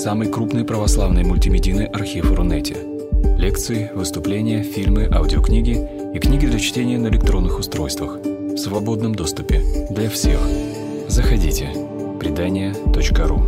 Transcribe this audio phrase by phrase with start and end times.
[0.00, 2.74] самый крупный православный мультимедийный архив Рунете.
[3.36, 5.76] Лекции, выступления, фильмы, аудиокниги
[6.14, 10.40] и книги для чтения на электронных устройствах в свободном доступе для всех.
[11.06, 11.68] Заходите.
[12.18, 13.42] Предания.ру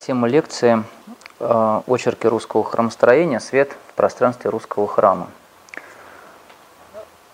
[0.00, 0.82] Тема лекции
[1.38, 3.38] э, «Очерки русского храмостроения.
[3.38, 5.28] Свет в пространстве русского храма».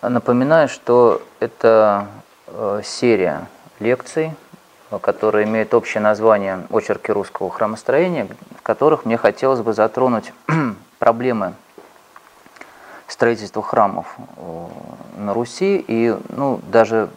[0.01, 2.07] Напоминаю, что это
[2.47, 3.47] э, серия
[3.79, 4.33] лекций,
[4.99, 10.33] которая имеет общее название «Очерки русского храмостроения», в которых мне хотелось бы затронуть
[10.99, 11.53] проблемы
[13.07, 14.67] строительства храмов э,
[15.17, 17.09] на Руси и ну, даже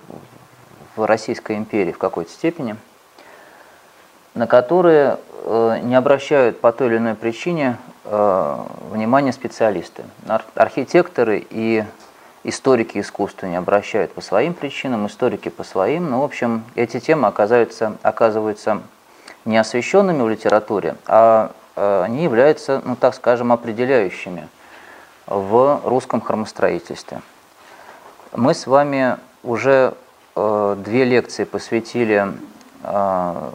[0.95, 2.77] в Российской империи в какой-то степени,
[4.35, 10.05] на которые э, не обращают по той или иной причине внимания специалисты,
[10.55, 11.85] архитекторы и
[12.45, 16.11] историки искусства не обращают по своим причинам, историки по своим.
[16.11, 18.83] Ну, в общем, эти темы оказываются, оказываются
[19.45, 24.49] не освещенными в литературе, а э, они являются, ну так скажем, определяющими
[25.27, 27.21] в русском хромостроительстве.
[28.33, 29.95] Мы с вами уже
[30.37, 32.29] э, две лекции посвятили
[32.83, 33.51] э,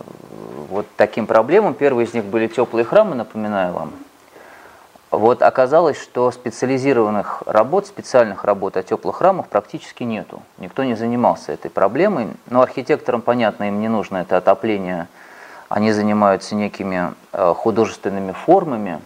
[0.70, 1.74] вот таким проблемам.
[1.74, 3.94] Первые из них были теплые храмы, напоминаю вам.
[5.12, 10.44] Вот оказалось, что специализированных работ, специальных работ о теплых храмах практически нету.
[10.60, 12.28] Никто не занимался этой проблемой.
[12.46, 15.08] Но архитекторам, понятно, им не нужно это отопление.
[15.68, 19.02] Они занимаются некими э, художественными формами,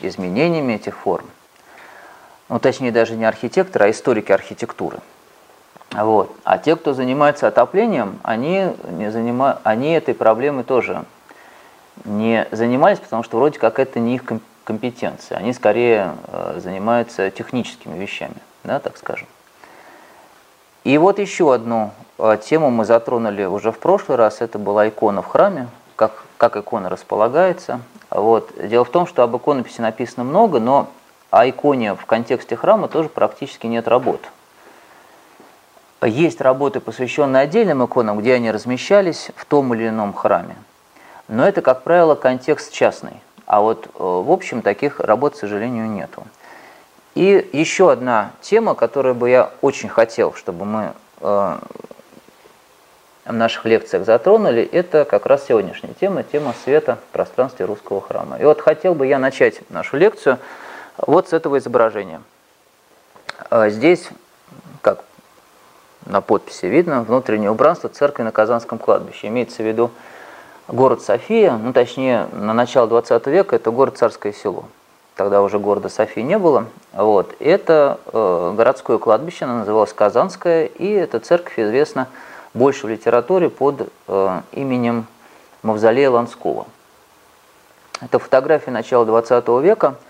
[0.00, 1.26] изменениями этих форм.
[2.48, 4.98] Ну, точнее, даже не архитекторы, а историки архитектуры.
[5.90, 6.36] Вот.
[6.44, 9.58] А те, кто занимается отоплением, они, не занима...
[9.64, 11.04] они этой проблемой тоже
[12.04, 15.34] не занимались, потому что вроде как это не их компетенция компетенции.
[15.36, 19.28] Они скорее э, занимаются техническими вещами, да, так скажем.
[20.82, 24.40] И вот еще одну э, тему мы затронули уже в прошлый раз.
[24.40, 27.80] Это была икона в храме, как, как икона располагается.
[28.10, 28.52] Вот.
[28.60, 30.88] Дело в том, что об иконописи написано много, но
[31.30, 34.20] о иконе в контексте храма тоже практически нет работ.
[36.02, 40.56] Есть работы, посвященные отдельным иконам, где они размещались в том или ином храме.
[41.28, 43.20] Но это, как правило, контекст частный.
[43.46, 46.24] А вот, э, в общем, таких работ, к сожалению, нету.
[47.14, 51.58] И еще одна тема, которую бы я очень хотел, чтобы мы э,
[53.24, 58.36] в наших лекциях затронули, это как раз сегодняшняя тема, тема света в пространстве русского храма.
[58.38, 60.38] И вот хотел бы я начать нашу лекцию
[60.98, 62.20] вот с этого изображения.
[63.50, 64.08] Э, здесь,
[64.82, 65.04] как
[66.04, 69.28] на подписи видно, внутреннее убранство церкви на Казанском кладбище.
[69.28, 69.90] Имеется в виду
[70.68, 74.64] город София, ну точнее на начало 20 века это город Царское село.
[75.14, 76.66] Тогда уже города Софии не было.
[76.92, 77.34] Вот.
[77.40, 82.08] Это э, городское кладбище, оно называлось Казанское, и эта церковь известна
[82.52, 85.06] больше в литературе под э, именем
[85.62, 86.66] Мавзолея Ланского.
[88.02, 89.94] Это фотография начала 20 века–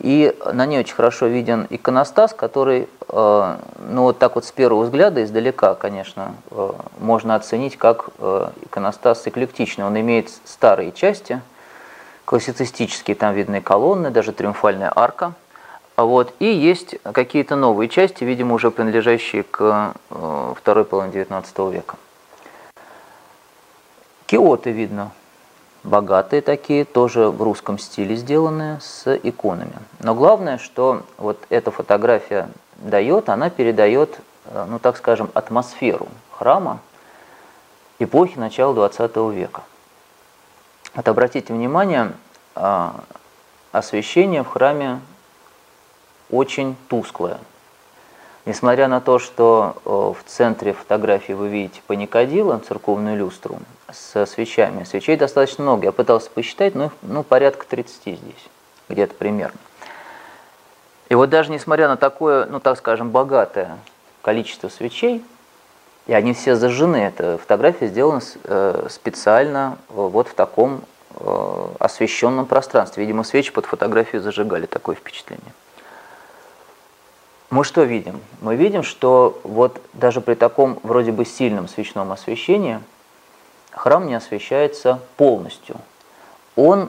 [0.00, 3.56] и на ней очень хорошо виден иконостас, который, э,
[3.88, 9.26] ну вот так вот с первого взгляда, издалека, конечно, э, можно оценить как э, иконостас
[9.26, 9.84] эклектичный.
[9.84, 11.40] Он имеет старые части,
[12.24, 15.34] классицистические, там видны колонны, даже триумфальная арка.
[15.96, 16.34] Вот.
[16.40, 19.94] И есть какие-то новые части, видимо, уже принадлежащие к
[20.56, 21.94] второй половине XIX века.
[24.26, 25.12] Киоты видно
[25.84, 29.74] богатые такие, тоже в русском стиле сделанные, с иконами.
[30.00, 36.80] Но главное, что вот эта фотография дает, она передает, э, ну так скажем, атмосферу храма
[37.98, 39.62] эпохи начала 20 века.
[40.94, 42.12] Вот обратите внимание,
[42.54, 43.00] а,
[43.72, 45.00] освещение в храме
[46.30, 47.38] очень тусклое.
[48.46, 53.58] Несмотря на то, что э, в центре фотографии вы видите паникадила, церковную люстру,
[53.94, 54.84] с свечами.
[54.84, 55.86] Свечей достаточно много.
[55.86, 58.18] Я пытался посчитать, но ну, порядка 30 здесь,
[58.88, 59.58] где-то примерно.
[61.08, 63.78] И вот даже несмотря на такое, ну так скажем, богатое
[64.22, 65.24] количество свечей,
[66.06, 73.04] и они все зажжены, эта фотография сделана э, специально вот в таком э, освещенном пространстве.
[73.04, 75.52] Видимо, свечи под фотографию зажигали, такое впечатление.
[77.50, 78.20] Мы что видим?
[78.40, 82.80] Мы видим, что вот даже при таком вроде бы сильном свечном освещении–
[83.74, 85.76] храм не освещается полностью.
[86.56, 86.88] Он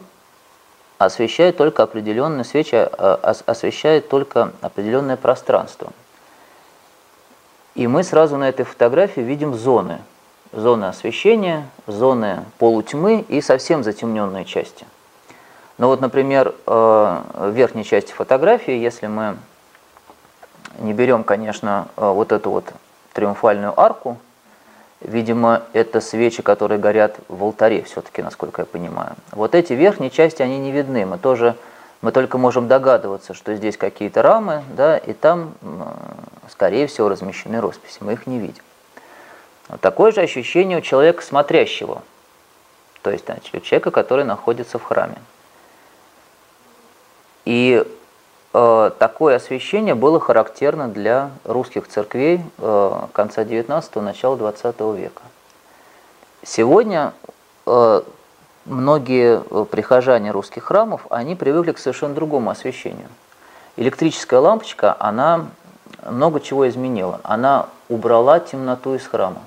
[0.98, 5.92] освещает только определенные свечи, а, освещает только определенное пространство.
[7.74, 10.00] И мы сразу на этой фотографии видим зоны.
[10.54, 14.86] Зоны освещения, зоны полутьмы и совсем затемненные части.
[15.78, 16.72] Но вот, например, э,
[17.34, 19.38] в верхней части фотографии, если мы
[20.80, 22.66] не берем, конечно, вот эту вот
[23.12, 24.18] триумфальную арку,
[25.08, 29.16] видимо, это свечи, которые горят в алтаре все-таки, насколько я понимаю.
[29.32, 31.06] Вот эти верхние части, они не видны.
[31.06, 31.56] Мы тоже,
[32.02, 35.54] мы только можем догадываться, что здесь какие-то рамы, да, и там,
[36.50, 38.00] скорее всего, размещены росписи.
[38.02, 38.64] Мы их не видим.
[39.70, 42.04] Вот такое же ощущение у человека смотрящего,
[43.02, 45.18] то есть значит, у человека, который находится в храме.
[47.46, 47.86] И
[49.00, 55.22] такое освещение было характерно для русских церквей э, конца 19-го, начала 20 века.
[56.44, 57.14] Сегодня
[57.66, 58.02] э,
[58.66, 63.10] многие э, прихожане русских храмов, они привыкли к совершенно другому освещению.
[63.78, 65.48] Электрическая лампочка, она
[66.06, 67.20] много чего изменила.
[67.24, 69.42] Она убрала темноту из храма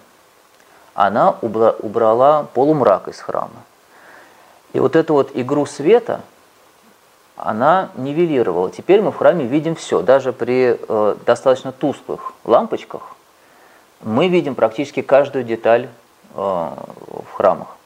[0.98, 3.62] она убрала полумрак из храма.
[4.72, 6.22] И вот эту вот игру света
[7.38, 8.70] она нивелировала.
[8.70, 10.02] Теперь мы в храме видим все.
[10.02, 13.14] Даже при э, достаточно тусклых лампочках
[14.02, 15.88] мы видим практически каждую деталь э,
[16.34, 17.76] в храмах.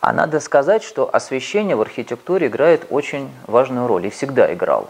[0.00, 4.88] А надо сказать, что освещение в архитектуре играет очень важную роль и всегда играло.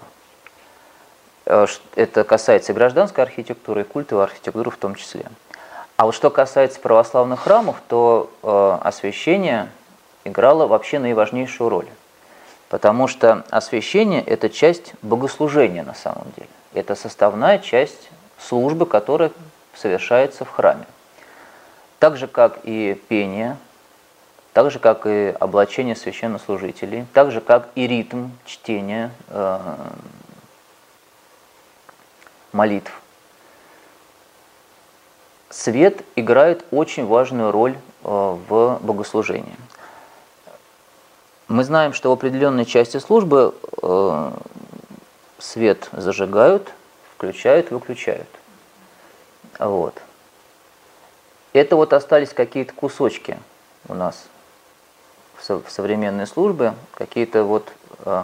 [1.47, 5.27] Э, это касается и гражданской архитектуры, и культовой архитектуры в том числе.
[5.97, 9.71] А вот что касается православных храмов, то э, освящение
[10.25, 11.87] играло вообще наиважнейшую роль.
[12.69, 16.49] Потому что освящение– это часть богослужения на самом деле.
[16.75, 19.31] Это составная часть службы, которая
[19.75, 20.85] совершается в храме.
[21.99, 23.57] Так же, как и пение,
[24.53, 29.77] так же, как и облачение священнослужителей, так же, как и ритм чтения э,
[32.53, 32.93] молитв
[35.51, 39.57] свет играет очень важную роль э, в богослужении.
[41.49, 44.31] Мы знаем, что в определенной части службы э,
[45.39, 46.73] свет зажигают,
[47.15, 48.29] включают, выключают.
[49.59, 49.95] Вот.
[51.53, 53.39] Это вот остались какие-то кусочки
[53.89, 54.27] у нас
[55.39, 57.73] в современной службе, какие-то вот
[58.05, 58.23] э,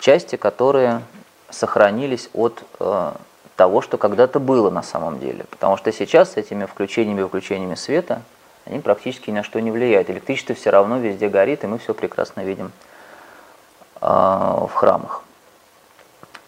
[0.00, 1.02] части, которые
[1.48, 2.62] сохранились от
[3.56, 5.44] того, что когда-то было на самом деле.
[5.50, 8.22] Потому что сейчас с этими включениями и выключениями света
[8.66, 10.10] они практически ни на что не влияют.
[10.10, 12.72] Электричество все равно везде горит, и мы все прекрасно видим
[14.00, 15.22] э, в храмах.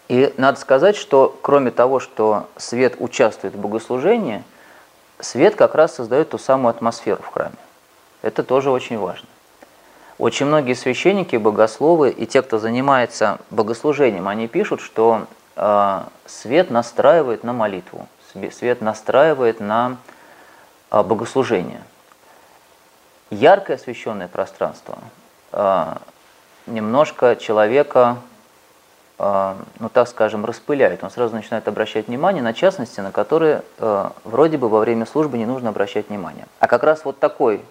[0.09, 4.43] И надо сказать, что кроме того, что свет участвует в богослужении,
[5.19, 7.55] свет как раз создает ту самую атмосферу в храме.
[8.21, 9.27] Это тоже очень важно.
[10.17, 17.45] Очень многие священники, богословы и те, кто занимается богослужением, они пишут, что а, свет настраивает
[17.45, 18.09] на молитву,
[18.51, 19.95] свет настраивает на
[20.89, 21.81] а, богослужение.
[23.29, 24.97] Яркое освещенное пространство
[25.51, 26.01] а,
[26.67, 28.17] немножко человека,
[29.17, 31.03] ну так скажем, распыляет.
[31.03, 33.63] Он сразу начинает обращать внимание на частности, на которые
[34.23, 36.45] вроде бы во время службы не нужно обращать внимание.
[36.59, 37.61] А как раз вот такой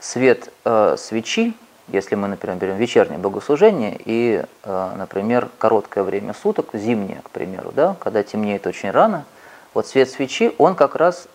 [0.00, 0.52] свет
[0.96, 1.54] свечи,
[1.86, 7.94] если мы, например, берем вечернее богослужение и, например, короткое время суток, зимнее, к примеру, да,
[8.00, 9.24] когда темнеет очень рано,
[9.72, 11.28] вот свет свечи, он как раз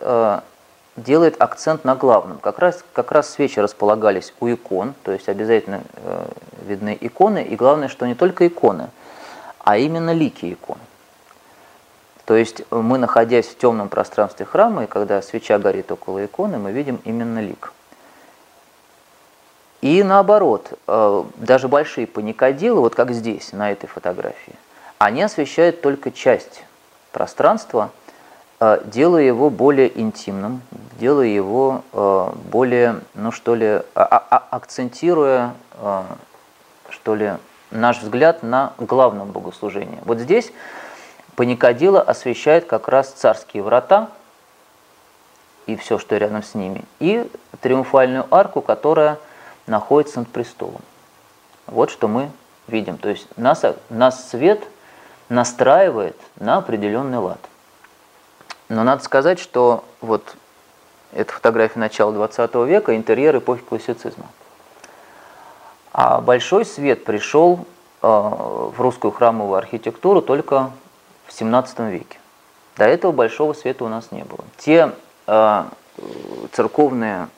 [0.98, 2.38] делает акцент на главном.
[2.38, 6.26] Как раз, как раз свечи располагались у икон, то есть обязательно э,
[6.66, 8.90] видны иконы, и главное, что не только иконы,
[9.60, 10.78] а именно лики икон.
[12.24, 16.72] То есть мы, находясь в темном пространстве храма, и когда свеча горит около иконы, мы
[16.72, 17.72] видим именно лик.
[19.80, 24.54] И наоборот, э, даже большие паникодилы, вот как здесь, на этой фотографии,
[24.98, 26.64] они освещают только часть
[27.12, 27.90] пространства,
[28.60, 30.62] делая его более интимным,
[30.98, 35.54] делая его э, более, ну что ли, а, а, а, акцентируя,
[36.90, 37.34] что ли,
[37.70, 39.98] наш взгляд на главном богослужении.
[40.04, 40.52] Вот здесь
[41.36, 44.08] паникодила освещает как раз царские врата
[45.66, 49.18] и все, что рядом с ними, и триумфальную арку, которая
[49.66, 50.80] находится над престолом.
[51.66, 52.30] Вот что мы
[52.66, 52.96] видим.
[52.96, 54.62] То есть нас, нас свет
[55.28, 57.38] настраивает на определенный лад.
[58.68, 60.36] Но надо сказать, что вот
[61.12, 64.26] это фотография начала 20 века, интерьер эпохи классицизма.
[65.92, 67.60] А большой свет пришел
[68.02, 70.70] э, в русскую храмовую архитектуру только
[71.26, 72.18] в 17 веке.
[72.76, 74.44] До этого большого света у нас не было.
[74.58, 74.92] Те
[75.26, 75.64] э,
[76.52, 77.28] церковные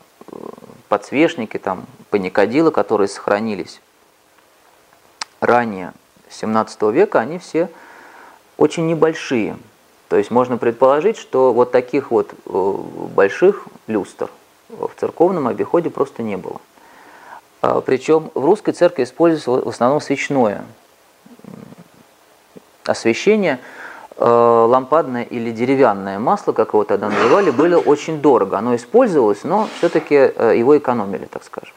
[0.88, 3.80] подсвечники, там, паникодилы, которые сохранились
[5.40, 5.92] ранее
[6.28, 7.70] 17 века, они все
[8.58, 9.56] очень небольшие.
[10.10, 12.74] То есть можно предположить, что вот таких вот э,
[13.14, 14.28] больших люстр
[14.68, 16.60] в церковном обиходе просто не было.
[17.62, 20.64] А, Причем в русской церкви используется в основном свечное
[22.84, 23.60] освещения
[24.18, 28.58] лампадное или деревянное масло, как его тогда называли, было очень дорого.
[28.58, 31.72] Оно использовалось, но все-таки его экономили, так скажем.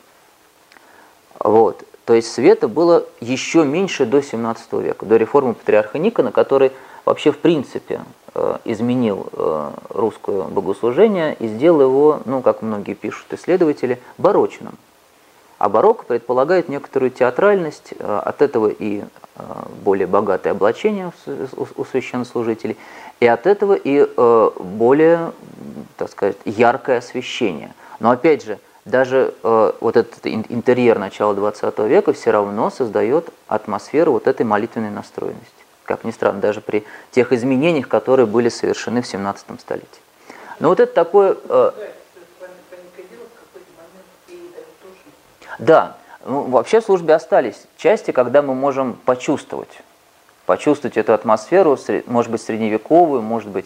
[1.40, 1.86] Вот.
[2.04, 6.74] То есть света было еще меньше до 17 века, до реформы патриарха Никона, который
[7.06, 8.23] вообще в принципе э,
[8.66, 14.74] изменил э, русское богослужение и сделал его, ну, как многие пишут исследователи, барочным.
[15.60, 19.04] А барокко предполагает некоторую театральность, э, от этого и
[19.84, 22.78] более богатое облачение у священнослужителей,
[23.20, 24.08] и от этого и
[24.60, 25.32] более,
[25.98, 27.74] так сказать, яркое освещение.
[28.00, 34.12] Но опять же, даже э, вот этот интерьер начала 20 века все равно создает атмосферу
[34.12, 35.63] вот этой молитвенной настроенности.
[35.86, 39.88] Как ни странно, даже при тех изменениях, которые были совершены в 17 столетии.
[40.60, 41.36] Но вот это такое...
[41.50, 41.72] Э,
[45.60, 49.82] да, ну, вообще в службе остались части, когда мы можем почувствовать,
[50.46, 53.66] почувствовать эту атмосферу, может быть, средневековую, может быть,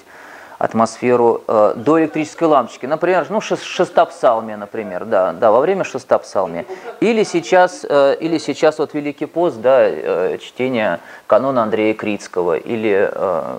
[0.58, 2.86] атмосферу э, до электрической лампочки.
[2.86, 6.66] Например, ну, шестопсалмия, например, да, да, во время шестопсалмия.
[7.00, 13.10] Или сейчас, э, или сейчас вот Великий пост, да, э, чтение канона Андрея Критского, или,
[13.12, 13.56] э,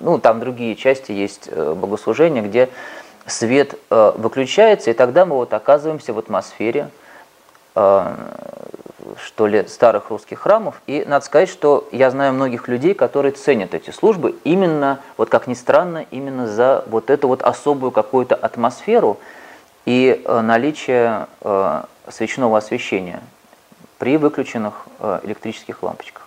[0.00, 2.70] ну, там другие части есть э, богослужения, где
[3.26, 6.88] свет э, выключается, и тогда мы вот оказываемся в атмосфере
[7.74, 8.14] э,
[9.22, 10.80] что ли, старых русских храмов.
[10.86, 15.46] И надо сказать, что я знаю многих людей, которые ценят эти службы именно, вот как
[15.46, 19.18] ни странно, именно за вот эту вот особую какую-то атмосферу
[19.86, 23.20] и э, наличие э, свечного освещения
[23.98, 26.26] при выключенных э, электрических лампочках.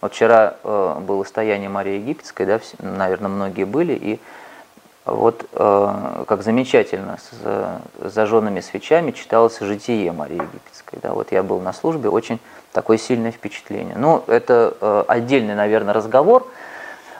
[0.00, 4.18] Вот вчера было стояние Марии Египетской, да, наверное, многие были, и
[5.04, 10.98] вот э, как замечательно с э, зажженными свечами читалось житие Марии Египетской.
[11.02, 11.12] Да?
[11.12, 12.38] Вот я был на службе, очень
[12.72, 13.96] такое сильное впечатление.
[13.96, 16.46] Ну, это э, отдельный, наверное, разговор,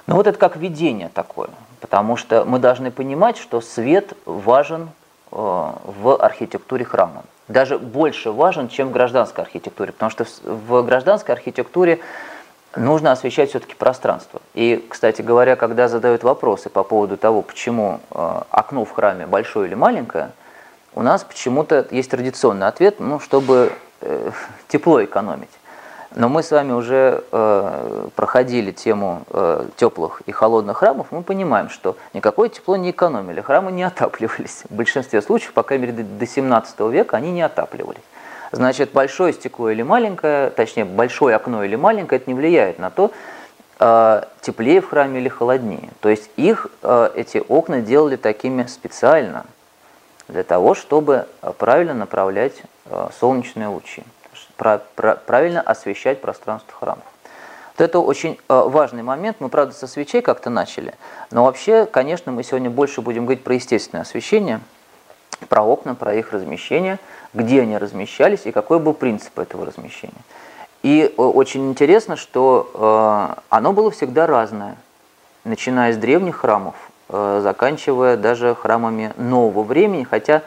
[0.07, 4.91] но вот это как видение такое, потому что мы должны понимать, что свет важен
[5.31, 7.23] в архитектуре храма.
[7.47, 12.01] Даже больше важен, чем в гражданской архитектуре, потому что в гражданской архитектуре
[12.77, 14.41] нужно освещать все-таки пространство.
[14.55, 19.69] И, кстати говоря, когда задают вопросы по поводу того, почему э, окно в храме большое
[19.69, 20.31] или маленькое,
[20.95, 24.31] у нас почему-то есть традиционный ответ, ну, чтобы э,
[24.69, 25.50] тепло экономить.
[26.15, 31.69] Но мы с вами уже э, проходили тему э, теплых и холодных храмов, мы понимаем,
[31.69, 34.65] что никакое тепло не экономили, храмы не отапливались.
[34.69, 38.03] В большинстве случаев, по крайней мере, до 17 века они не отапливались.
[38.52, 43.12] Значит, большое стекло или маленькое, точнее, большое окно или маленькое, это не влияет на то,
[43.78, 45.90] э, теплее в храме или холоднее.
[46.00, 49.47] То есть их, э, эти окна делали такими специально,
[50.26, 51.26] для того, чтобы
[51.59, 54.02] правильно направлять э, солнечные лучи,
[54.57, 57.04] правильно освещать пространство храмов.
[57.76, 59.37] Вот это очень важный момент.
[59.40, 60.95] Мы, правда, со свечей как-то начали,
[61.30, 64.61] но вообще, конечно, мы сегодня больше будем говорить про естественное освещение,
[65.49, 66.99] про окна, про их размещение–
[67.35, 70.23] где они размещались и какой был принцип этого размещения.
[70.83, 72.71] И э, очень интересно, что
[73.37, 74.77] э, оно было всегда разное,
[75.45, 76.75] начиная с древних храмов,
[77.09, 80.43] э, заканчивая даже храмами нового времени, хотя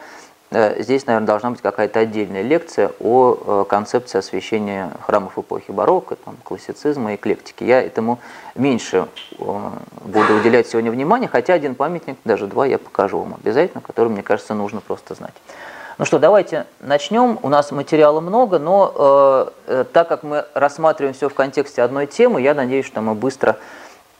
[0.78, 7.16] здесь, наверное, должна быть какая-то отдельная лекция о концепции освещения храмов эпохи барокко, там, классицизма
[7.16, 7.64] эклектики.
[7.64, 8.20] Я этому
[8.54, 14.10] меньше буду уделять сегодня внимания, хотя один памятник, даже два, я покажу вам обязательно, который,
[14.10, 15.34] мне кажется, нужно просто знать.
[15.96, 17.38] Ну что, давайте начнем.
[17.42, 22.08] У нас материала много, но э, э, так как мы рассматриваем все в контексте одной
[22.08, 23.58] темы, я надеюсь, что мы быстро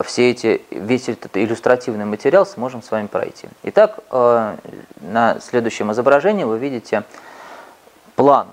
[0.00, 3.48] все эти, весь этот иллюстративный материал сможем с вами пройти.
[3.64, 4.56] Итак, э,
[5.00, 7.02] на следующем изображении вы видите
[8.14, 8.46] план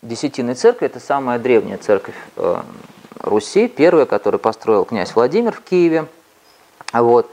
[0.00, 0.86] Десятинной церкви.
[0.86, 2.62] Это самая древняя церковь э,
[3.18, 6.06] Руси, первая, которую построил князь Владимир в Киеве.
[6.92, 7.28] Вот.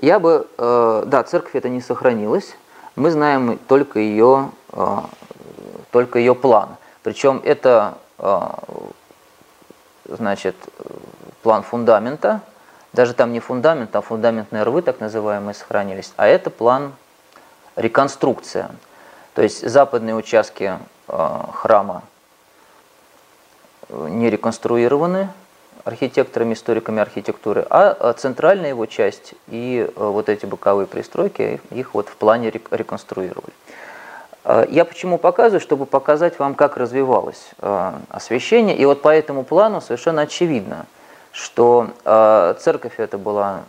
[0.00, 2.56] Я бы, э, да, церковь это не сохранилась,
[3.00, 5.08] мы знаем только ее, а,
[5.90, 6.76] только ее план.
[7.02, 8.58] Причем это а,
[10.04, 10.54] значит,
[11.42, 12.42] план фундамента,
[12.92, 16.92] даже там не фундамент, а фундаментные рвы, так называемые, сохранились, а это план
[17.76, 18.70] реконструкция.
[19.34, 20.78] То есть западные участки
[21.08, 22.02] а, храма
[23.88, 25.30] не реконструированы,
[25.84, 32.08] архитекторами, историками архитектуры, а центральная его часть и э, вот эти боковые пристройки, их вот
[32.08, 33.52] в плане реконструировали.
[34.44, 35.60] Э, я почему показываю?
[35.60, 38.76] Чтобы показать вам, как развивалось э, освещение.
[38.76, 40.86] И вот по этому плану совершенно очевидно,
[41.32, 43.60] что церковь это была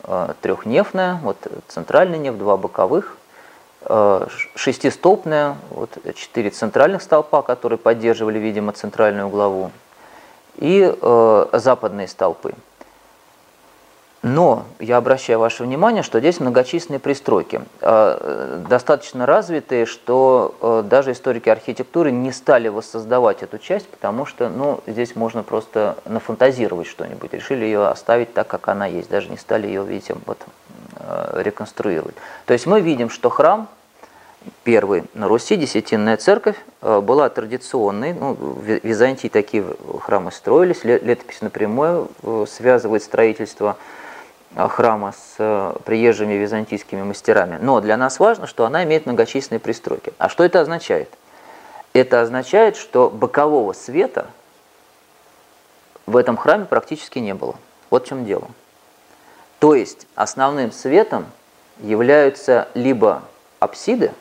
[0.41, 1.38] трехнефная, вот
[1.68, 3.15] центральный неф, два боковых,
[4.56, 9.70] шестистолбная, вот четыре центральных столпа, которые поддерживали, видимо, центральную главу,
[10.58, 12.53] и э, западные столпы.
[14.24, 21.13] Но я обращаю ваше внимание, что здесь многочисленные пристройки, э, достаточно развитые, что э, даже
[21.13, 27.34] историки архитектуры не стали воссоздавать эту часть, потому что ну, здесь можно просто нафантазировать что-нибудь,
[27.34, 30.38] решили ее оставить так, как она есть, даже не стали ее, видите, вот,
[30.98, 32.15] э, реконструировать.
[32.46, 33.70] То есть мы видим, что храм
[34.63, 39.65] первый на Руси, Десятинная церковь, была традиционной, ну, в Византии такие
[40.01, 42.10] храмы строились, летопись напрямую
[42.48, 43.77] связывает строительство
[44.55, 47.57] Э, храма с э, приезжими византийскими мастерами.
[47.62, 50.13] Но для нас важно, что она имеет многочисленные пристройки.
[50.17, 51.10] А что это означает?
[51.93, 54.27] Это означает, что бокового света
[56.05, 57.55] в этом храме практически не было.
[57.89, 58.50] Вот в чем дело.
[59.60, 61.27] То есть основным светом
[61.79, 63.24] являются либо
[63.60, 64.12] апсиды,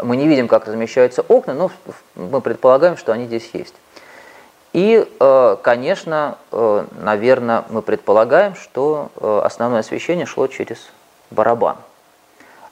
[0.00, 1.70] мы не видим, как размещаются окна, но
[2.14, 3.74] мы предполагаем, что они здесь есть.
[4.72, 10.90] И, э, конечно, э, наверное, мы предполагаем, что э, основное освещение шло через
[11.30, 11.76] барабан.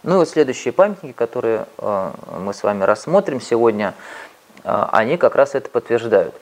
[0.03, 3.93] Ну и вот следующие памятники, которые мы с вами рассмотрим сегодня,
[4.65, 6.35] они как раз это подтверждают.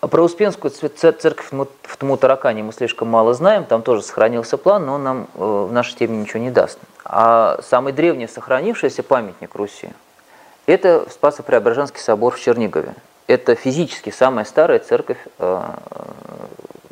[0.00, 5.02] Про Успенскую церковь в Тмутаракане мы слишком мало знаем, там тоже сохранился план, но он
[5.02, 6.78] нам в нашей теме ничего не даст.
[7.04, 9.90] А самый древний сохранившийся памятник Руси–
[10.66, 12.94] это Спасо-Преображенский собор в Чернигове
[13.26, 15.62] это физически самая старая церковь э,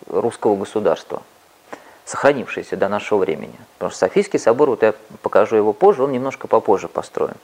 [0.08, 1.22] русского государства,
[2.04, 3.54] сохранившаяся до нашего времени.
[3.74, 7.34] Потому что Софийский собор, вот я покажу его позже, он немножко попозже построен.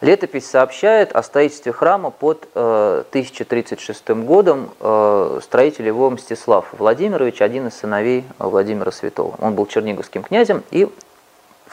[0.00, 4.70] Летопись сообщает о строительстве храма под 1036 э, годом.
[4.80, 9.34] Э, строитель его Мстислав Владимирович, один из сыновей Владимира Святого.
[9.40, 10.88] Он был черниговским князем, и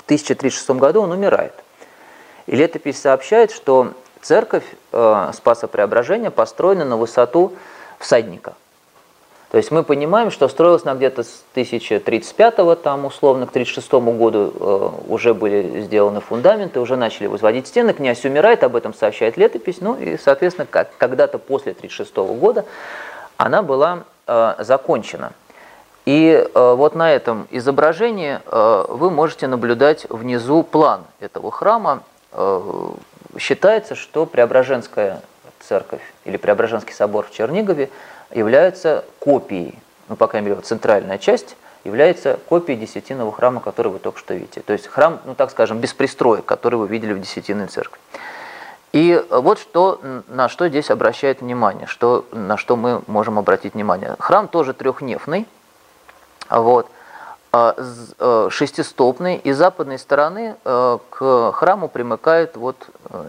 [0.06, 1.54] 1036 году он умирает.
[2.48, 7.54] И летопись сообщает, что Церковь э, Спаса Преображения построена на высоту
[8.00, 8.54] всадника.
[9.52, 14.54] То есть мы понимаем, что строилась она где-то с 1035 там условно к 36 году
[14.54, 17.94] э, уже были сделаны фундаменты, уже начали возводить стены.
[17.94, 19.78] Князь умирает, об этом сообщает летопись.
[19.80, 22.66] Ну и, соответственно, когда-то после 36 года
[23.38, 25.32] она была э, закончена.
[26.06, 32.04] И э, вот на этом изображении э, вы можете наблюдать внизу план этого храма.
[32.32, 32.62] Э,
[33.40, 35.22] считается, что Преображенская
[35.60, 37.90] церковь или Преображенский собор в Чернигове
[38.32, 44.20] является копией, ну, по крайней мере, центральная часть является копией Десятинного храма, который вы только
[44.20, 44.62] что видите.
[44.62, 48.00] То есть храм, ну так скажем, без пристроек, который вы видели в Десятинной церкви.
[48.92, 54.16] И вот что, на что здесь обращает внимание, что, на что мы можем обратить внимание.
[54.20, 55.48] Храм тоже трехнефный,
[56.50, 56.88] вот,
[57.58, 57.74] а,
[58.20, 62.76] э, шестистопный, и с западной стороны э, к храму примыкает вот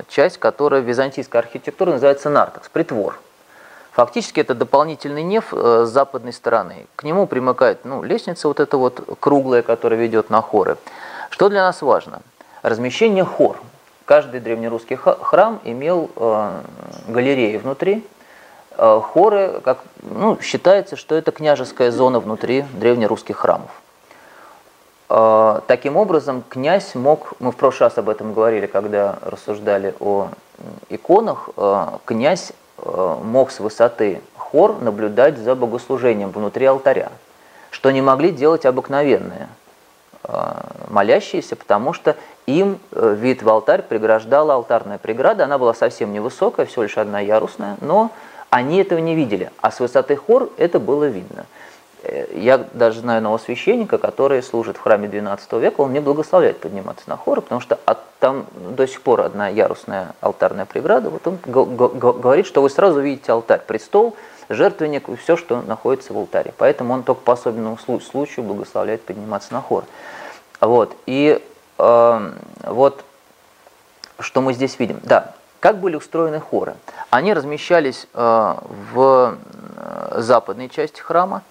[0.08, 3.20] часть, которая в византийской архитектуре называется нартекс, притвор.
[3.92, 6.86] Фактически это дополнительный неф с западной стороны.
[6.96, 10.76] К нему примыкает ну, лестница вот эта вот круглая, которая ведет на хоры.
[11.30, 12.20] Что для нас важно?
[12.62, 13.58] Размещение хор.
[14.06, 16.10] Каждый древнерусский храм имел
[17.06, 18.04] галереи внутри,
[18.76, 23.70] хоры, как, ну, считается, что это княжеская зона внутри древнерусских храмов.
[25.08, 30.28] А, таким образом, князь мог, мы в прошлый раз об этом говорили, когда рассуждали о
[30.88, 32.52] иконах, а, князь
[32.84, 37.10] мог с высоты хор наблюдать за богослужением внутри алтаря,
[37.70, 39.48] что не могли делать обыкновенные
[40.88, 46.66] молящиеся, потому что им э, вид в алтарь преграждала алтарная преграда, она была совсем невысокая,
[46.66, 48.10] всего лишь одна ярусная, но
[48.56, 51.44] они этого не видели, а с высоты хор это было видно.
[52.02, 56.58] Э, я даже знаю одного священника, который служит в храме XII века, он мне благословляет
[56.58, 61.10] подниматься на хоры, потому что от, там до сих пор одна ярусная алтарная преграда.
[61.10, 64.16] Вот он говорит, что вы сразу видите алтарь, престол,
[64.48, 66.54] жертвенник и все, что находится в алтаре.
[66.56, 69.84] Поэтому он только по особенному случаю благословляет подниматься на хор.
[70.60, 70.96] Вот.
[71.04, 71.42] И
[71.78, 72.30] э,
[72.64, 73.04] вот
[74.18, 74.98] что мы здесь видим.
[75.02, 75.34] Да,
[75.66, 76.76] как были устроены хоры?
[77.10, 78.54] Они размещались э,
[78.92, 79.36] в
[79.76, 81.42] э, западной части храма,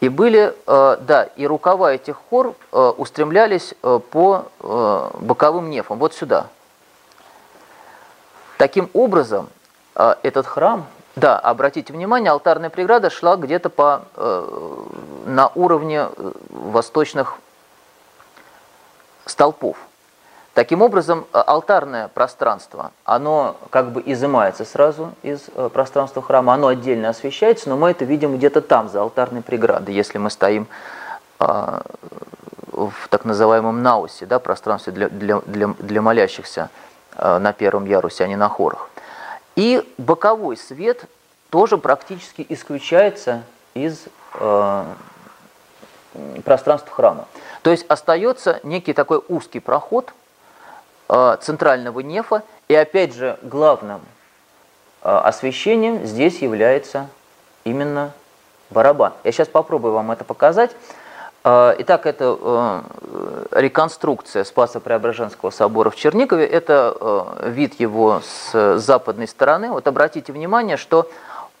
[0.00, 3.72] и были, э, да, и рукава этих хор устремлялись
[4.10, 6.48] по боковым нефам, вот сюда.
[8.58, 9.48] Таким образом,
[9.94, 14.02] этот храм, да, обратите внимание, алтарная преграда шла где-то по,
[15.24, 16.10] на уровне
[16.50, 17.38] восточных
[19.24, 19.78] столпов.
[20.56, 26.68] Таким образом, э, алтарное пространство, оно как бы изымается сразу из э, пространства храма, оно
[26.68, 30.66] отдельно освещается, но мы это видим где-то там, за алтарной преградой, если мы стоим
[31.38, 31.82] а,
[32.72, 36.70] в так называемом наусе, да, пространстве для, для, для, для молящихся
[37.14, 38.88] а, на первом ярусе, а не на хорах.
[39.56, 41.04] И боковой свет
[41.50, 43.42] тоже практически исключается
[43.74, 44.06] из
[46.44, 47.28] пространство храма.
[47.60, 50.25] То есть остается некий такой узкий проход э,
[51.08, 54.00] центрального нефа, и опять же главным
[55.02, 57.08] э, освещением здесь является
[57.64, 58.12] именно
[58.70, 59.12] барабан.
[59.24, 60.72] Я сейчас попробую вам это показать.
[61.46, 62.82] Э, итак, это э,
[63.52, 66.44] реконструкция Спасо-Преображенского собора в Чернигове.
[66.44, 69.70] Это э, вид его с западной стороны.
[69.70, 71.08] Вот обратите внимание, что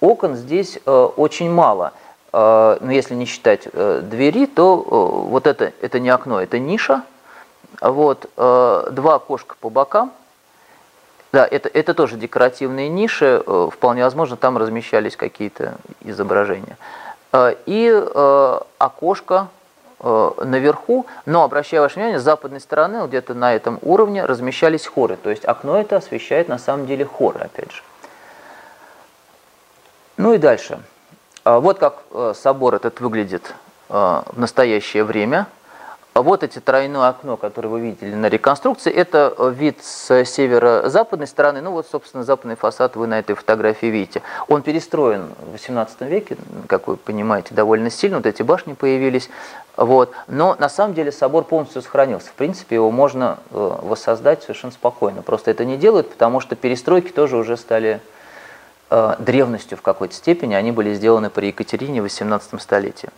[0.00, 1.92] окон здесь очень мало.
[2.32, 7.02] Но если не считать двери, то вот это, это не окно, это ниша.
[7.80, 10.12] Вот, два окошка по бокам.
[11.32, 13.42] Да, это, это тоже декоративные ниши.
[13.72, 16.78] Вполне возможно, там размещались какие-то изображения.
[17.66, 18.04] И
[18.78, 19.48] окошко
[19.98, 25.16] Э, наверху, но, обращаю ваше внимание, с западной стороны, где-то на этом уровне, размещались хоры.
[25.16, 27.82] То есть окно это освещает на самом деле хоры, опять же.
[30.18, 30.80] Ну и дальше.
[31.44, 33.54] Вот как э, собор этот выглядит
[33.88, 33.94] э,
[34.26, 35.46] в настоящее время.
[36.22, 41.60] Вот эти тройное окно, которое вы видели на реконструкции, это вид с северо-западной стороны.
[41.60, 44.22] Ну вот, собственно, западный фасад вы на этой фотографии видите.
[44.48, 48.16] Он перестроен в 18 веке, как вы понимаете, довольно сильно.
[48.16, 49.28] Вот эти башни появились.
[49.76, 50.12] Вот.
[50.26, 52.28] Но на самом деле собор полностью сохранился.
[52.28, 55.20] В принципе, его можно э, воссоздать совершенно спокойно.
[55.20, 58.00] Просто это не делают, потому что перестройки тоже уже стали
[58.88, 60.54] э, древностью в какой-то степени.
[60.54, 63.10] Они были сделаны при Екатерине в 18 столетии.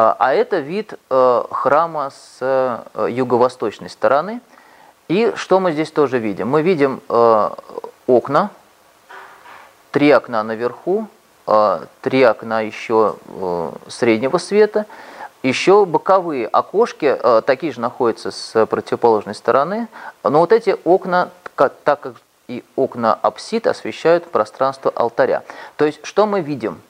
[0.00, 4.40] А, а это вид э, храма с э, юго-восточной стороны.
[5.08, 6.50] И что мы здесь тоже видим?
[6.50, 7.50] Мы видим э,
[8.06, 8.50] окна,
[9.90, 11.08] три окна наверху,
[12.02, 13.16] три окна еще
[13.88, 14.86] среднего света,
[15.42, 19.88] еще боковые окошки, такие же находятся с противоположной стороны,
[20.22, 22.14] но вот эти окна, так как
[22.48, 25.42] и окна апсид освещают пространство алтаря.
[25.76, 26.82] То есть, что мы видим?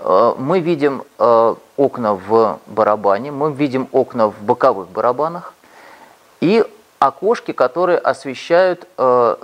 [0.00, 5.54] Э, мы видим э, окна в барабане, мы видим окна в боковых барабанах
[6.40, 6.64] и
[6.98, 9.36] окошки, которые освещают э,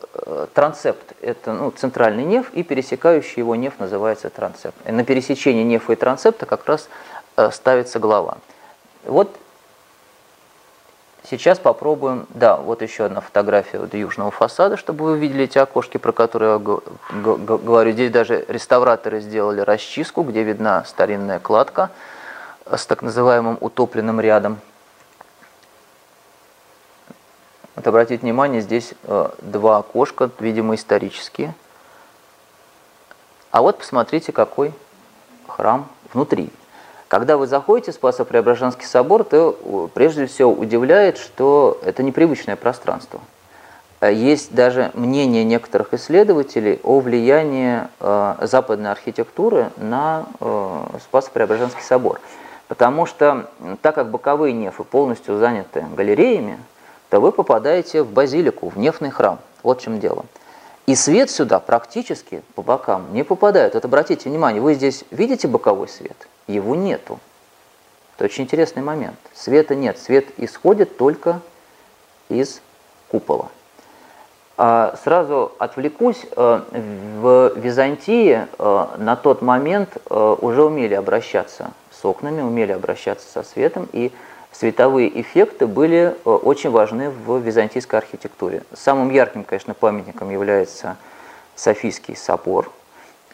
[0.54, 1.12] трансепт.
[1.20, 4.76] Это ну, центральный неф и пересекающий его неф называется трансепт.
[4.86, 6.88] На пересечении нефа и трансепта как раз
[7.52, 8.38] ставится глава.
[9.04, 9.34] Вот
[11.28, 15.96] Сейчас попробуем, да, вот еще одна фотография вот южного фасада, чтобы вы увидели эти окошки,
[15.96, 17.90] про которые я говорю.
[17.90, 21.90] Здесь даже реставраторы сделали расчистку, где видна старинная кладка
[22.70, 24.60] с так называемым утопленным рядом.
[27.74, 31.54] Вот обратите внимание, здесь э, два окошка, видимо, исторические.
[33.50, 34.72] А вот посмотрите, какой
[35.48, 36.50] храм внутри.
[37.08, 43.20] Когда вы заходите в Спасо-Преображенский собор, то прежде всего удивляет, что это непривычное пространство.
[44.00, 52.20] Э, есть даже мнение некоторых исследователей о влиянии э, западной архитектуры на э, Спасо-Преображенский собор.
[52.66, 53.48] Потому что,
[53.82, 56.58] так как боковые нефы полностью заняты галереями,
[57.08, 59.38] то вы попадаете в базилику, в нефный храм.
[59.62, 60.24] Вот в чем дело.
[60.86, 63.74] И свет сюда практически по бокам не попадает.
[63.74, 67.18] Вот обратите внимание, вы здесь видите боковой свет– его нету.
[68.16, 69.16] Это очень интересный момент.
[69.34, 71.40] Света нет, свет исходит только
[72.28, 72.60] из
[73.08, 73.48] купола.
[74.58, 76.60] А сразу отвлекусь, э,
[77.20, 83.42] в Византии э, на тот момент э, уже умели обращаться с окнами, умели обращаться со
[83.42, 84.12] светом, и
[84.52, 88.62] световые эффекты были очень важны в византийской архитектуре.
[88.72, 90.96] Самым ярким, конечно, памятником является
[91.54, 92.70] Софийский собор–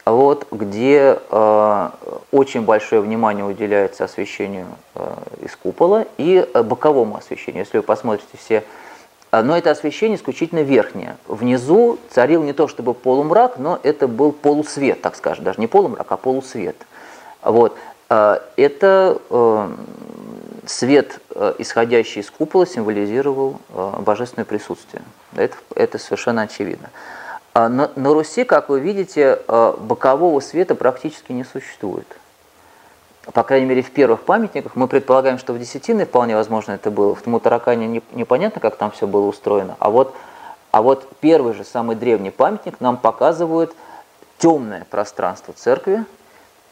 [0.05, 1.89] вот, где э,
[2.31, 5.13] очень большое внимание уделяется освещению э,
[5.43, 7.61] из купола и э, боковому освещению.
[7.61, 8.63] Если вы посмотрите все,
[9.31, 11.15] э, но это освещение исключительно верхнее.
[11.27, 16.11] Внизу царил не то чтобы полумрак, но это был полусвет, так скажем, даже не полумрак,
[16.11, 16.75] а полусвет.
[17.41, 17.77] Вот.
[18.09, 19.69] Э, это э,
[20.65, 21.19] свет,
[21.59, 25.03] исходящий из купола, символизировал э, божественное присутствие.
[25.35, 26.89] Это, это совершенно очевидно.
[27.53, 32.07] А на, на Руси, как вы видите, э, бокового света практически не существует.
[33.31, 34.75] По крайней мере, в первых памятниках.
[34.75, 37.15] Мы предполагаем, что в Десятиной вполне возможно это было.
[37.15, 39.77] В Мутаракане непонятно, как там все было устроено.
[39.79, 40.15] А вот,
[40.71, 43.73] а вот первый же, самый древний памятник нам показывает
[44.39, 46.03] темное пространство церкви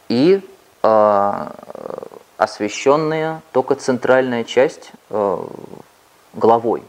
[0.10, 0.42] и
[0.84, 1.48] э,
[2.38, 5.38] освещенная только центральная часть э,
[6.34, 6.84] головой.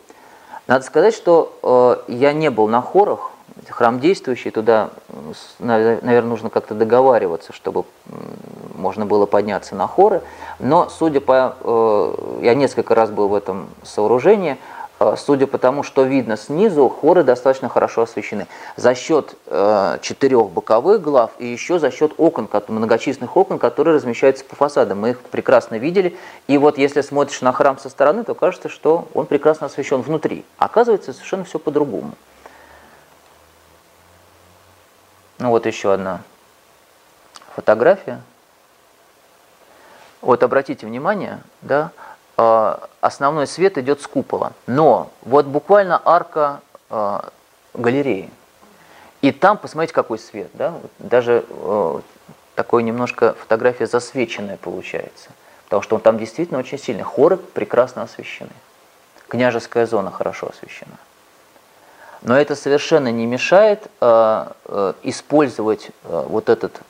[0.66, 3.31] Надо сказать, что э, я не был на хорах,
[3.69, 4.91] храм действующий, туда,
[5.59, 7.85] наверное, нужно как-то договариваться, чтобы
[8.75, 10.23] можно было подняться на хоры.
[10.59, 11.57] Но, судя по...
[11.61, 14.59] Э, я несколько раз был в этом сооружении,
[15.01, 18.47] э, судя по тому, что видно снизу, хоры достаточно хорошо освещены.
[18.77, 24.45] За счет э, четырех боковых глав и еще за счет окон, многочисленных окон, которые размещаются
[24.45, 25.01] по фасадам.
[25.01, 26.17] Мы их прекрасно видели.
[26.49, 30.45] И вот если смотришь на храм со стороны, то кажется, что он прекрасно освещен внутри.
[30.59, 32.12] Оказывается, совершенно все по-другому.
[35.42, 36.20] Ну вот еще одна
[37.57, 38.20] фотография.
[40.20, 41.90] Вот обратите внимание, да,
[42.37, 44.52] а, основной свет идет с купола.
[44.68, 47.31] Но вот буквально арка а,
[47.74, 48.31] галереи.
[49.20, 50.50] И там, посмотрите, какой свет.
[50.55, 50.74] Да?
[51.00, 52.00] Даже э,
[52.55, 55.31] такой немножко фотография засвеченная получается.
[55.64, 57.05] Потому что он там действительно очень сильный.
[57.05, 58.50] Хоры прекрасно освещены.
[59.26, 60.98] Княжеская зона хорошо освещена.
[62.22, 66.80] Но это совершенно не мешает э, э, использовать э, вот этот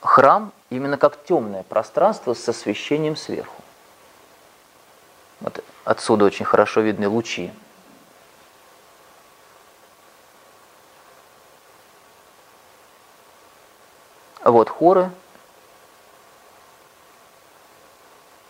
[0.00, 3.62] храм именно как темное пространство с освещением сверху.
[5.40, 7.52] Вот отсюда очень хорошо видны лучи.
[14.42, 15.10] Вот хоры.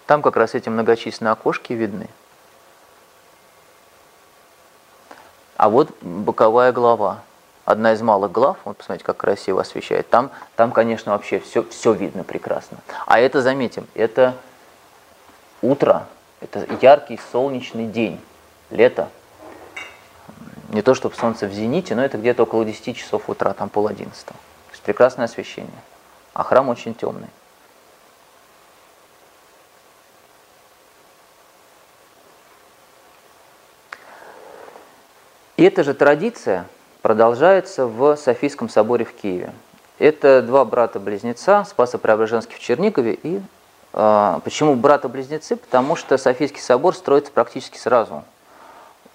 [0.06, 2.08] Там как раз эти многочисленные окошки видны.
[5.60, 7.20] А вот боковая глава
[7.66, 11.92] одна из малых глав, вот посмотрите, как красиво освещает, там, там конечно, вообще все, все
[11.92, 12.78] видно прекрасно.
[13.04, 14.34] А это, заметим, это
[15.60, 16.06] утро,
[16.40, 18.18] это яркий солнечный день,
[18.70, 19.10] лето.
[20.70, 23.86] Не то, чтобы солнце в зените, но это где-то около 10 часов утра, там пол
[23.86, 24.38] одиннадцатого.
[24.68, 25.82] То есть прекрасное освещение.
[26.32, 27.28] А храм очень темный.
[35.60, 36.64] И эта же традиция–
[37.02, 39.50] продолжается в Софийском соборе в Киеве.
[39.98, 43.18] Это два брата-близнеца, Спасо-Преображенский в Чернигове.
[43.22, 43.42] И
[43.92, 45.56] э, почему брата-близнецы?
[45.56, 48.24] Потому что Софийский собор строится практически сразу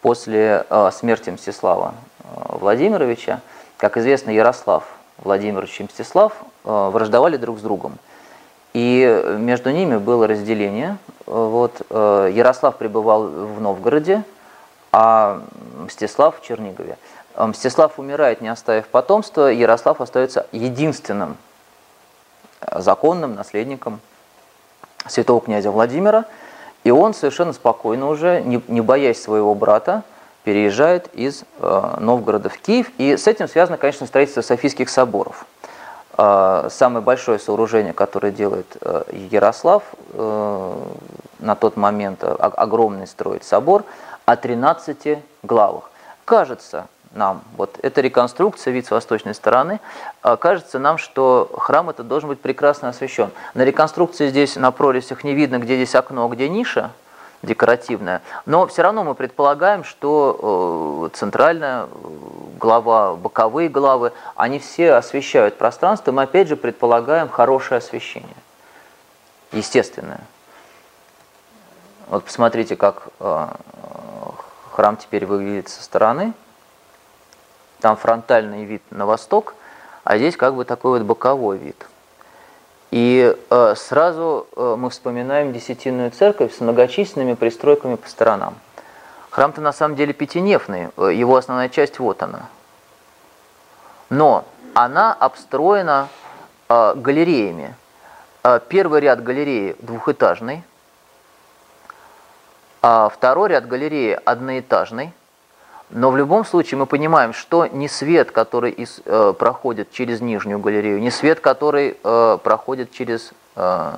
[0.03, 2.25] после э, смерти Мстислава э,
[2.59, 3.41] Владимировича.
[3.77, 4.83] Как известно, Ярослав
[5.17, 7.97] Владимирович и Мстислав э, враждовали друг с другом.
[8.73, 10.97] И между ними было разделение.
[11.25, 14.23] Вот, э, Ярослав пребывал в Новгороде,
[14.97, 15.41] а
[15.77, 16.97] Мстислав в Чернигове.
[17.37, 21.35] Мстислав умирает, не оставив потомства, Ярослав остается единственным
[22.61, 23.99] э, законным наследником
[25.05, 26.23] святого князя Владимира,
[26.85, 30.03] и он совершенно спокойно уже, не, не боясь своего брата,
[30.45, 35.45] переезжает из э, Новгорода в Киев, и с этим связано, конечно, строительство Софийских соборов.
[36.17, 40.73] Э, самое большое сооружение, которое делает э, Ярослав, э,
[41.39, 43.83] на тот момент э, огромный строит собор
[44.25, 45.89] о 13 главах.
[46.25, 49.79] Кажется, нам, вот эта реконструкция, вид с восточной стороны,
[50.21, 53.31] а, кажется нам, что храм это должен быть прекрасно освещен.
[53.53, 56.91] На реконструкции здесь на прорезях не видно, где здесь окно, где ниша
[57.41, 61.87] декоративная, но все равно мы предполагаем, что э, центральная э,
[62.59, 68.35] глава, боковые главы, они все освещают пространство, мы опять же предполагаем хорошее освещение,
[69.51, 70.21] естественное.
[72.07, 73.47] Вот посмотрите, как э,
[74.71, 76.33] храм теперь выглядит со стороны–
[77.85, 79.53] там фронтальный вид на восток,
[80.03, 81.85] а здесь как бы такой вот боковой вид.
[82.89, 88.55] И э, сразу э, мы вспоминаем Десятинную церковь с многочисленными пристройками по сторонам.
[89.29, 92.49] Храм-то на самом деле пятинефный, э, его основная часть вот она.
[94.09, 96.07] Но она обстроена
[96.67, 97.75] галереями.
[98.67, 100.63] Первый ряд галереи двухэтажный,
[102.87, 105.11] а второй ряд галереи одноэтажный–
[105.91, 110.59] но в любом случае мы понимаем, что не свет, который из, э, проходит через нижнюю
[110.59, 113.91] галерею, не свет, который э, проходит через э,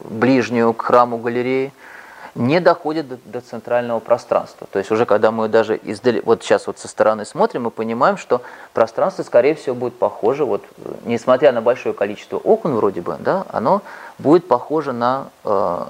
[0.00, 1.72] ближнюю к храму галереи,
[2.34, 4.66] не доходит до, до центрального пространства.
[4.70, 8.16] То есть уже когда мы даже издали, вот сейчас вот со стороны смотрим, мы понимаем,
[8.16, 8.42] что
[8.72, 10.64] пространство, скорее всего, будет похоже, вот,
[11.04, 13.82] несмотря на большое количество окон вроде бы, да, оно
[14.18, 15.84] будет похоже на э,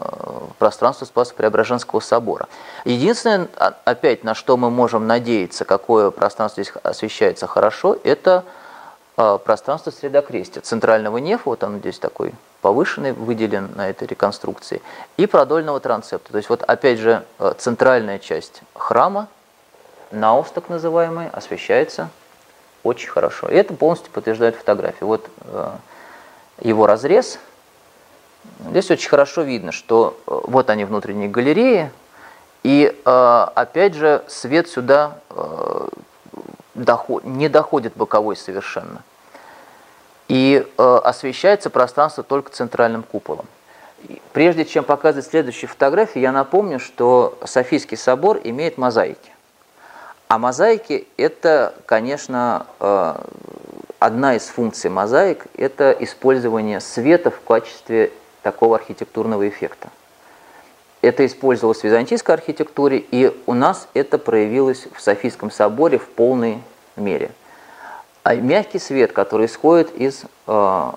[0.59, 2.49] пространство Спасо-Преображенского собора.
[2.85, 3.49] Единственное,
[3.85, 8.45] опять, на что мы можем надеяться, какое пространство здесь освещается хорошо, это
[9.17, 14.81] э, пространство средокрестия, центрального нефа, вот оно здесь такой повышенный выделен на этой реконструкции,
[15.19, 16.33] и продольного трансепта.
[16.33, 19.29] То есть вот опять же э, центральная часть храма,
[20.11, 22.09] наус так называемый, освещается
[22.83, 23.49] очень хорошо.
[23.49, 25.05] И это полностью подтверждает фотографии.
[25.05, 25.73] Вот э,
[26.63, 27.39] его разрез.
[28.71, 31.93] Здесь очень хорошо видно, что э, вот они внутренние галереи,
[32.63, 35.19] и опять же свет сюда
[36.73, 39.03] доход, не доходит боковой совершенно
[40.29, 43.47] и э, освещается пространство только центральным куполом.
[44.33, 49.31] Прежде чем показывать следующие фотографии, я напомню, что Софийский собор имеет мозаики.
[50.29, 53.15] А мозаики– это, конечно, э,
[53.99, 58.11] одна из функций мозаик– это использование света в качестве
[58.43, 59.89] такого архитектурного эффекта.
[61.03, 66.63] Это использовалось в византийской архитектуре, и у нас это проявилось в Софийском соборе в полной
[66.97, 67.31] мере.
[68.25, 70.91] А мягкий свет, который исходит из э,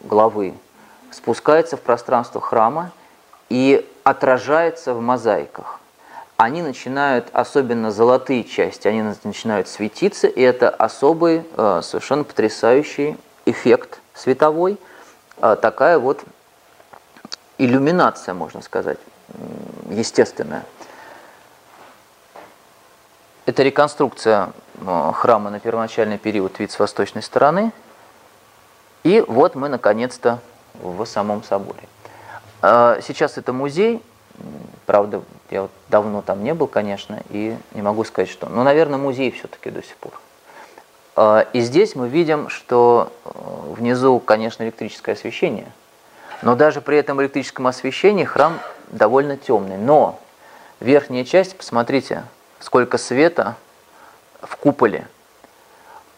[0.00, 0.54] главы,
[1.12, 2.90] спускается в пространство храма
[3.48, 5.80] и отражается в мозаиках
[6.40, 14.00] они начинают, особенно золотые части, они начинают светиться, и это особый, э, совершенно потрясающий эффект
[14.14, 14.78] световой,
[15.42, 16.24] э, такая вот
[17.58, 18.96] иллюминация, можно сказать,
[19.90, 20.64] естественная.
[23.44, 24.54] Это реконструкция
[25.14, 27.72] храма на первоначальный период вид с восточной стороны.
[29.02, 30.40] И вот мы наконец-то
[30.74, 31.82] в самом соборе.
[32.62, 34.02] Сейчас это музей,
[34.90, 38.48] Правда, я вот давно там не был, конечно, и не могу сказать, что...
[38.48, 40.12] Ну, наверное, музей все-таки до сих пор.
[41.14, 43.30] А, и здесь мы видим, что э,
[43.76, 45.70] внизу, конечно, электрическое освещение,
[46.42, 49.76] но даже при этом электрическом освещении храм довольно темный.
[49.76, 50.18] Но
[50.80, 52.24] верхняя часть, посмотрите,
[52.58, 53.54] сколько света
[54.42, 55.06] в куполе.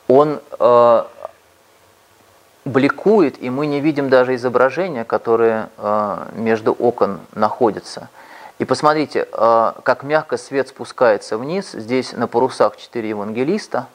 [0.09, 1.05] Он э,
[2.65, 8.09] бликует, и мы не видим даже изображения, которые э, между окон находятся.
[8.59, 11.73] И посмотрите, э, как мягко свет спускается вниз.
[11.73, 13.87] Здесь на парусах четыре евангелиста.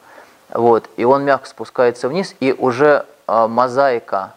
[0.50, 4.32] Вот, и он мягко спускается вниз, и уже э, мозаика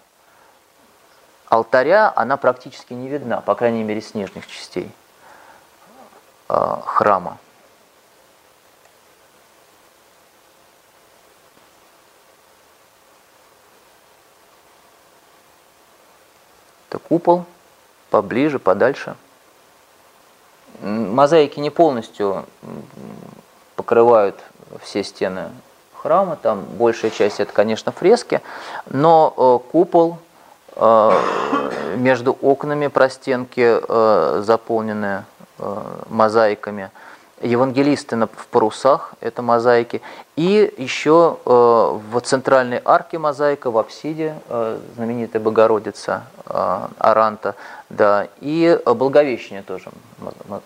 [1.47, 4.91] алтаря, она практически не видна, по крайней мере, с нижних частей
[6.47, 7.37] храма.
[16.91, 17.45] Это купол,
[18.09, 19.15] поближе, подальше.
[20.81, 22.43] Мозаики не полностью
[23.77, 24.37] покрывают
[24.81, 25.51] все стены
[25.95, 28.41] храма, там большая часть это, конечно, фрески,
[28.89, 29.33] но
[29.65, 30.17] э, купол
[30.75, 35.23] э, между окнами простенки э, заполнены
[36.09, 36.91] мозаиками–
[37.41, 40.01] евангелисты в парусах, это мозаики,
[40.35, 47.55] и еще э, в центральной арке мозаика, в апсиде, э, знаменитая Богородица э, Аранта,
[47.89, 49.91] да, и Благовещение тоже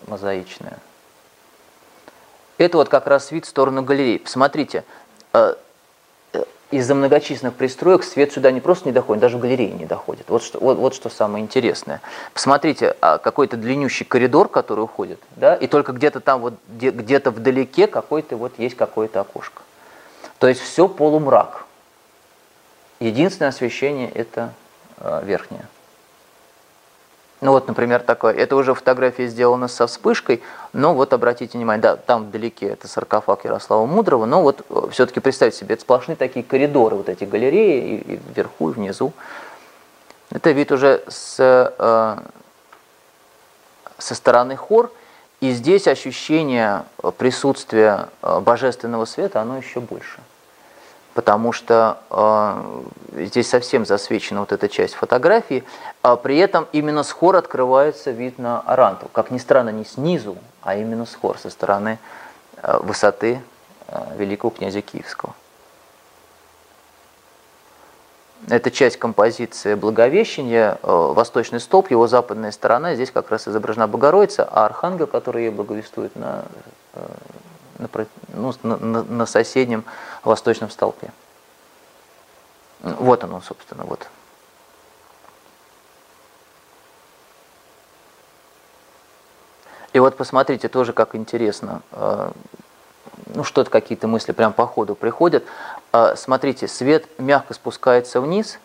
[0.06, 0.78] мозаичное.
[2.58, 4.18] Это вот как раз вид в сторону галереи.
[4.18, 4.84] Посмотрите,
[6.70, 10.26] из-за многочисленных пристроек свет сюда не просто не доходит, даже в галерее не доходит.
[10.28, 12.00] Вот что, вот, вот что самое интересное.
[12.34, 17.86] Посмотрите, а, какой-то длиннющий коридор, который уходит, да, и только где-то там вот где-то вдалеке
[17.86, 19.62] какой-то вот есть какое-то окошко.
[20.38, 21.64] То есть все полумрак.
[22.98, 24.52] Единственное освещение это
[24.98, 25.66] э, верхнее.
[27.42, 28.32] Ну вот, например, такое.
[28.32, 33.44] Это уже фотография сделана со вспышкой, но вот обратите внимание, да, там вдалеке это саркофаг
[33.44, 37.98] Ярослава Мудрого, но вот э, все-таки представьте себе, это сплошные такие коридоры, вот эти галереи,
[37.98, 39.12] и, и вверху, и внизу.
[40.30, 42.16] Это вид уже с, э,
[43.98, 44.90] со стороны хор,
[45.40, 46.84] и здесь ощущение
[47.18, 50.20] присутствия э, божественного света, оно еще больше
[51.16, 55.64] потому что э, здесь совсем засвечена вот эта часть фотографии,
[56.02, 59.08] а при этом именно с хор открывается вид на Аранту.
[59.08, 61.98] Как ни странно, не снизу, а именно с хор, со стороны
[62.62, 63.40] э, высоты
[63.88, 65.32] э, великого князя Киевского.
[68.50, 74.46] Это часть композиции Благовещения, э, восточный столб, его западная сторона, здесь как раз изображена Богородица,
[74.52, 76.44] а Архангел, который ей благовествует на
[76.92, 77.00] э,
[77.78, 77.88] на,
[78.28, 79.84] ну, на, на соседнем
[80.24, 81.10] восточном столпе.
[82.80, 84.08] Вот оно, собственно, вот.
[89.92, 92.30] И вот посмотрите тоже, как интересно, э,
[93.34, 95.44] ну что-то какие-то мысли прям по ходу приходят.
[95.92, 98.58] Э, смотрите, свет мягко спускается вниз,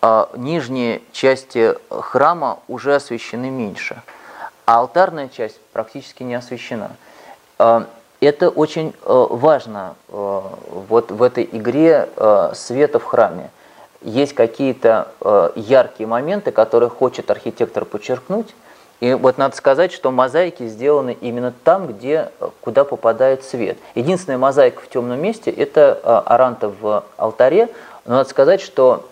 [0.00, 4.00] а нижние части храма уже освещены меньше,
[4.64, 6.92] а алтарная часть практически не освещена.
[8.20, 10.40] Это очень э, важно э,
[10.88, 13.50] вот в этой игре э, света в храме.
[14.02, 15.08] Есть какие-то
[15.56, 18.54] яркие моменты, которые хочет архитектор подчеркнуть.
[19.00, 22.30] И вот надо сказать, что мозаики сделаны именно там, где,
[22.62, 23.76] куда попадает свет.
[23.94, 27.68] Единственная мозаика в темном месте– это аранта в алтаре.
[28.06, 29.04] Но надо сказать, что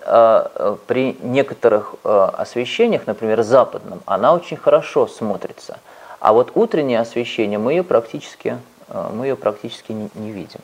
[0.86, 5.76] при некоторых освещениях, например, западном, она очень хорошо смотрится.
[6.18, 8.56] А вот утреннее освещение мы ее практически
[8.89, 10.61] мы ее практически не, видим.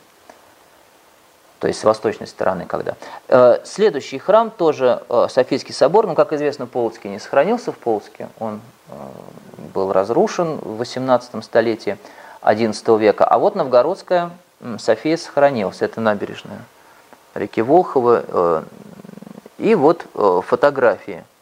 [1.59, 2.95] То есть с восточной стороны когда.
[3.27, 8.29] Э, следующий храм тоже э, Софийский собор, ну, как известно, Полоцкий не сохранился в Полоцке,
[8.39, 8.93] он э,
[9.73, 11.97] был разрушен в 18 столетии
[12.41, 14.31] XI века, а вот Новгородская
[14.77, 16.61] София сохранилась, это набережная
[17.33, 18.63] реки Волхова,
[19.57, 21.23] и вот фотографии–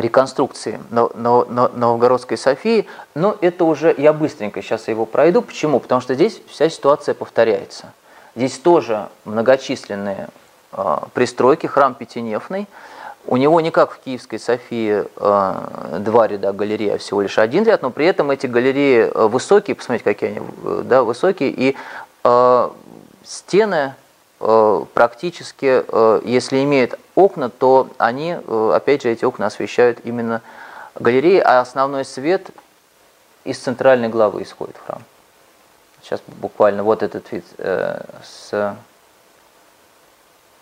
[0.00, 5.42] реконструкции Новгородской Софии, но это уже, я быстренько сейчас его пройду.
[5.42, 5.80] Почему?
[5.80, 7.92] Потому что здесь вся ситуация повторяется.
[8.36, 10.28] Здесь тоже многочисленные
[10.72, 12.66] э, пристройки, храм Пятинефный.
[13.26, 17.64] У него не как в Киевской Софии э, два ряда галереи, а всего лишь один
[17.64, 20.40] ряд, но при этом эти галереи э, высокие, посмотрите, какие они
[20.84, 21.76] да, высокие, и
[22.24, 22.70] э,
[23.24, 24.07] стены Э,
[24.38, 30.42] практически, э, если имеют окна, то они, э, опять же, эти окна освещают именно
[30.94, 32.50] галереи, а основной свет
[33.44, 35.02] из центральной главы исходит в храм.
[36.02, 38.76] Сейчас буквально вот этот вид с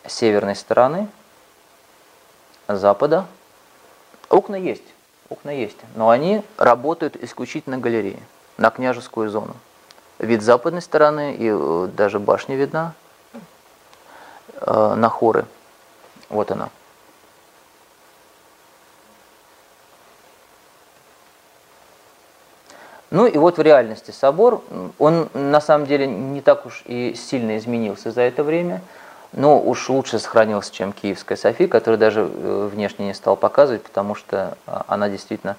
[0.07, 1.09] северной стороны,
[2.69, 3.27] запада.
[4.29, 4.83] Окна есть,
[5.29, 8.21] окна есть, но они работают исключительно галереи,
[8.57, 9.55] на княжескую зону.
[10.19, 12.95] Вид западной стороны и даже башня видна,
[14.61, 15.47] э, на хоры.
[16.29, 16.71] Вот она.
[23.11, 24.63] Ну и вот в реальности собор,
[24.99, 28.83] он на самом деле не так уж и сильно изменился за это время,
[29.33, 34.15] но уж лучше сохранился, чем Киевская София, которую даже э, внешне не стал показывать, потому
[34.15, 35.57] что а, она действительно,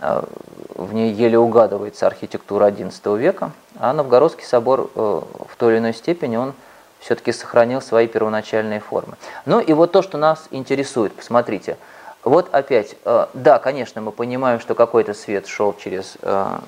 [0.00, 5.92] в ней еле угадывается архитектура XI века, а Новгородский собор э, в той или иной
[5.94, 6.54] степени он
[7.00, 9.16] все-таки сохранил свои первоначальные формы.
[9.46, 11.76] Ну и вот то, что нас интересует, посмотрите.
[12.24, 16.58] Вот опять, э, да, конечно, мы понимаем, что какой-то свет шел через э,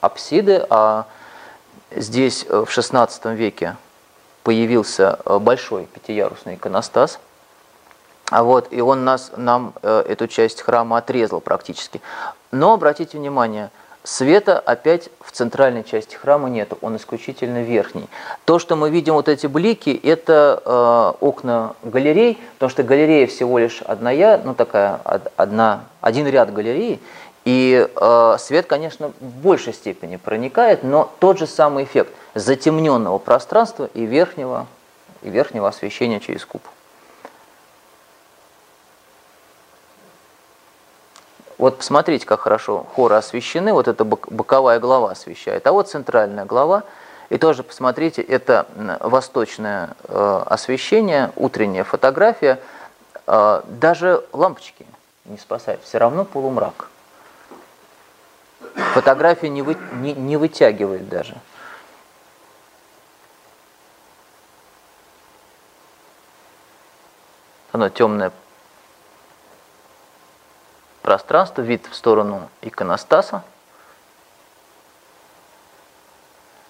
[0.00, 1.06] апсиды, а
[1.94, 3.76] здесь э, в XVI веке
[4.42, 7.18] появился большой пятиярусный иконостас,
[8.30, 12.02] а вот, и он нас, нам эту часть храма отрезал практически.
[12.50, 13.70] Но обратите внимание–
[14.06, 18.06] Света опять в центральной части храма нет, он исключительно верхний.
[18.44, 23.58] То, что мы видим вот эти блики, это э, окна галерей, потому что галерея всего
[23.58, 24.12] лишь одна,
[24.44, 25.00] ну такая
[25.36, 27.00] одна, один ряд галерей,
[27.46, 33.88] и э, свет, конечно, в большей степени проникает, но тот же самый эффект затемненного пространства
[33.94, 34.66] и верхнего,
[35.22, 36.60] и верхнего освещения через куб.
[41.58, 43.72] Вот посмотрите, как хорошо хоры освещены.
[43.72, 45.66] Вот эта боковая глава освещает.
[45.66, 46.82] А вот центральная глава.
[47.30, 48.66] И тоже посмотрите, это
[49.00, 52.60] восточное э, освещение, утренняя фотография.
[53.26, 54.84] Э, даже лампочки
[55.24, 55.82] не спасают.
[55.84, 56.88] Все равно полумрак.
[58.92, 61.36] Фотография не, вы, не, не вытягивает даже.
[67.72, 68.32] Оно темное
[71.04, 73.44] пространство, вид в сторону иконостаса.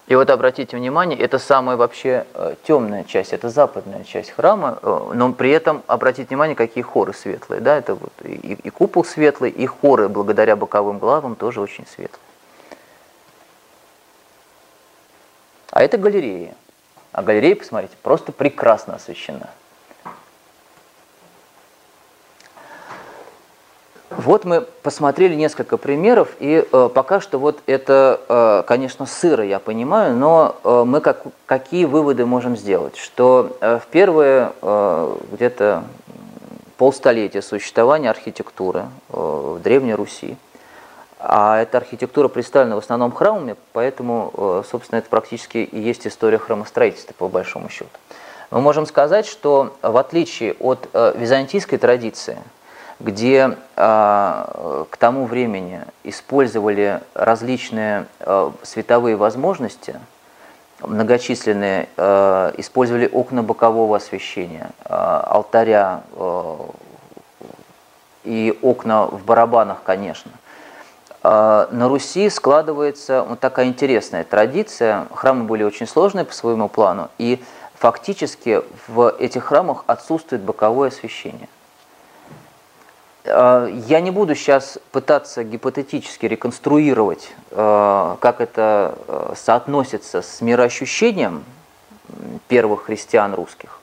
[0.09, 5.11] И вот обратите внимание, это самая вообще э, темная часть, это западная часть храма, э,
[5.15, 7.61] но при этом обратите внимание, какие хоры светлые.
[7.61, 7.79] Да?
[7.79, 12.21] Это вот и, и купол светлый, и хоры благодаря боковым главам тоже очень светлые.
[15.71, 16.55] А это галерея.
[17.13, 19.49] А галерея, посмотрите, просто прекрасно освещена.
[24.25, 29.59] Вот мы посмотрели несколько примеров, и э, пока что вот это, э, конечно, сыро, я
[29.59, 32.97] понимаю, но э, мы как, какие выводы можем сделать?
[32.97, 35.85] Что э, в первые э, где-то
[36.79, 40.39] полстолетия существования архитектуры э, в Древней Руси,
[41.19, 46.39] а эта архитектура представлена в основном храмами, поэтому, э, собственно, это практически и есть история
[46.39, 47.91] храмостроительства, по большому счету.
[48.51, 52.39] Мы можем сказать, что в отличие от э, византийской традиции–
[53.05, 60.01] где э, к тому времени использовали различные э, световые возможности,
[60.81, 66.57] многочисленные, э, использовали окна бокового освещения, э, алтаря э,
[68.25, 70.31] и окна в барабанах, конечно.
[71.23, 75.09] Э, на Руси складывается вот такая интересная традиция.
[75.13, 77.45] Храмы были очень сложные по своему плану, и
[77.75, 81.49] фактически в этих храмах отсутствует боковое освещение.
[83.35, 91.45] Э, я не буду сейчас пытаться гипотетически реконструировать, э, как это э, соотносится с мироощущением
[92.49, 93.81] первых христиан русских.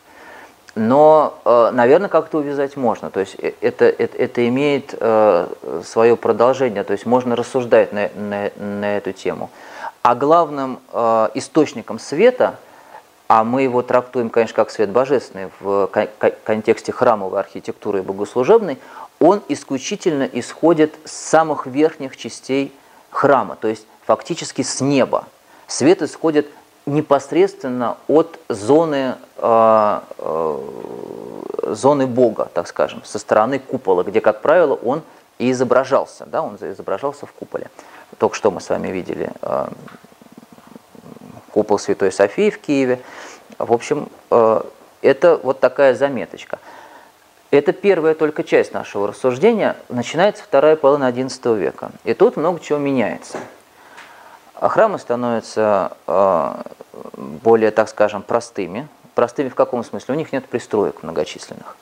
[0.73, 3.09] Но, наверное, как-то увязать можно.
[3.09, 4.97] То есть это, это, это имеет
[5.85, 9.49] свое продолжение, то есть можно рассуждать на, на, на эту тему.
[10.01, 12.55] А главным э, источником света,
[13.27, 15.89] а мы его трактуем, конечно, как свет божественный в
[16.43, 18.77] контексте храмовой архитектуры и богослужебной,
[19.21, 22.73] он исключительно исходит с самых верхних частей
[23.11, 25.25] храма, то есть фактически с неба.
[25.67, 26.47] Свет исходит
[26.87, 30.59] непосредственно от зоны, э, э,
[31.67, 35.03] зоны Бога, так скажем, со стороны купола, где, как правило, он
[35.37, 36.25] и изображался.
[36.25, 37.69] Да, он изображался в куполе.
[38.17, 39.67] Только что мы с вами видели э,
[41.51, 42.99] купол Святой Софии в Киеве.
[43.59, 44.61] В общем, э,
[45.03, 46.57] это вот такая заметочка.
[47.51, 49.75] Это первая только часть нашего рассуждения.
[49.89, 51.91] Начинается вторая половина XI века.
[52.05, 53.39] И тут много чего меняется.
[54.55, 56.53] А храмы становятся э,
[57.43, 58.87] более, так скажем, простыми.
[59.15, 60.15] Простыми в каком смысле?
[60.15, 61.75] У них нет пристроек многочисленных.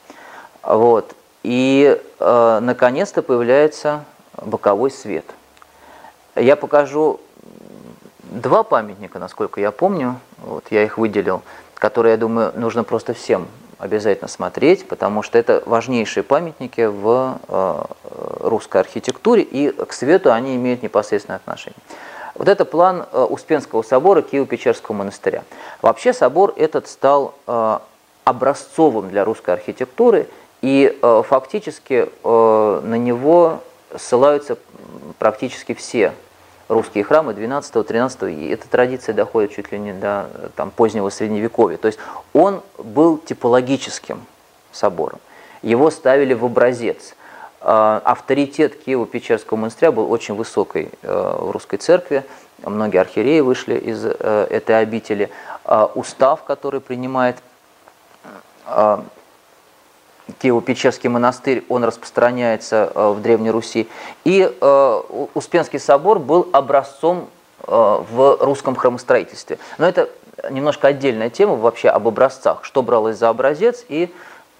[0.64, 1.16] Вот.
[1.44, 4.06] И, э, наконец-то, появляется
[4.38, 5.26] боковой свет.
[6.36, 7.20] Я покажу
[8.24, 10.20] два памятника, насколько я помню.
[10.40, 11.44] Вот, я их выделил,
[11.76, 13.48] которые, я думаю, нужно просто всем
[13.80, 17.84] обязательно смотреть, потому что это важнейшие памятники в э,
[18.42, 21.80] русской архитектуре, и к свету они имеют непосредственное отношение.
[22.36, 25.44] Вот это план э, Успенского собора Киево-Печерского монастыря.
[25.82, 27.80] Вообще собор этот стал э,
[28.26, 30.28] образцовым для русской архитектуры,
[30.62, 33.62] и фактически на него
[33.98, 34.58] ссылаются
[35.18, 36.12] практически все
[36.70, 41.78] русские храмы 12-13, и эта традиция доходит чуть ли не до там, позднего Средневековья.
[41.78, 42.00] То есть
[42.32, 44.26] он был типологическим
[44.72, 45.20] собором.
[45.62, 47.16] Его ставили в образец.
[47.62, 52.24] А, авторитет Киево-Печерского монастыря был очень высокий э, в русской церкви.
[52.64, 55.30] Многие архиереи вышли из э, этой обители.
[55.66, 57.38] А, устав, который принимает
[58.66, 59.04] а,
[60.42, 63.88] Киево-Печерский монастырь, он распространяется э, в Древней Руси.
[64.24, 64.44] И
[65.34, 67.28] Успенский собор был образцом
[67.66, 69.60] в русском храмостроительстве.
[69.78, 70.10] Но это
[70.50, 74.12] немножко отдельная тема вообще об образцах, что бралось за образец и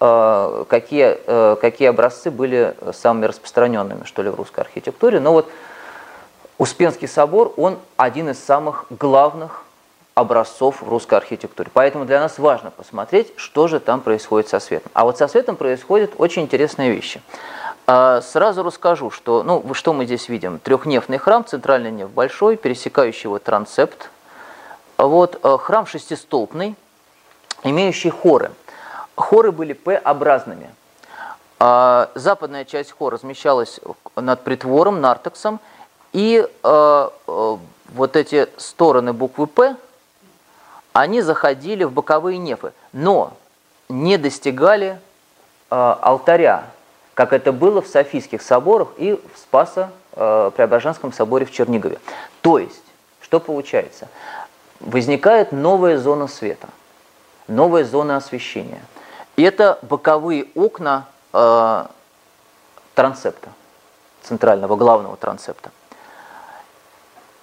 [0.02, 5.20] Э, какие, э, какие образцы были самыми распространенными, что ли, в русской архитектуре.
[5.20, 5.50] Но вот
[6.56, 9.62] Успенский собор, он один из самых главных
[10.14, 11.70] образцов в русской архитектуре.
[11.72, 14.90] Поэтому для нас важно посмотреть, что же там происходит со светом.
[14.94, 17.22] А вот со светом происходят очень интересные вещи.
[17.86, 20.58] Э, сразу расскажу, что, ну, что мы здесь видим.
[20.58, 24.10] Трехнефный храм, центральный неф большой, пересекающий его трансепт.
[24.98, 26.74] Вот, храм шестистолпный,
[27.64, 28.50] имеющий хоры–
[29.20, 30.70] хоры были П-образными.
[31.58, 33.80] А, западная часть хора размещалась
[34.16, 35.60] над притвором, нартексом,
[36.12, 37.58] и а, а,
[37.94, 39.76] вот эти стороны буквы П,
[40.92, 43.34] они заходили в боковые нефы, но
[43.88, 44.98] не достигали
[45.68, 46.64] алтаря,
[47.14, 51.98] как это было в Софийских соборах и в Спасо-Преображенском соборе в Чернигове.
[52.40, 52.82] То есть,
[53.20, 54.08] что получается?
[54.80, 56.68] Возникает новая зона света,
[57.46, 58.80] новая зона освещения–
[59.44, 61.86] это боковые окна э,
[62.94, 63.48] трансепта,
[64.22, 65.70] центрального главного трансепта.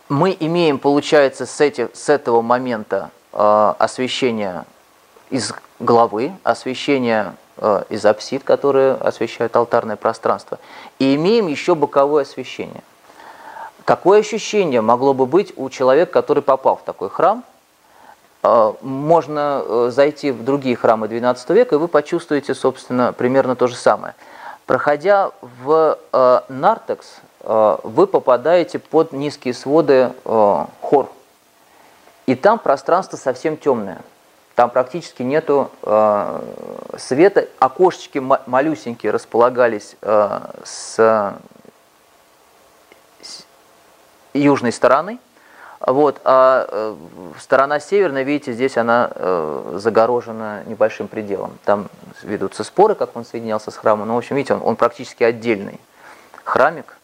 [0.09, 4.65] Мы имеем, получается, с, эти, с этого момента э, освещение
[5.29, 10.59] из главы, освещение э, из апсид, которые освещают алтарное пространство,
[10.99, 12.83] и имеем еще боковое освещение.
[13.85, 17.43] Какое ощущение могло бы быть у человека, который попал в такой храм–
[18.43, 23.67] а, можно э, зайти в другие храмы XII века, и вы почувствуете, собственно, примерно то
[23.67, 24.15] же самое.
[24.65, 31.09] Проходя в э, Нартекс, э, вы попадаете под низкие своды хор.
[32.27, 34.01] И там пространство совсем темное.
[34.53, 35.71] Там практически нету
[36.97, 37.47] света.
[37.59, 39.95] Окошечки малюсенькие располагались
[40.63, 41.35] с
[44.33, 45.19] южной стороны–
[45.79, 46.95] вот, а э,
[47.39, 51.59] сторона северная, видите, здесь она э, загорожена небольшим пределом.
[51.65, 51.87] Там
[52.23, 54.07] ведутся споры, как он соединялся с храмом.
[54.07, 55.79] Но, в общем, видите, он, он практически отдельный
[56.43, 56.97] храмик,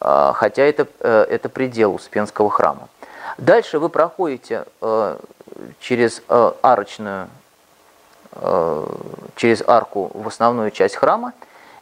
[0.00, 2.88] э, хотя это, э, это предел Успенского храма.
[3.38, 5.16] Дальше вы проходите э,
[5.80, 7.28] через э, арочную,
[8.32, 8.86] э,
[9.36, 11.32] через арку в основную часть храма,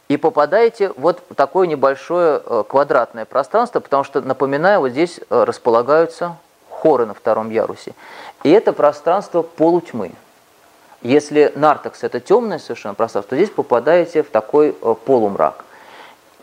[0.07, 5.43] и попадаете вот в такое небольшое э, квадратное пространство, потому что, напоминаю, вот здесь э,
[5.43, 6.37] располагаются
[6.69, 7.93] хоры на втором ярусе.
[8.43, 10.11] И это пространство полутьмы.
[11.01, 15.64] Если нартекс это темное совершенно пространство, то здесь попадаете в такой э, полумрак.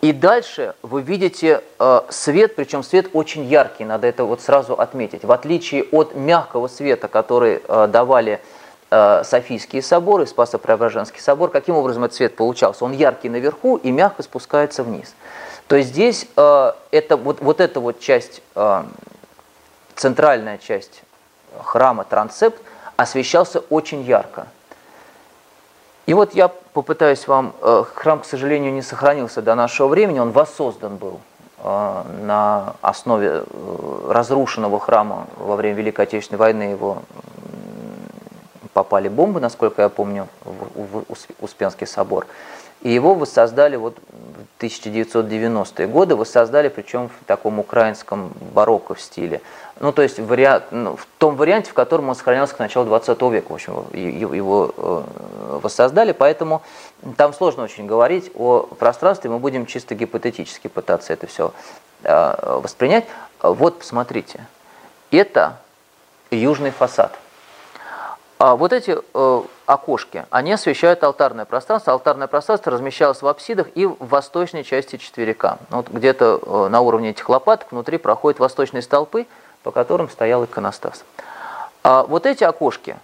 [0.03, 1.63] И дальше вы видите
[2.11, 5.25] свет, причем свет очень яркий, надо это вот сразу отметить.
[5.25, 8.41] В отличие от мягкого света, который давали
[8.95, 12.85] Э, Софийские соборы, Спасо-Преображенский собор, каким образом этот цвет получался?
[12.85, 15.15] Он яркий наверху и мягко спускается вниз.
[15.67, 18.85] То есть здесь э, это, вот, вот эта вот часть э,
[19.95, 21.05] центральная часть
[21.65, 22.61] храма трансепт
[22.97, 24.47] освещался очень ярко.
[26.07, 30.33] И вот я попытаюсь вам, э, храм, к сожалению, не сохранился до нашего времени, он
[30.33, 31.21] воссоздан был
[31.59, 37.03] э, на основе э, разрушенного храма во время Великой Отечественной войны, его
[38.73, 41.05] попали бомбы, насколько я помню, в
[41.41, 42.27] Успенский собор.
[42.83, 43.97] И его воссоздали вот
[44.59, 49.41] в 1990-е годы, воссоздали причем в таком украинском барокко стиле.
[49.81, 53.21] Ну, то есть вариант, ну, в том варианте, в котором он сохранялся к началу 20
[53.23, 55.03] века, в общем, его э,
[55.63, 56.63] воссоздали, поэтому
[57.17, 61.53] там сложно очень говорить о пространстве, мы будем чисто гипотетически пытаться это все
[62.03, 63.07] э, воспринять.
[63.41, 64.47] Вот, посмотрите,
[65.11, 65.59] это
[66.31, 67.13] южный фасад.
[68.45, 71.93] А вот эти э, окошки, они освещают алтарное пространство.
[71.93, 75.59] Алтарное пространство размещалось в апсидах и в восточной части четверика.
[75.71, 79.29] Ну, вот где-то э, на уровне этих лопаток внутри проходят восточные столпы,
[79.63, 81.05] по которым стоял иконостас.
[81.85, 82.97] А вот эти окошки,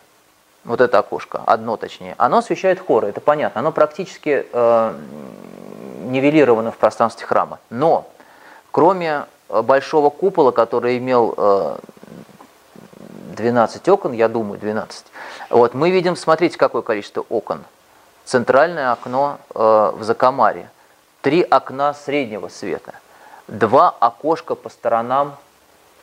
[0.64, 4.95] вот это окошко, одно точнее, оно освещает хоры, это понятно, оно практически э,
[6.01, 7.61] нивелировано в пространстве храма.
[7.70, 8.09] Но
[8.72, 11.76] кроме э, большого купола, который имел э,
[13.39, 15.07] 12 окон, я думаю, 12.
[15.51, 17.64] Вот, мы видим, смотрите, какое количество окон.
[18.24, 20.68] Центральное окно э, в Закомаре,
[21.22, 22.95] три окна среднего света,
[23.47, 25.36] два окошка по сторонам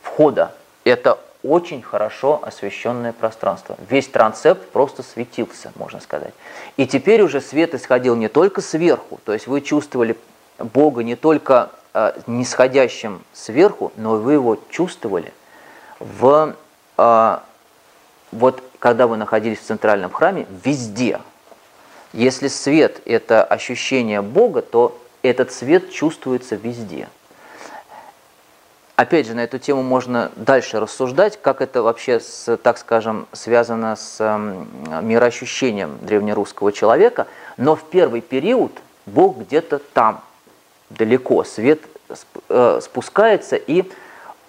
[0.02, 0.52] входа.
[0.84, 3.76] Это очень хорошо освещенное пространство.
[3.88, 6.34] Весь трансепт просто светился, можно сказать.
[6.76, 10.16] И теперь уже свет исходил не только сверху, то есть вы чувствовали
[10.58, 15.32] Бога не только э, нисходящим сверху, но вы его чувствовали
[16.00, 16.54] в
[16.96, 17.42] а,
[18.32, 21.20] вот когда вы находились в центральном храме, везде.
[22.12, 27.08] Если свет– это ощущение Бога, то этот свет чувствуется везде.
[28.96, 33.94] Опять же, на эту тему можно дальше рассуждать, как это вообще, с, так скажем, связано
[33.94, 34.64] с э,
[35.02, 37.26] мироощущением древнерусского человека.
[37.58, 38.72] Но в первый период
[39.04, 40.22] Бог где-то там,
[40.88, 41.82] далеко, свет
[42.48, 43.84] э, спускается, и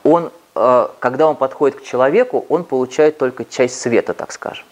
[0.03, 0.31] он
[0.99, 4.65] когда он подходит к человеку, он получает только часть света, так скажем.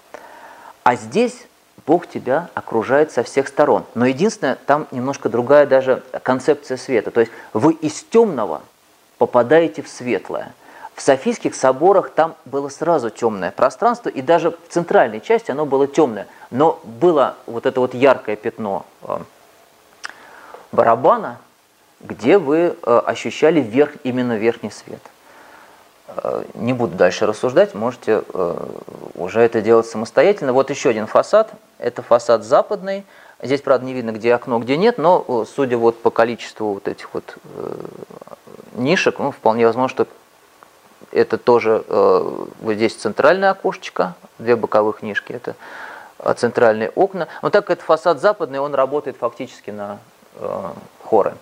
[0.84, 1.48] А здесь
[1.86, 3.86] Бог тебя окружает со всех сторон.
[3.94, 7.12] Но единственное, там немножко другая даже концепция света.
[7.12, 8.62] То есть вы из темного
[9.18, 10.54] попадаете в светлое.
[10.96, 15.88] В Софийских соборах там было сразу темное пространство, и даже в центральной части оно было
[15.88, 16.28] темное.
[16.52, 19.20] Но было вот это вот яркое пятно э,
[20.72, 21.40] барабана,
[22.00, 25.02] где вы э, ощущали верх, именно верхний свет.
[26.08, 28.68] Э, не буду дальше рассуждать, можете э,
[29.16, 30.54] уже это делать самостоятельно.
[30.54, 33.06] Вот еще один фасад, это фасад западный.
[33.42, 36.88] Здесь, правда, не видно, где окно, где нет, но э, судя вот по количеству вот
[36.88, 37.36] этих вот
[38.74, 40.08] нишек, ну, вполне возможно, что
[41.12, 45.56] это тоже вот здесь центральное окошечко, две боковых нишки, это
[46.36, 47.30] центральные окна.
[47.42, 50.00] Но так как это фасад западный, он работает фактически на
[51.06, 51.36] хоры.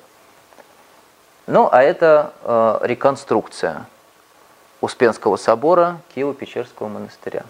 [1.48, 3.88] Ну, а это реконструкция
[4.84, 7.44] Успенского собора Киево-Печерского монастыря.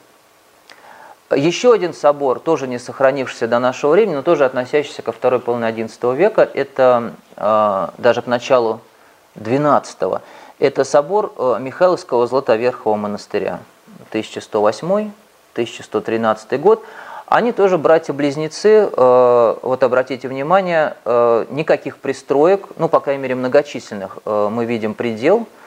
[1.36, 5.72] Еще один собор, тоже не сохранившийся до нашего времени, но тоже относящийся ко второй половине
[5.72, 8.82] XI века, это э, даже к началу
[9.34, 10.22] XII,
[10.60, 13.62] это собор э, Михайловского Златоверхового монастыря,
[14.12, 16.86] 1108-1113 год.
[17.26, 20.96] Они тоже братья-близнецы, э, вот обратите внимание,
[21.50, 25.48] никаких пристроек, ну, по крайней мере, многочисленных, мы видим предел–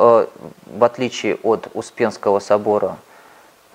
[0.00, 2.96] в отличие от Успенского собора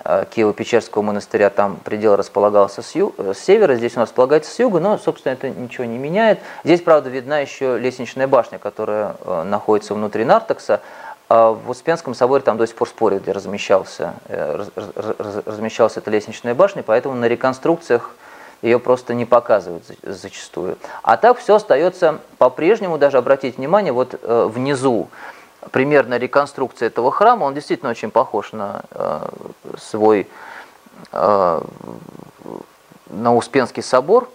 [0.04, 3.14] э, Киево-Печерского монастыря, там предел располагался с, ю...
[3.18, 6.40] с севера, здесь он располагается с юга, но, собственно, это ничего не меняет.
[6.64, 10.82] Здесь, правда, видна еще лестничная башня, которая э, находится внутри Нартекса.
[11.28, 16.84] А в Успенском соборе там до сих пор спорят, где размещался, размещалась эта лестничная башня,
[16.84, 18.12] поэтому на реконструкциях
[18.62, 20.78] ее просто не показывают зачастую.
[21.02, 25.08] А так все остается по-прежнему, даже обратите внимание, вот внизу
[25.72, 29.28] примерная реконструкция этого храма, он действительно очень похож на э,
[29.78, 30.28] свой,
[31.12, 31.62] э,
[33.10, 34.30] на Успенский собор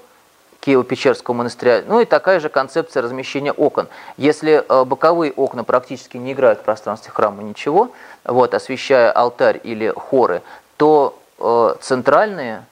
[0.60, 3.88] Киево-Печерского монастыря, ну и такая же концепция размещения окон.
[4.16, 7.90] Если э, боковые окна практически не играют в пространстве храма ничего,
[8.24, 10.42] вот, освещая алтарь или хоры,
[10.76, 12.64] то э, центральные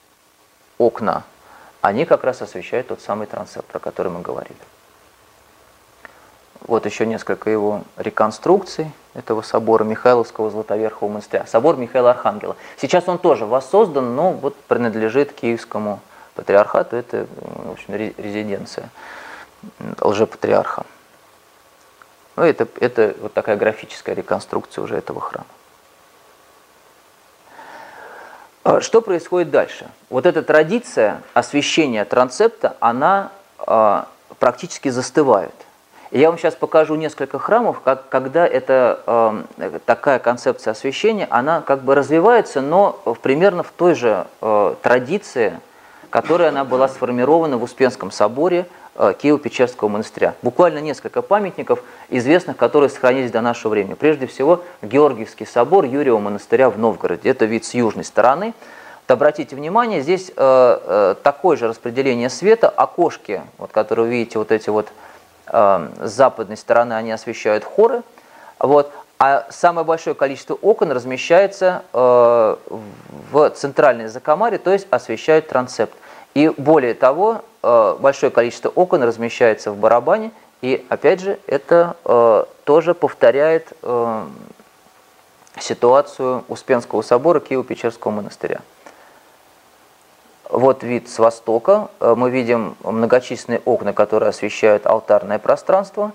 [0.77, 1.25] окна,
[1.81, 4.59] они как раз освещают тот самый трансепт, про который мы говорили.
[6.67, 12.57] Вот еще несколько его реконструкций этого собора Михайловского Златоверхового монастыря, собор Михаила Архангела.
[12.77, 16.01] Сейчас он тоже воссоздан, но вот принадлежит киевскому
[16.35, 18.91] патриархату, это в общем, резиденция
[20.01, 20.85] лжепатриарха.
[22.37, 25.47] Ну, это, это вот такая графическая реконструкция уже этого храма.
[28.63, 29.89] А что происходит дальше?
[30.11, 35.55] Вот эта традиция освящения трансепта, она а, практически застывает.
[36.11, 41.83] Я вам сейчас покажу несколько храмов, как, когда эта э, такая концепция освещения, она как
[41.83, 45.61] бы развивается, но примерно в той же э, традиции,
[46.09, 50.33] которая она была сформирована в Успенском соборе э, Киево-Печерского монастыря.
[50.41, 53.93] Буквально несколько памятников известных, которые сохранились до нашего времени.
[53.93, 57.29] Прежде всего, Георгиевский собор Юрьева монастыря в Новгороде.
[57.29, 58.55] Это вид с южной стороны.
[59.07, 64.39] Вот обратите внимание, здесь э, э, такое же распределение света, окошки, вот, которые вы видите,
[64.39, 64.89] вот эти вот
[65.51, 68.03] э, с западной стороны, они освещают хоры.
[68.59, 68.91] Вот.
[69.19, 72.57] А самое большое количество окон размещается э,
[73.31, 75.95] в центральной закомаре, то есть освещают трансепт.
[76.35, 80.31] И более того, э, большое количество окон размещается в барабане,
[80.61, 84.27] и опять же это э, тоже повторяет э,
[85.59, 88.61] ситуацию Успенского собора Киево-Печерского монастыря.
[90.49, 91.89] Вот вид с востока.
[92.01, 96.13] Э, мы видим многочисленные окна, которые освещают алтарное пространство.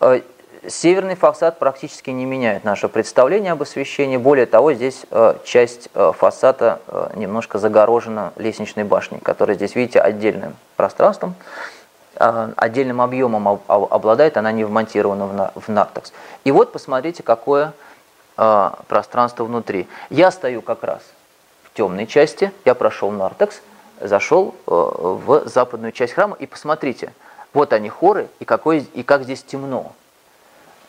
[0.00, 0.20] Э,
[0.66, 4.16] Северный фасад практически не меняет наше представление об освещении.
[4.16, 6.80] Более того, здесь э, часть фасада
[7.14, 11.36] немножко загорожена лестничной башней, которая здесь, видите, отдельным пространством,
[12.16, 16.12] отдельным объемом обладает, она не вмонтирована в нартекс.
[16.42, 17.72] И вот посмотрите, какое
[18.34, 19.86] пространство внутри.
[20.10, 21.02] Я стою как раз
[21.78, 23.62] темной части, я прошел нартекс,
[24.00, 27.12] зашел в западную часть храма, и посмотрите,
[27.54, 29.92] вот они хоры, и, какой, и как здесь темно.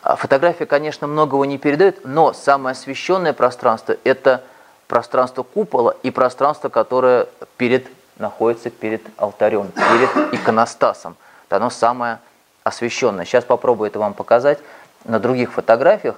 [0.02, 4.42] А фотография, конечно, многого не передает, но самое освещенное пространство– это
[4.88, 7.28] пространство купола и пространство, которое
[7.58, 7.86] перед,
[8.18, 11.16] находится перед алтарем, перед иконостасом.
[11.46, 12.18] Это оно самое
[12.64, 13.26] освещенное.
[13.26, 14.58] Сейчас попробую это вам показать
[15.06, 16.16] на других фотографиях.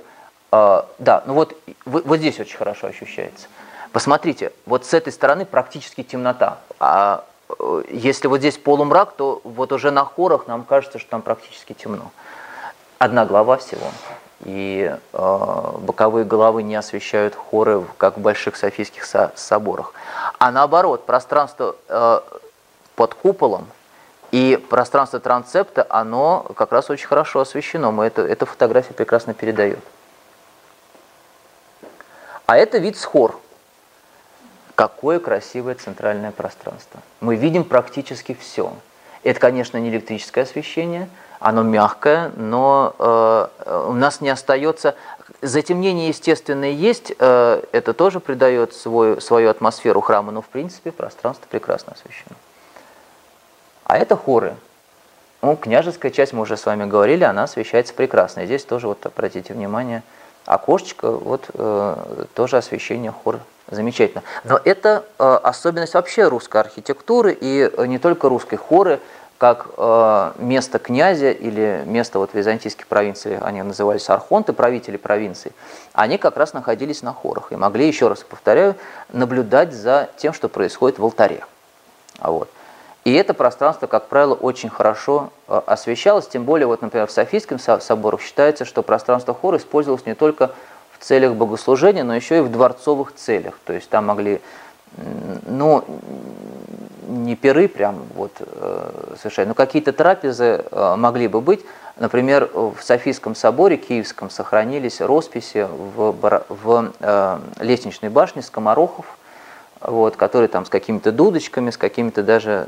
[0.49, 3.47] А, да, ну вот, вот здесь очень хорошо ощущается.
[3.91, 6.59] Посмотрите, вот с этой стороны практически темнота.
[6.79, 11.21] А э, если вот здесь полумрак, то вот уже на хорах нам кажется, что там
[11.21, 12.11] практически темно
[13.01, 13.87] одна глава всего.
[14.41, 19.93] И э, боковые головы не освещают хоры, как в больших софийских со соборах.
[20.37, 22.19] А наоборот, пространство э,
[22.95, 23.67] под куполом
[24.29, 27.91] и пространство трансепта, оно как раз очень хорошо освещено.
[27.91, 29.79] Мы это, эта фотография прекрасно передает.
[32.45, 33.39] А это вид с хор.
[34.75, 36.99] Какое красивое центральное пространство.
[37.19, 38.73] Мы видим практически все.
[39.23, 41.09] Это, конечно, не электрическое освещение–
[41.41, 44.95] оно мягкое, но э, у нас не остается...
[45.41, 51.47] Затемнение, естественно, есть, э, это тоже придает свою, свою атмосферу храма, но в принципе пространство
[51.49, 52.35] прекрасно освещено.
[53.85, 54.55] А это хоры.
[55.41, 58.41] Ну, княжеская часть, мы уже с вами говорили, она освещается прекрасно.
[58.41, 60.03] И здесь тоже, вот обратите внимание,
[60.45, 63.39] окошечко, вот э, тоже освещение хор
[63.71, 64.23] замечательно.
[64.43, 68.99] Но это э, особенность вообще русской архитектуры и не только русской хоры,
[69.41, 75.51] как э, место князя или место вот византийских провинций, они назывались архонты, правители провинций,
[75.93, 78.75] они как раз находились на хорах и могли, еще раз повторяю,
[79.11, 81.43] наблюдать за тем, что происходит в алтаре.
[82.19, 82.49] Вот.
[83.03, 87.57] И это пространство, как правило, очень хорошо э, освещалось, тем более, вот, например, в Софийском
[87.57, 90.51] соборе считается, что пространство хора использовалось не только
[91.03, 93.59] целях богослужения, но еще и в дворцовых целях.
[93.65, 94.41] То есть там могли
[95.47, 95.83] ну,
[97.07, 101.61] не перы прям вот э, совершенно, но какие-то трапезы э, могли бы быть.
[101.97, 106.15] Например, в Софийском соборе Киевском сохранились росписи в,
[106.49, 109.05] в э, лестничной башне скоморохов,
[109.81, 112.67] вот, которые там с какими-то дудочками, с какими-то даже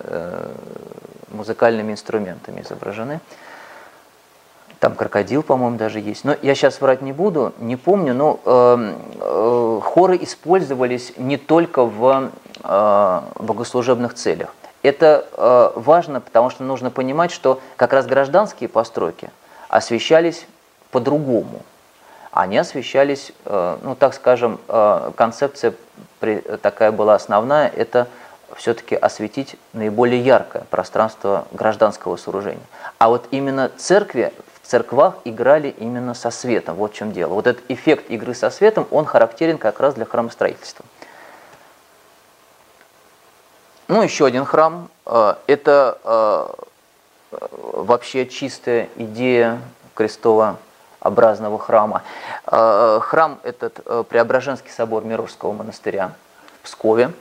[1.30, 3.20] музыкальными инструментами изображены.
[4.84, 6.26] Там крокодил, по-моему, даже есть.
[6.26, 11.86] Но я сейчас врать не буду, не помню, но э, э, хоры использовались не только
[11.86, 12.32] в
[12.62, 14.54] э, богослужебных целях.
[14.82, 19.30] Это э, важно, потому что нужно понимать, что как раз гражданские постройки
[19.70, 20.46] освещались
[20.92, 21.62] по-другому.
[22.34, 25.76] Они освещались, э, ну так скажем, э, концепция
[26.20, 28.10] при, такая была основная, это
[28.58, 32.66] все-таки осветить наиболее яркое пространство гражданского сооружения.
[32.98, 34.34] А вот именно церкви
[34.64, 36.76] в церквах играли именно со светом.
[36.76, 37.34] Вот в чем дело.
[37.34, 40.86] Вот этот эффект игры со светом, он характерен как раз для храмостроительства.
[43.90, 44.90] Ну, еще один храм.
[45.06, 46.48] Э, это э,
[47.52, 49.60] вообще чистая идея
[49.96, 52.04] крестово-образного храма.
[52.48, 56.14] Э, храм этот Преображенский собор Мирожского монастыря
[56.62, 57.12] в Пскове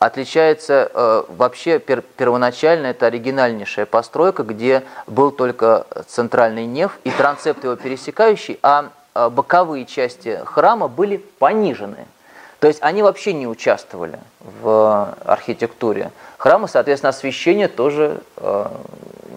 [0.00, 7.62] отличается э, вообще пер, первоначально это оригинальнейшая постройка, где был только центральный неф и трансепт
[7.62, 12.06] его пересекающий, а э, боковые части храма были понижены.
[12.58, 14.18] То есть они вообще не участвовали
[14.62, 18.66] в архитектуре храма, соответственно, освещения тоже э,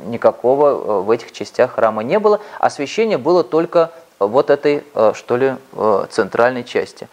[0.05, 2.39] никакого э, в этих частях храма не было.
[2.59, 7.09] Освещение было только вот этой, э, что ли, э, центральной части.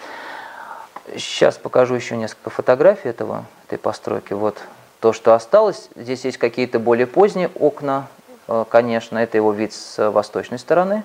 [1.16, 4.32] Сейчас покажу еще несколько фотографий этого, этой постройки.
[4.32, 4.58] Вот
[5.00, 5.88] то, что осталось.
[5.96, 8.06] Здесь есть какие-то более поздние окна,
[8.48, 11.04] э, конечно, это его вид с восточной стороны.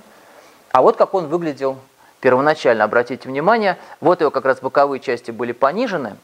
[0.71, 1.77] А вот как он выглядел
[2.19, 2.83] первоначально.
[2.83, 6.17] Обратите внимание, вот его как раз боковые части были понижены,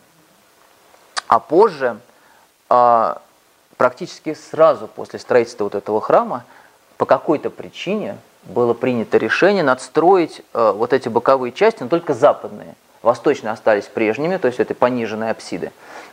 [1.27, 1.97] а позже,
[3.77, 6.43] практически сразу после строительства вот этого храма,
[6.97, 13.51] по какой-то причине было принято решение надстроить вот эти боковые части, но только западные– Восточные
[13.51, 15.71] остались прежними, то есть это пониженные апсиды.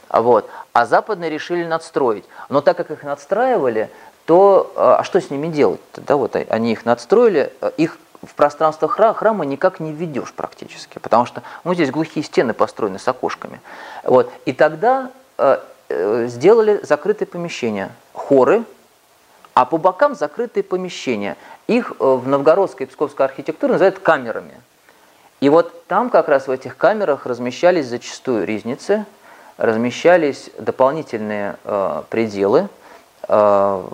[0.08, 0.48] Вот.
[0.72, 2.24] А западные решили надстроить.
[2.48, 3.90] Но так как их надстраивали,
[4.24, 5.80] то э, а что с ними делать?
[5.92, 6.02] -то?
[6.06, 11.24] Да, вот они их надстроили, э, их в пространство храма никак не введешь практически, потому
[11.24, 13.60] что ну, здесь глухие стены построены с окошками.
[14.02, 14.30] Вот.
[14.44, 15.58] И тогда э,
[15.88, 18.64] э, сделали закрытые помещения, хоры,
[19.54, 21.36] а по бокам закрытые помещения.
[21.66, 24.60] Их в новгородской и псковской архитектуре называют камерами.
[25.40, 29.06] И вот там как раз в этих камерах размещались зачастую ризницы,
[29.56, 32.68] размещались дополнительные э, пределы,
[33.28, 33.84] э,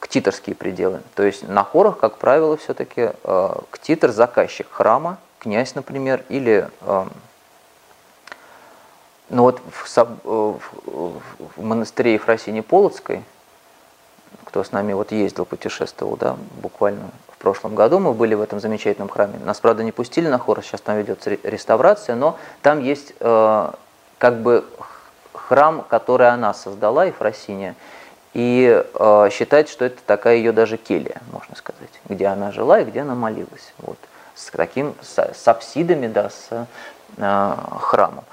[0.00, 1.02] ктиторские пределы.
[1.14, 7.04] То есть на хорах, как правило, все-таки э, ктитор– заказчик храма, князь, например, или э,
[9.28, 10.60] ну вот в, э, в,
[11.56, 13.24] в монастыре Ефросини Полоцкой,
[14.56, 18.58] кто с нами вот ездил, путешествовал, да, буквально в прошлом году мы были в этом
[18.58, 19.38] замечательном храме.
[19.44, 23.70] Нас, правда, не пустили на хор, сейчас там ведется реставрация, но там есть э,
[24.16, 24.64] как бы
[25.34, 27.74] храм, который она создала, Ефросиния,
[28.32, 32.86] и э, считается, что это такая ее даже келья, можно сказать, где она жила и
[32.86, 33.74] где она молилась.
[33.80, 33.98] Вот,
[34.34, 36.66] с таким, с, с апсидами, да, с
[37.18, 38.24] э, храмом.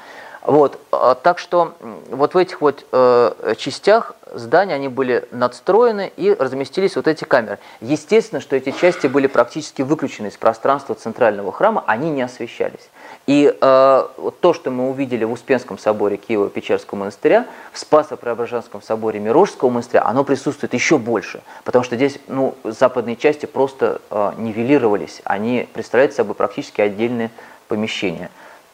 [0.43, 1.73] Вот, а, так что
[2.09, 7.59] вот в этих вот э, частях здания они были надстроены и разместились вот эти камеры.
[7.79, 12.89] Естественно, что эти части были практически выключены из пространства центрального храма, они не освещались.
[13.25, 19.21] И э, вот то, что мы увидели в Успенском соборе Киева-Печерского монастыря, в Спасо-Преображенском соборе
[19.21, 25.21] Мирожского монастыря, оно присутствует еще больше, потому что здесь ну, западные части просто э, нивелировались,
[25.23, 27.31] они представляют собой практически отдельные
[27.69, 28.29] помещения.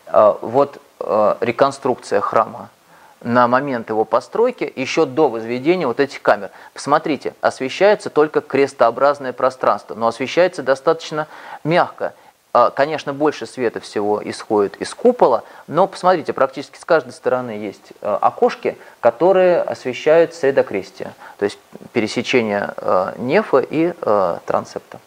[0.08, 2.70] Э, вот реконструкция храма
[3.22, 6.52] на момент его постройки, еще до возведения вот этих камер.
[6.74, 11.28] Посмотрите, освещается только крестообразное пространство, но освещается достаточно
[11.64, 12.14] мягко.
[12.52, 17.94] А, конечно, больше света всего исходит из купола, но посмотрите, практически с каждой стороны есть
[18.02, 21.60] э, окошки, которые освещают средокрестие, то есть
[21.94, 23.94] пересечение э, нефа и
[24.46, 25.00] трансепта.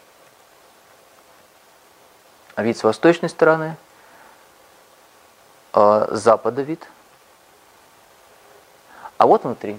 [2.55, 3.75] А вид с восточной стороны–
[5.73, 6.87] э, запада вид,
[9.17, 9.77] а вот внутри.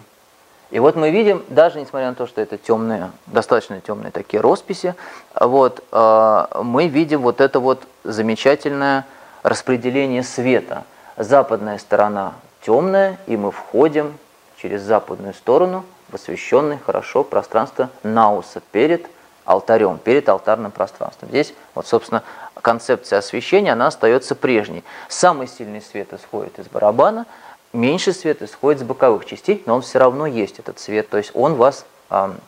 [0.71, 4.95] И вот мы видим, даже несмотря на то, что это темные, достаточно темные такие росписи,
[5.39, 9.07] вот, э, мы видим вот это вот замечательное
[9.43, 10.85] распределение света.
[11.17, 12.33] Западная сторона
[12.63, 14.19] темная, и мы входим
[14.57, 19.07] через западную сторону в освещенное хорошо пространство Науса перед
[19.45, 21.29] алтарем, перед алтарным пространством.
[21.29, 22.23] Здесь, вот, собственно,
[22.63, 24.85] концепция освещения, она остается прежней.
[25.09, 27.27] Самый сильный свет исходит из барабана,
[27.73, 31.33] меньше свет исходит с боковых частей, но он все равно есть, этот свет, то есть
[31.35, 32.39] он вас, он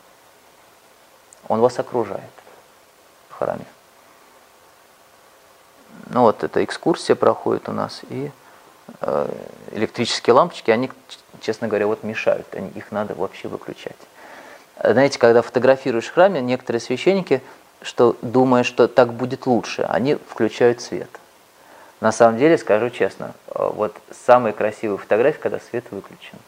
[1.48, 2.22] вас окружает
[3.28, 3.66] в храме.
[6.06, 8.30] Ну вот эта экскурсия проходит у нас, и
[9.00, 9.28] э,
[9.72, 10.90] электрические лампочки, они,
[11.40, 13.96] честно говоря, вот мешают, они, их надо вообще выключать.
[14.86, 17.42] Знаете, когда фотографируешь в храме, некоторые священники,
[17.82, 21.10] что думая, что так будет лучше, они включают свет.
[22.00, 26.38] На самом деле, скажу честно, э, вот самые красивые фотографии, когда свет выключен.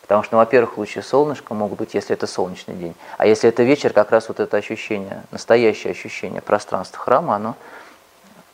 [0.00, 2.94] Потому что, ну, во-первых, лучи солнышка могут быть, если это солнечный день.
[3.18, 7.54] А если это вечер, как раз вот это ощущение, настоящее ощущение пространства храма, оно...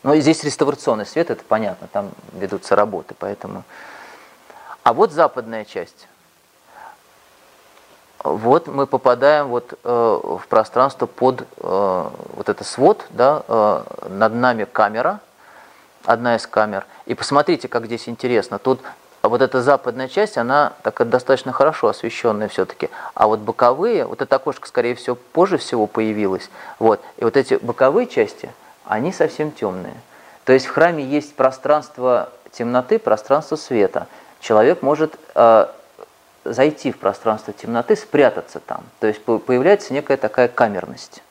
[0.02, 3.64] Ну, и здесь реставрационный свет, это понятно, там ведутся работы, поэтому...
[4.82, 6.08] А вот западная часть
[8.24, 11.44] вот мы попадаем вот, э, в пространство под э,
[12.36, 15.20] вот это свод, да, э, над нами камера,
[16.04, 16.86] одна из камер.
[17.06, 18.58] И посмотрите, как здесь интересно.
[18.58, 18.80] Тут
[19.22, 22.90] вот эта западная часть, она такая достаточно хорошо освещенная все-таки.
[23.14, 26.50] А вот боковые, вот это окошко, скорее всего, позже всего появилось.
[26.78, 27.00] Вот.
[27.16, 28.50] И вот эти боковые части,
[28.84, 29.94] они совсем темные.
[30.44, 34.06] То есть в храме есть пространство темноты, пространство света.
[34.40, 35.14] Человек может
[36.44, 38.82] зайти в пространство темноты, спрятаться там.
[38.98, 41.22] То есть появляется некая такая камерность.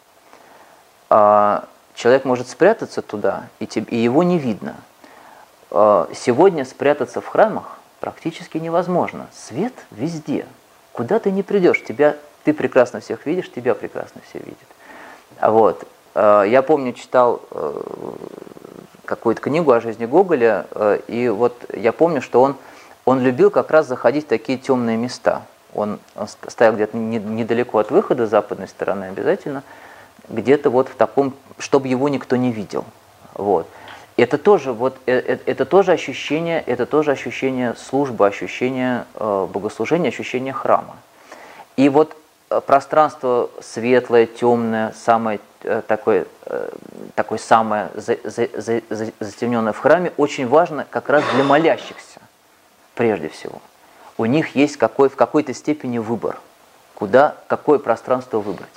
[1.09, 4.75] А человек может спрятаться туда, и, его не видно.
[5.71, 9.27] э, сегодня спрятаться в храмах практически невозможно.
[9.33, 10.45] Свет везде.
[10.93, 14.57] Куда ты не придешь, тебя, ты прекрасно всех видишь, тебя прекрасно все видят.
[15.41, 15.87] Вот.
[16.15, 17.81] Э, я помню, читал э,
[19.05, 22.55] какую-то книгу о жизни Гоголя, э, и вот я помню, что он,
[23.09, 25.43] он любил как раз заходить в такие темные места.
[25.73, 29.63] Он, он стоял где-то недалеко от выхода с западной стороны обязательно,
[30.27, 32.85] где-то вот в таком, чтобы его никто не видел.
[33.33, 33.67] Вот.
[34.17, 40.97] Это тоже, вот, это, это тоже ощущение, это тоже ощущение службы, ощущение богослужения, ощущение храма.
[41.77, 42.15] И вот
[42.65, 46.69] пространство светлое, темное, самое Э, такой, э,
[47.15, 52.21] такой самое затемненное в храме очень важно как раз для молящихся,
[52.99, 53.61] прежде всего.
[54.17, 56.37] У них есть какой, в какой-то степени выбор,
[56.95, 58.67] куда, какое пространство выбрать.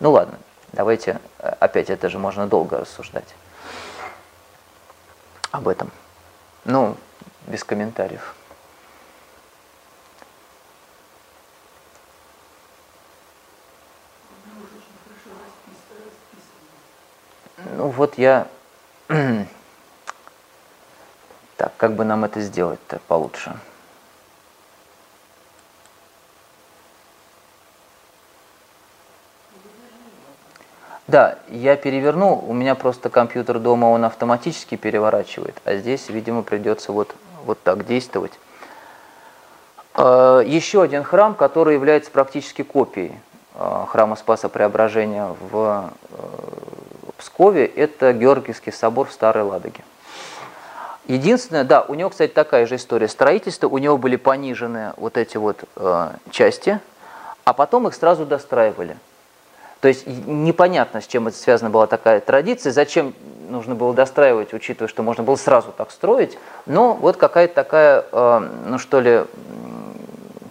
[0.00, 0.38] Ну ладно,
[0.72, 3.34] давайте, э, опять это же можно долго рассуждать
[5.50, 5.90] об этом.
[6.64, 6.96] Ну,
[7.46, 8.34] без комментариев.
[17.76, 18.48] Ну вот я...
[21.62, 23.52] так, как бы нам это сделать-то получше?
[31.06, 36.90] Да, я переверну, у меня просто компьютер дома, он автоматически переворачивает, а здесь, видимо, придется
[36.90, 38.32] вот, вот так действовать.
[39.94, 43.14] А, еще один храм, который является практически копией
[43.54, 46.18] а, храма Спаса Преображения в э,
[47.18, 49.84] Пскове, это Георгиевский собор в Старой Ладоге.
[51.06, 55.36] Единственное, да, у него, кстати, такая же история строительства, у него были понижены вот эти
[55.36, 56.78] вот э, части,
[57.44, 58.96] а потом их сразу достраивали.
[59.80, 63.14] То есть непонятно, с чем это связана была такая традиция, зачем
[63.48, 68.48] нужно было достраивать, учитывая, что можно было сразу так строить, но вот какая-то такая, э,
[68.66, 69.24] ну что ли,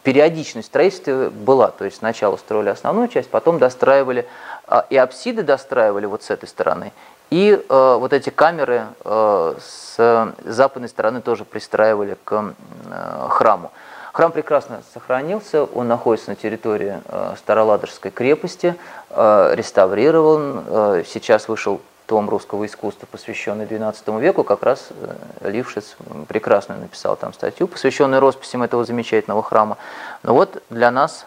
[0.03, 1.69] периодичность строительства была.
[1.69, 4.27] То есть сначала строили основную часть, потом достраивали
[4.67, 6.91] а, и апсиды достраивали вот с этой стороны,
[7.31, 12.53] и э, вот эти камеры э, с западной стороны тоже пристраивали к
[12.89, 13.71] э, храму.
[14.11, 18.75] Храм прекрасно сохранился, он находится на территории э, Староладожской крепости,
[19.09, 25.95] э, реставрирован, э, сейчас вышел том русского искусства, посвященный XII веку, как раз э, Лившиц
[26.27, 29.77] прекрасно написал там статью, посвященную росписям этого замечательного храма.
[30.21, 31.25] Но вот для нас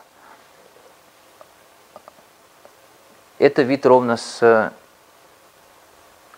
[3.38, 4.70] Это вид ровно с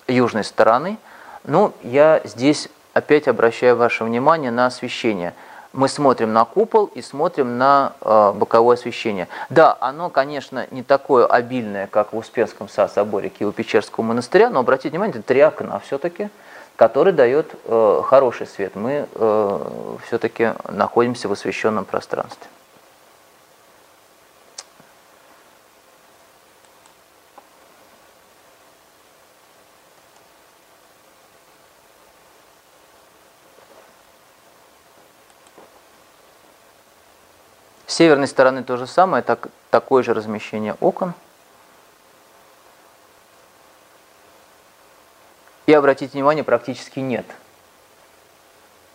[0.09, 0.99] южной стороны.
[1.45, 5.35] Ну, я здесь опять обращаю ваше внимание на освещение.
[5.73, 9.29] Мы смотрим на купол и смотрим на э, боковое освещение.
[9.51, 15.19] Да, оно, конечно, не такое обильное, как в Успенском соборе Киево-Печерского монастыря, но обратите внимание,
[15.19, 16.31] это три окна все-таки,
[16.77, 18.75] который дает э, хороший свет.
[18.75, 19.61] Мы э,
[20.07, 22.49] все-таки находимся в освещенном пространстве.
[37.97, 41.15] Северной стороны то же самое, так, такое же размещение окон.
[45.67, 47.25] И обратите внимание, практически нет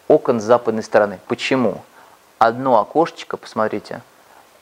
[0.07, 1.19] окон с западной стороны.
[1.27, 1.81] Почему?
[2.37, 4.01] Одно окошечко, посмотрите,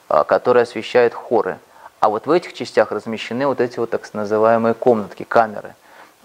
[0.08, 1.58] а, которое освещает хоры.
[2.00, 5.74] А вот в этих частях размещены вот эти вот так называемые комнатки, камеры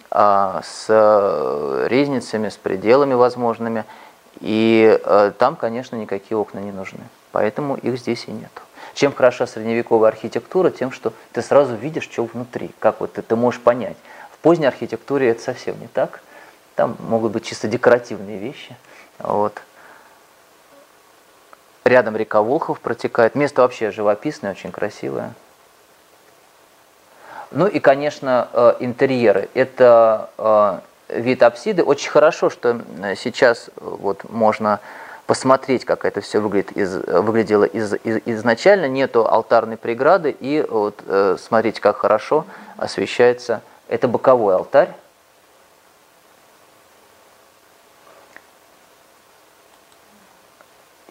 [0.10, 3.84] а, с э, резницами, с пределами возможными.
[4.40, 7.02] И э, там, конечно, никакие окна не нужны
[7.36, 8.50] поэтому их здесь и нет.
[8.94, 10.70] Чем хороша средневековая архитектура?
[10.70, 13.98] Тем, что ты сразу видишь, что внутри, как вот ты, ты можешь понять.
[14.32, 16.22] В поздней архитектуре это совсем не так.
[16.76, 18.78] Там могут быть чисто декоративные вещи.
[19.20, 19.62] Вот.
[21.84, 23.36] Рядом река Волхов протекает.
[23.36, 25.34] Место вообще живописное, очень красивое.
[27.52, 29.50] Ну и, конечно, э, интерьеры.
[29.56, 31.84] Это э, вид апсиды.
[31.84, 32.80] Очень хорошо, что
[33.18, 34.80] сейчас вот можно
[35.26, 41.02] посмотреть, как это все выглядит из, выглядело из, из, изначально, нету алтарной преграды, и вот
[41.06, 42.46] э, смотрите, как хорошо
[42.78, 43.62] освещается.
[43.88, 44.94] Это боковой алтарь.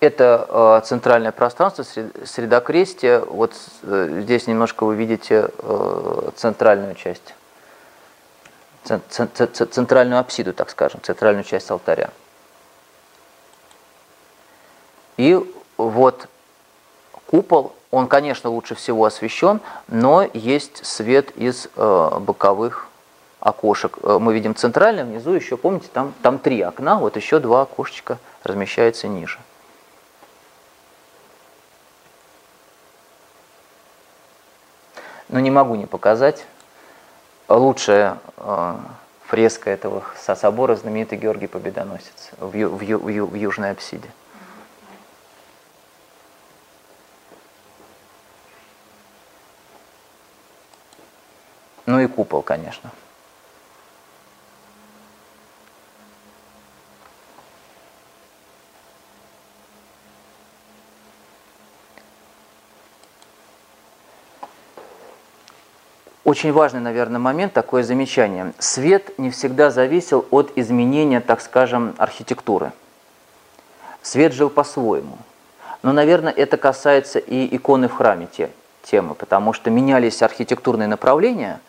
[0.00, 1.84] Это э, центральное пространство,
[2.24, 3.20] средокрестие.
[3.20, 7.34] Вот э, здесь немножко вы видите э, центральную часть,
[8.84, 12.10] центральную апсиду, так скажем, центральную часть алтаря.
[15.16, 15.38] И
[15.76, 16.28] вот
[17.26, 22.88] купол, он, конечно, лучше всего освещен, но есть свет из э, боковых
[23.44, 27.62] окошек э, мы видим центральное, внизу еще, помните, там, там три окна, вот еще два
[27.62, 29.38] окошечка размещаются ниже.
[35.28, 36.46] Но не могу не показать.
[37.48, 38.76] Лучшая э,
[39.26, 44.08] фреска этого собора знаменитый Георгий Победоносец в, в, в, в, в южной апсиде.
[52.04, 52.90] И купол, конечно.
[66.24, 68.54] Очень важный, наверное, момент, такое замечание.
[68.58, 72.72] Свет не всегда зависел от изменения, так скажем, архитектуры.
[74.00, 75.18] Свет жил по-своему.
[75.82, 78.50] Но, наверное, это касается и иконы в храме те,
[78.82, 81.60] темы, потому что менялись архитектурные направления,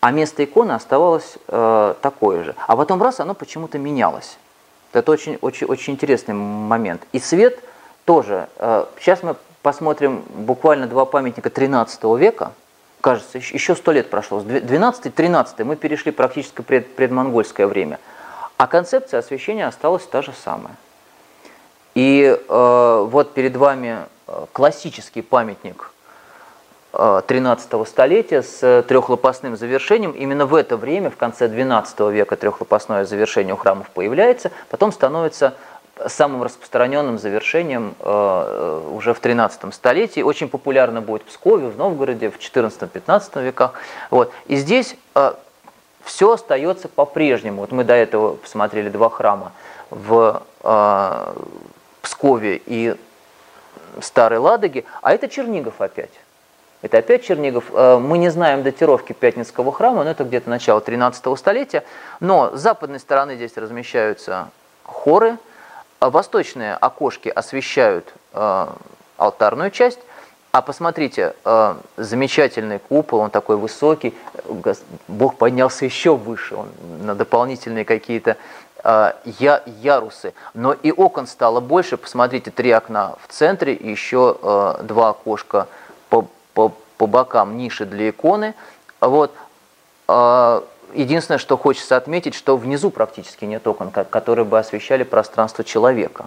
[0.00, 2.54] а место иконы оставалось э, такое же.
[2.66, 4.38] А потом раз оно почему-то менялось.
[4.92, 7.02] Это очень, очень, очень интересный момент.
[7.12, 7.58] И свет
[8.04, 8.48] тоже.
[8.56, 12.52] Э, сейчас мы посмотрим буквально два памятника 13 века–
[13.00, 17.98] кажется, еще сто лет прошло, с 12-13 мы перешли практически пред, предмонгольское время,
[18.56, 20.74] а концепция освещения осталась та же самая.
[21.94, 25.92] И э, вот перед вами э, классический памятник
[26.92, 30.12] 13 э, столетия с трехлопастным завершением.
[30.12, 35.54] Именно в это время, в конце 12 века, трехлопастное завершение у храмов появляется, потом становится
[36.06, 40.20] самым распространенным завершением э, уже в 13 столетии.
[40.20, 43.74] Очень популярно будет в Пскове, в Новгороде, в 14-15 веках.
[44.10, 44.32] Вот.
[44.46, 45.34] И здесь э,
[46.04, 47.60] все остается по-прежнему.
[47.60, 49.52] Вот мы до этого посмотрели два храма
[49.90, 51.34] в э,
[52.02, 52.96] Пскове и
[54.00, 56.12] Старой Ладоге, а это Чернигов опять.
[56.80, 57.64] Это опять Чернигов.
[57.72, 61.84] Э, мы не знаем датировки Пятницкого храма, но это где-то начало 13 столетия.
[62.20, 64.50] Но с западной стороны здесь размещаются
[64.84, 65.38] хоры,
[65.98, 68.66] а восточные окошки освещают э,
[69.16, 69.98] алтарную часть,
[70.52, 74.14] а посмотрите, э, замечательный купол, он такой высокий,
[75.08, 76.68] Бог поднялся еще выше, он
[77.02, 78.36] на дополнительные какие-то
[78.84, 80.32] я, ярусы.
[80.54, 84.36] Но и окон стало больше, посмотрите, три окна в центре, еще
[84.84, 85.66] два окошка
[86.58, 88.54] по, по бокам, ниши для иконы.
[89.00, 89.32] Вот.
[90.08, 90.62] Э,
[90.94, 96.24] Единственное, что хочется отметить, что внизу практически нет окон, которые бы освещали пространство человека.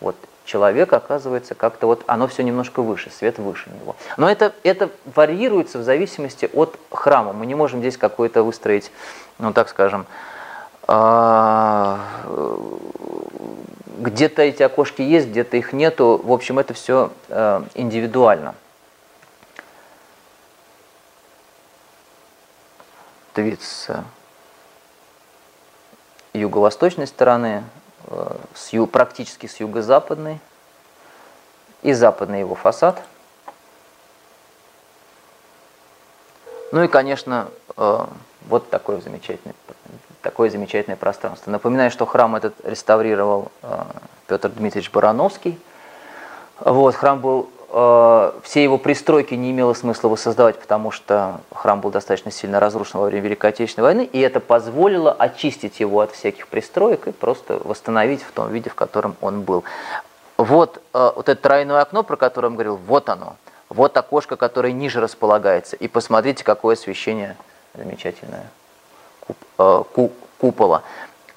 [0.00, 0.14] Вот
[0.44, 3.96] человек, оказывается, как-то вот оно все немножко выше, свет выше него.
[4.16, 7.32] Но это, это варьируется в зависимости от храма.
[7.32, 8.92] Мы не можем здесь какой-то выстроить,
[9.38, 10.06] ну так скажем,
[10.86, 11.98] а,
[13.98, 16.20] где-то эти окошки есть, где-то их нету.
[16.22, 18.54] В общем, это все э, индивидуально.
[23.36, 24.04] С
[26.32, 27.64] юго-восточной стороны,
[28.06, 30.40] э, с ю, практически с юго-западной,
[31.82, 33.02] и западный его фасад.
[36.72, 38.06] Ну и, конечно, э,
[38.48, 39.54] вот такое замечательное,
[40.22, 41.50] такое замечательное пространство.
[41.50, 43.84] Напоминаю, что храм этот реставрировал э,
[44.26, 45.60] Петр Дмитриевич Барановский.
[46.60, 52.30] Вот, храм был все его пристройки не имело смысла воссоздавать, потому что храм был достаточно
[52.30, 57.08] сильно разрушен во время Великой Отечественной войны, и это позволило очистить его от всяких пристроек
[57.08, 59.64] и просто восстановить в том виде, в котором он был.
[60.36, 63.34] Вот, э, вот это тройное окно, про которое он говорил, вот оно.
[63.68, 65.74] Вот окошко, которое ниже располагается.
[65.74, 67.36] И посмотрите, какое освещение
[67.74, 68.46] замечательное
[69.58, 69.82] э,
[70.38, 70.82] купола.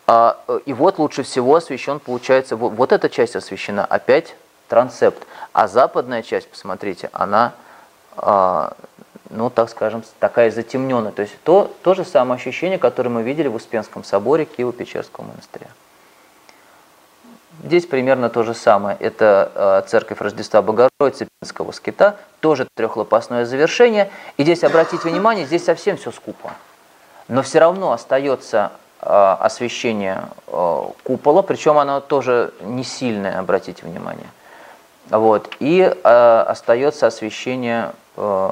[0.05, 4.35] А, и вот лучше всего освещен, получается, вот эта часть освещена опять
[4.68, 5.26] трансепт.
[5.57, 7.53] А западная часть, посмотрите, она,
[8.15, 8.69] э,
[9.31, 11.11] ну, так скажем, такая затемненная.
[11.11, 15.65] То есть то, то же самое ощущение, которое мы видели в Успенском соборе Киево-Печерского монастыря.
[17.63, 18.97] Здесь примерно то же самое.
[18.99, 24.11] Это э, церковь Рождества Богородицы Пинского скита, тоже трехлопастное завершение.
[24.38, 26.51] И здесь, обратите внимание, здесь совсем все скупо.
[27.29, 34.27] Но все равно остается э, освещение купола, причем оно тоже не сильное, обратите внимание.
[35.09, 35.49] Вот.
[35.59, 38.49] И э, остается освещение э,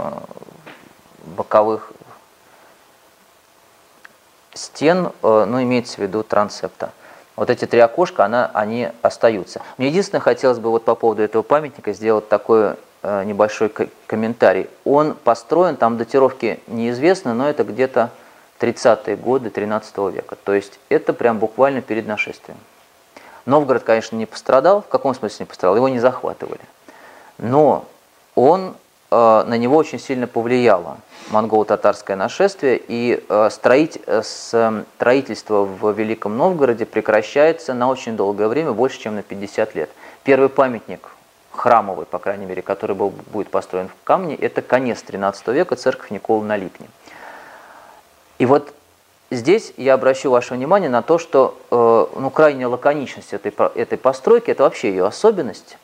[1.25, 1.91] боковых
[4.53, 6.91] стен, э, ну, имеется в виду трансепта.
[7.35, 9.61] Вот эти три окошка, она, они остаются.
[9.77, 13.71] Мне единственное, хотелось бы вот по поводу этого памятника сделать такой э, небольшой
[14.07, 14.69] комментарий.
[14.85, 18.11] Он построен, там датировки неизвестны, но это где-то
[18.59, 20.37] 30-е годы 13 века.
[20.43, 22.57] То есть это прям буквально перед нашествием.
[23.45, 24.81] Новгород, конечно, не пострадал.
[24.81, 25.75] В каком смысле не пострадал?
[25.75, 26.61] Его не захватывали.
[27.37, 27.85] Но
[28.33, 28.75] он
[29.11, 30.97] э, на него очень сильно повлияло
[31.29, 39.23] монголо-татарское нашествие, и строительство в Великом Новгороде прекращается на очень долгое время, больше, чем на
[39.23, 39.89] 50 лет.
[40.23, 41.09] Первый памятник
[41.55, 46.11] храмовый, по крайней мере, который был, будет построен в камне, это конец XIII века, церковь
[46.11, 46.87] Никола на Липне.
[48.37, 48.73] И вот
[49.31, 54.51] здесь я обращу ваше внимание на то, что э, ну, крайняя лаконичность этой, этой постройки–
[54.51, 55.77] это вообще ее особенность.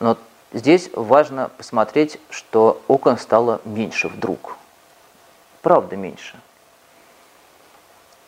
[0.00, 0.16] Но
[0.52, 4.56] здесь важно посмотреть, что окон стало меньше вдруг.
[5.62, 6.36] Правда меньше.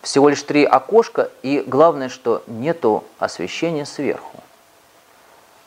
[0.03, 4.39] Всего лишь три окошка, и главное, что нету освещения сверху.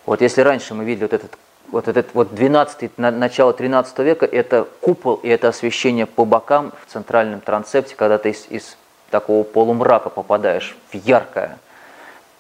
[0.05, 1.37] Вот если раньше мы видели вот этот
[1.73, 6.91] вот этот вот 12 начало 13 века, это купол и это освещение по бокам в
[6.91, 8.77] центральном трансепте, когда ты из, из
[9.09, 11.57] такого полумрака попадаешь в яркое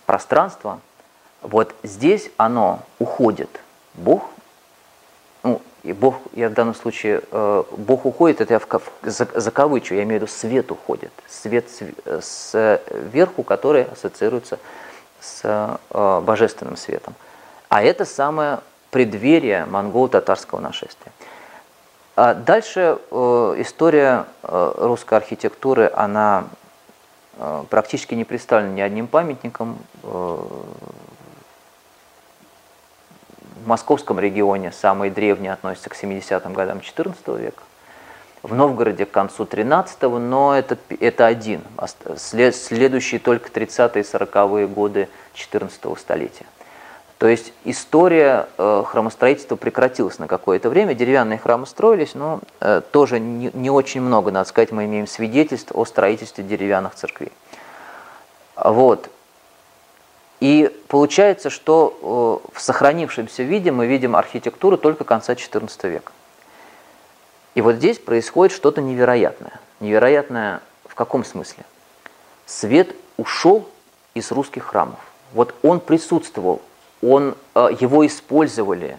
[0.05, 0.81] пространство,
[1.41, 3.49] вот здесь оно уходит.
[3.95, 4.29] Бог,
[5.41, 8.67] ну, и Бог, я в данном случае, э, Бог уходит, это я в,
[9.01, 11.65] за, закавычу, я имею в виду свет уходит, свет
[12.05, 12.79] с,
[13.11, 14.59] сверху, который ассоциируется
[15.19, 15.41] с
[15.89, 17.15] э, божественным светом.
[17.69, 18.59] А это самое
[18.93, 21.11] преддверие монголо-татарского нашествия.
[22.15, 26.45] А дальше э, история э, русской архитектуры, она
[27.37, 29.79] э, практически не представлена ни одним памятником.
[30.03, 30.37] Э,
[33.63, 37.63] в московском регионе самые древние относятся к 70-м годам XIV века.
[38.43, 41.61] В Новгороде к концу 13-го, но это, это один.
[42.17, 46.45] След, следующие только 30-е и 40-е годы 14 столетия.
[47.23, 53.21] То есть история э, храмостроительства прекратилась на какое-то время, деревянные храмы строились, но э, тоже
[53.21, 57.31] не, очень много, надо сказать, мы имеем свидетельств о строительстве деревянных церквей.
[58.57, 59.09] Вот.
[60.41, 66.11] И получается, что э, в сохранившемся виде мы видим архитектуру только конца XIV века.
[67.55, 69.61] И вот здесь происходит что-то невероятное.
[69.79, 71.63] Невероятное в каком смысле?
[72.45, 73.65] Свет ушел
[74.13, 74.99] из русских храмов.
[75.31, 76.61] Вот он присутствовал
[77.03, 78.97] он, э, его использовали,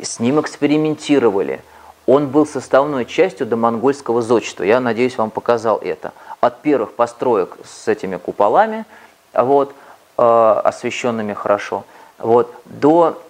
[0.00, 1.60] с ним экспериментировали.
[2.06, 4.64] Он был составной частью домонгольского зодчества.
[4.64, 6.12] Я надеюсь, вам показал это.
[6.40, 8.84] От первых построек с этими куполами,
[9.32, 9.74] вот,
[10.18, 11.84] э, освещенными хорошо,
[12.18, 13.20] вот, до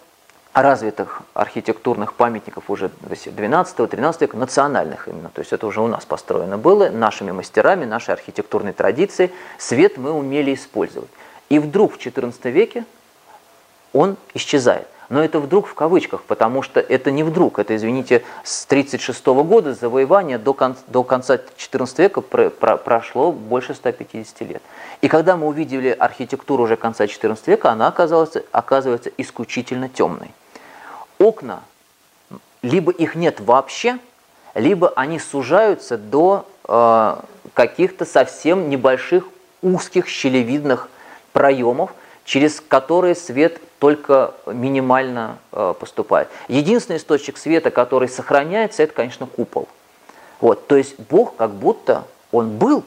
[0.52, 5.28] развитых архитектурных памятников уже 12-13 века, национальных именно.
[5.28, 9.30] То есть это уже у нас построено было, нашими мастерами, нашей архитектурной традицией.
[9.59, 11.10] Свет мы умели использовать.
[11.51, 12.84] И вдруг в XIV веке
[13.97, 14.86] он исчезает.
[15.09, 19.73] Но это вдруг в кавычках, потому что это не вдруг, это, извините, с 1936 года
[19.73, 24.62] завоевания до, кон, до конца XIV века про, про, прошло больше 150 лет.
[25.02, 30.32] И когда мы увидели архитектуру уже конца XIV века, она оказалась, оказывается исключительно темной.
[31.18, 31.62] Окна,
[32.62, 33.98] либо их нет вообще,
[34.55, 37.16] либо они сужаются до э,
[37.55, 39.24] каких-то совсем небольших
[39.62, 40.89] узких щелевидных
[41.32, 41.93] проемов,
[42.27, 46.28] через которые свет только минимально э, поступает.
[46.48, 49.69] Единственный источник света, который сохраняется, это, конечно, купол.
[50.40, 52.85] Вот, то есть Бог как будто он был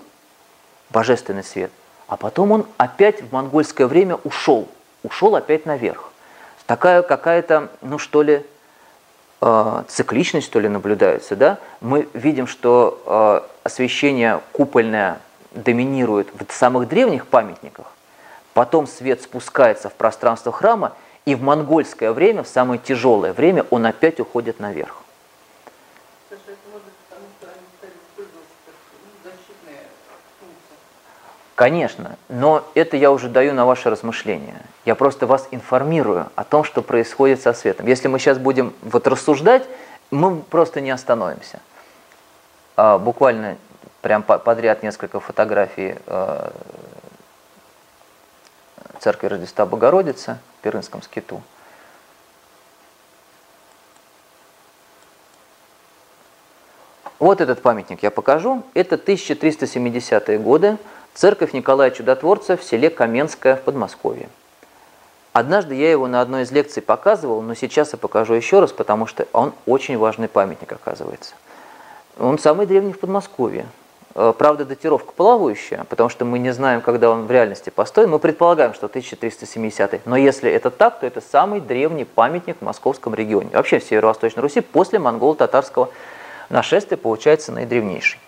[0.92, 1.72] божественный свет,
[2.08, 4.68] а потом он опять в монгольское время ушел,
[5.04, 6.12] ушел опять наверх.
[6.66, 8.46] Такая какая-то, ну что ли,
[9.42, 11.36] э, цикличность, что ли, наблюдается.
[11.36, 11.60] Да?
[11.80, 15.22] Мы видим, что э, освещение купольное
[15.52, 17.88] доминирует в самых древних памятниках,
[18.60, 20.92] Потом свет спускается в пространство храма,
[21.24, 24.98] и в монгольское время, в самое тяжелое время, он опять уходит наверх.
[31.56, 34.62] Конечно, но это я уже даю на ваше размышление.
[34.84, 37.88] Я просто вас информирую о том, что происходит со светом.
[37.88, 39.64] Если мы сейчас будем вот рассуждать,
[40.12, 41.62] мы просто не остановимся.
[42.76, 43.56] А, буквально
[44.02, 46.52] прям подряд несколько фотографий а,
[49.00, 51.42] церкви Рождества Богородицы в Перынском скиту.
[57.20, 58.64] Вот этот памятник я покажу.
[58.74, 60.78] Это 1370-е годы.
[61.14, 64.30] Церковь Николая Чудотворца в селе Каменское в Подмосковье.
[65.34, 69.06] Однажды я его на одной из лекций показывал, но сейчас я покажу еще раз, потому
[69.06, 71.36] что он очень важный памятник оказывается.
[72.18, 73.66] Он самый древний в Подмосковье.
[74.16, 78.10] Э, правда, датировка плавающая, потому что мы не знаем, когда он в реальности построен.
[78.10, 83.14] Мы предполагаем, что 1370 Но если это так, то это самый древний памятник в московском
[83.14, 83.50] регионе.
[83.54, 85.90] Вообще в Северо-Восточной Руси после монголо-татарского
[86.50, 88.20] нашествия получается наидревнейший.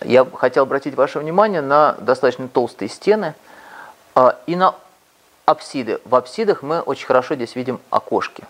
[0.00, 3.34] Я хотел обратить ваше внимание на достаточно толстые стены
[4.16, 4.74] а, и на
[5.46, 6.00] апсиды.
[6.04, 8.44] В апсидах мы очень хорошо здесь видим окошки.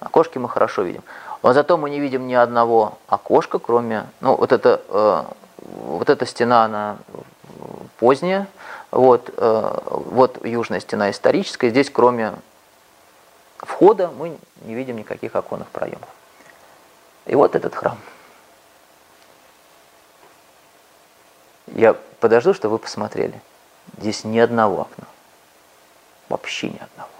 [0.00, 1.02] Окошки мы хорошо видим.
[1.44, 4.06] Но зато мы не видим ни одного окошка, кроме...
[4.22, 5.24] Ну, вот, это, э,
[5.58, 6.96] вот эта стена, она
[7.98, 8.48] поздняя,
[8.90, 11.68] вот, э, вот южная стена историческая.
[11.68, 12.32] Здесь, кроме
[13.58, 16.08] входа, мы не видим никаких оконных проемов.
[17.26, 17.98] И вот этот храм.
[21.66, 23.38] Я подожду, чтобы вы посмотрели.
[23.98, 25.04] Здесь ни одного окна.
[26.30, 27.13] Вообще ни одного.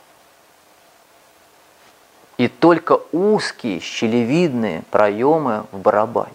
[2.44, 6.34] И только узкие щелевидные проемы в барабане.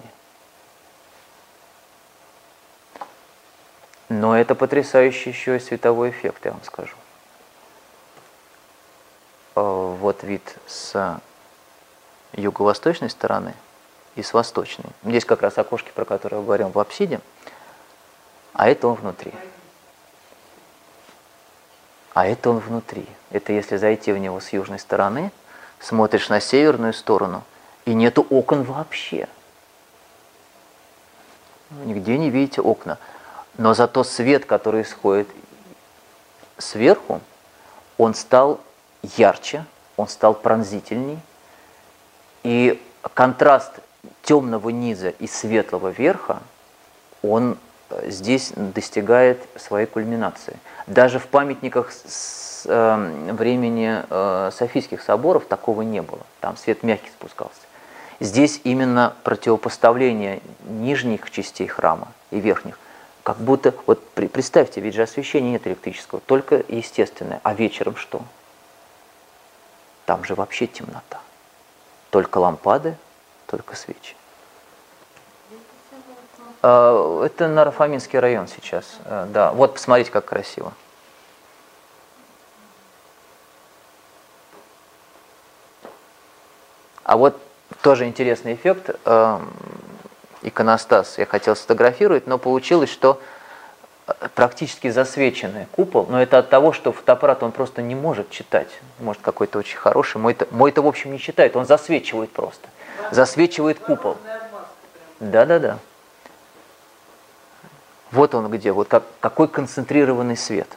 [4.08, 6.96] Но это потрясающий еще и световой эффект, я вам скажу.
[9.56, 11.22] Э, вот вид с
[12.34, 13.54] юго-восточной стороны
[14.16, 14.90] и с восточной.
[15.04, 17.22] Здесь как раз окошки, про которые мы говорим в апсиде,
[18.54, 19.34] а это он внутри.
[22.16, 23.06] А это он внутри.
[23.30, 25.32] Это если зайти в него с южной стороны,
[25.80, 27.44] смотришь на северную сторону,
[27.86, 29.28] и нету окон вообще.
[31.72, 32.98] Нигде не видите окна.
[33.58, 35.28] Но зато свет, который исходит
[36.58, 37.22] сверху,
[37.98, 38.60] он стал
[39.02, 39.66] ярче,
[39.98, 41.20] он стал пронзительней.
[42.44, 42.82] И
[43.14, 43.72] контраст
[44.24, 46.42] темного низа и светлого верха,
[47.22, 47.58] он
[47.90, 50.58] э, здесь достигает своей кульминации.
[50.88, 56.22] Даже в памятниках с э, времени э, Софийских соборов такого не было.
[56.40, 57.62] Там свет мягкий спускался.
[58.20, 62.78] Здесь именно противопоставление нижних частей храма и верхних.
[63.24, 67.40] Как будто, вот представьте, ведь же освещения нет электрического, только естественное.
[67.44, 68.22] А вечером что?
[70.06, 71.20] Там же вообще темнота.
[72.10, 72.98] Только лампады,
[73.46, 74.16] только свечи.
[76.62, 78.98] А, это Нарафаминский район сейчас.
[79.06, 80.74] А, да, вот посмотрите, как красиво.
[87.10, 87.42] А вот
[87.82, 88.92] тоже интересный эффект.
[89.04, 89.42] А,
[90.44, 93.20] иконостас я хотел сфотографировать, но получилось, что
[94.36, 98.68] практически засвеченный купол, но это от того, что фотоаппарат он просто не может читать.
[99.00, 102.70] Может какой-то очень хороший, мой-то, мой-то в общем не читает, он засвечивает просто.
[103.10, 104.16] Засвечивает купол.
[105.20, 105.80] Да-да-да.
[108.12, 110.68] Вот он где, вот как, какой концентрированный свет.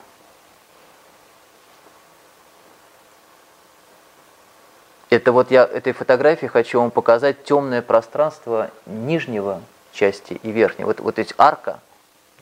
[5.13, 9.61] Это вот я этой фотографии хочу вам показать темное пространство нижнего
[9.93, 10.89] части и верхнего.
[10.89, 11.81] Вот, вот эти арка–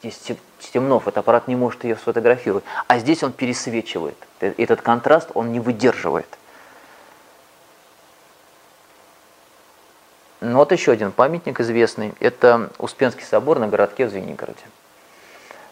[0.02, 0.18] Здесь
[0.72, 2.64] темно, фотоаппарат не может ее сфотографировать.
[2.86, 4.16] А здесь он пересвечивает.
[4.40, 6.26] Э, этот контраст он не выдерживает.
[10.40, 12.14] Ну вот еще один памятник известный.
[12.18, 14.62] Это Успенский собор на городке в Звенигороде.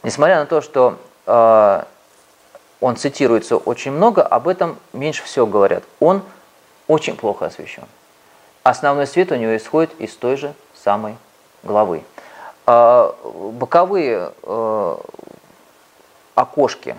[0.03, 1.85] Несмотря на то, что э,
[2.81, 5.85] он цитируется очень много, об этом меньше всего говорят.
[6.01, 6.23] Он
[6.89, 7.85] очень плохо освещен.
[8.65, 11.17] Основной свет у него исходит из той же самой
[11.63, 12.03] главы.
[12.67, 14.97] А, боковые э,
[16.35, 16.97] окошки,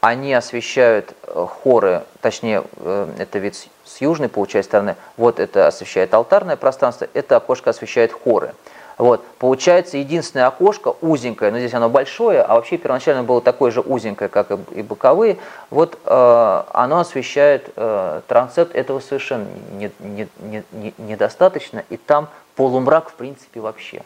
[0.00, 6.14] они освещают э, хоры, точнее, э, это вид с южной, получается, стороны, вот это освещает
[6.14, 8.54] алтарное пространство, это окошко освещает хоры.
[8.98, 13.80] Вот, получается, единственное окошко узенькое, но здесь оно большое, а вообще первоначально было такое же
[13.80, 15.38] узенькое, как и боковые,
[15.70, 22.28] вот э, оно освещает э, трансепт, этого совершенно не, не, не, не, недостаточно, и там
[22.56, 24.02] полумрак в принципе вообще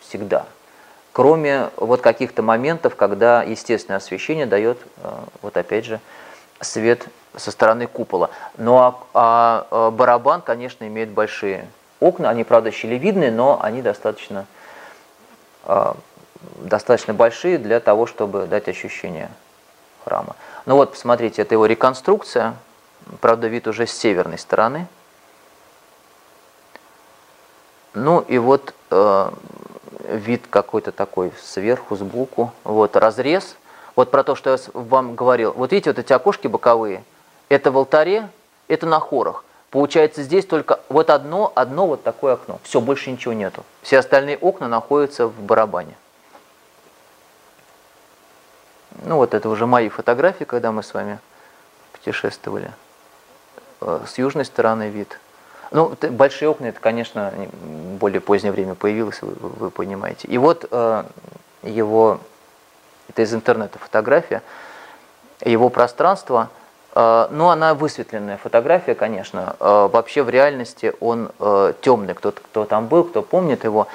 [0.00, 0.44] всегда.
[1.12, 5.10] Кроме вот каких-то моментов, когда естественное освещение дает, э,
[5.40, 5.98] вот опять же,
[6.60, 8.28] свет со стороны купола.
[8.58, 11.68] Ну а, а, а барабан, конечно, имеет большие
[12.00, 12.30] окна.
[12.30, 14.46] Они, правда, щелевидные, но они достаточно,
[15.64, 15.96] а,
[16.56, 19.30] достаточно большие для того, чтобы дать ощущение
[20.04, 20.36] храма.
[20.66, 22.56] Ну вот, посмотрите, это его реконструкция.
[23.20, 24.86] Правда, вид уже с северной стороны.
[27.94, 29.30] Ну и вот э,
[30.08, 33.56] вид какой-то такой сверху, сбоку, вот, разрез.
[33.96, 35.52] Вот про то, что я вам говорил.
[35.56, 37.02] Вот видите, вот эти окошки боковые,
[37.48, 38.28] это в алтаре,
[38.68, 39.44] это на хорах.
[39.70, 42.60] Получается, здесь только вот одно, одно вот такое окно.
[42.62, 43.64] Все, больше ничего нету.
[43.82, 45.94] Все остальные окна находятся в барабане.
[49.04, 51.18] Ну вот это уже мои фотографии, когда мы с вами
[51.92, 52.72] путешествовали.
[53.80, 55.18] Э, с южной стороны вид–
[55.70, 57.32] ну, большие окна, это, конечно,
[58.00, 60.26] более позднее время появилось, вы, вы понимаете.
[60.28, 61.04] И вот э,
[61.62, 62.20] его,
[63.08, 64.42] это из интернета фотография,
[65.44, 66.48] его пространство,
[66.98, 69.56] э, ну, она высветленная фотография, конечно.
[69.60, 73.86] Э, вообще в реальности он э, темный, кто, кто там был, кто помнит его.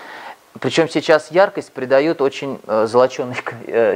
[0.60, 3.36] Причем сейчас яркость придает очень золоченой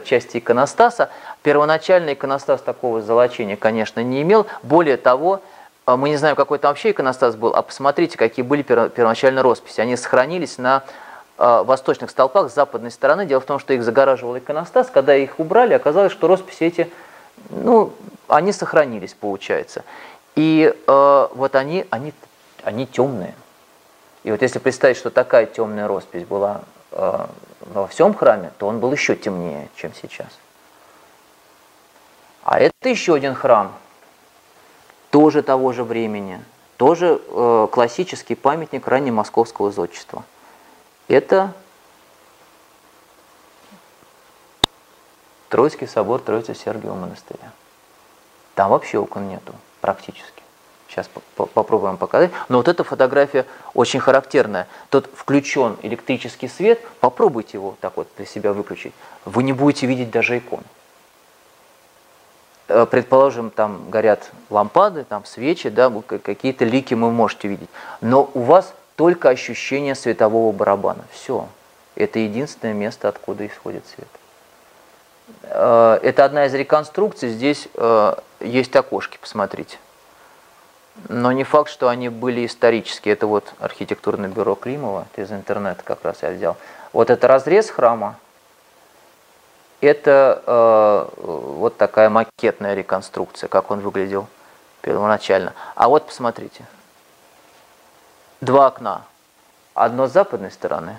[0.06, 1.10] части иконостаса.
[1.44, 4.48] Первоначальный иконостас такого золочения, конечно, не имел.
[4.64, 5.42] Более того,
[5.86, 9.82] мы не знаем, какой там вообще иконостас был, а посмотрите, какие были первоначально росписи.
[9.82, 10.82] Они сохранились на
[11.38, 13.28] восточных столпах с западной стороны.
[13.28, 14.90] Дело в том, что их загораживал иконостас.
[14.92, 16.92] Когда их убрали, оказалось, что росписи эти,
[17.50, 17.94] ну,
[18.28, 19.84] они сохранились, получается.
[20.36, 22.14] И э, вот они, они,
[22.64, 23.34] они темные.
[24.24, 26.62] И вот если представить, что такая темная роспись была
[26.92, 27.26] э,
[27.62, 30.28] во всем храме, то он был еще темнее, чем сейчас.
[32.44, 33.74] А это еще один храм,
[35.10, 36.42] тоже того же времени,
[36.78, 40.24] тоже э, классический памятник раннемосковского зодчества.
[41.08, 41.54] Это
[45.50, 47.52] Троицкий собор Троицы Сергиева монастыря.
[48.56, 50.44] Там вообще окон нету практически.
[50.90, 52.32] Сейчас попробуем показать.
[52.50, 54.68] Но вот эта фотография очень характерная.
[54.90, 56.80] Тут включен электрический свет.
[57.02, 58.94] Попробуйте его так вот для себя выключить.
[59.26, 60.62] Вы не будете видеть даже икон.
[62.70, 67.70] Э, предположим, там горят лампады, там свечи, да, какие-то лики вы можете видеть.
[68.02, 71.06] Но у вас только ощущение светового барабана.
[71.12, 71.48] Все.
[71.96, 74.08] Это единственное место, откуда исходит свет.
[75.44, 77.30] Э, это одна из реконструкций.
[77.30, 79.78] Здесь э, есть окошки, посмотрите.
[81.10, 83.14] Но не факт, что они были исторические.
[83.14, 86.58] Это вот архитектурное бюро Климова, это из интернета как раз я взял.
[86.94, 88.16] Вот это разрез храма,
[89.82, 94.28] это э, вот такая макетная реконструкция, как он выглядел
[94.82, 95.54] первоначально.
[95.76, 96.66] А вот посмотрите,
[98.42, 99.04] два окна.
[99.76, 100.98] Одно с западной стороны,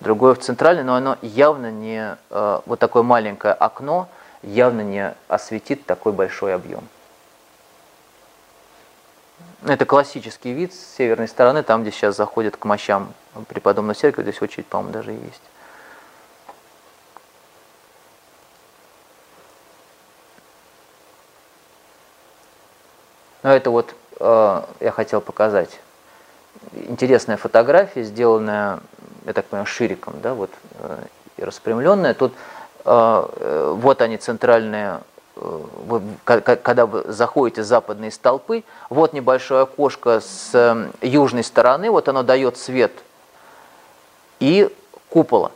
[0.00, 4.08] другое в центральной, но оно явно не, э, вот такое маленькое окно
[4.42, 6.86] явно не осветит такой большой объем.
[9.64, 13.12] Это классический вид с северной стороны, там, где сейчас заходят к мощам
[13.48, 15.42] преподобной церкви, здесь очередь, по-моему, даже есть.
[23.42, 25.80] Но это вот э, я хотел показать.
[26.72, 28.80] Интересная фотография, сделанная,
[29.26, 30.98] я так понимаю, шириком, да, вот, э,
[31.36, 32.14] и распрямленная.
[32.14, 32.32] Тут
[32.84, 35.00] э, э вот они центральные
[35.36, 42.22] вы, когда вы заходите с западной столпы, вот небольшое окошко с южной стороны, вот оно
[42.22, 42.92] дает свет
[44.40, 44.74] и
[45.10, 45.52] купола.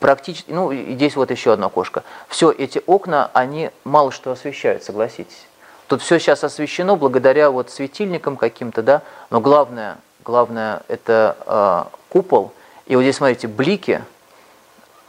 [0.00, 2.02] Практически, ну, здесь вот еще одно окошко.
[2.28, 5.46] Все эти окна, они мало что освещают, согласитесь.
[5.86, 12.52] Тут все сейчас освещено благодаря вот светильникам каким-то, да, но главное, главное это э, купол.
[12.86, 14.02] И вот здесь, смотрите, блики–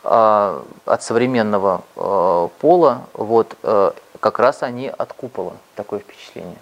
[0.09, 6.55] а, от современного а, пола, вот а, как раз они от купола, такое впечатление.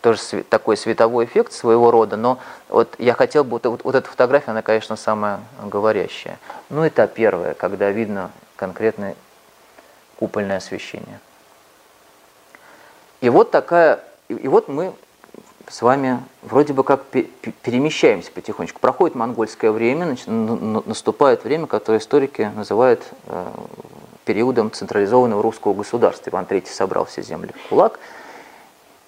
[0.00, 4.50] Тоже такой световой эффект своего рода, но вот я хотел бы, вот, вот эта фотография,
[4.50, 6.40] она, конечно, самая говорящая.
[6.68, 9.14] Ну, это первое, когда видно конкретное
[10.16, 11.20] купольное освещение.
[13.20, 14.94] И вот такая, и вот мы
[15.70, 18.80] с вами вроде бы как перемещаемся потихонечку.
[18.80, 23.46] Проходит монгольское время, наступает время, которое историки называют э,
[24.24, 26.30] периодом централизованного русского государства.
[26.30, 28.00] Иван III собрал все земли в кулак.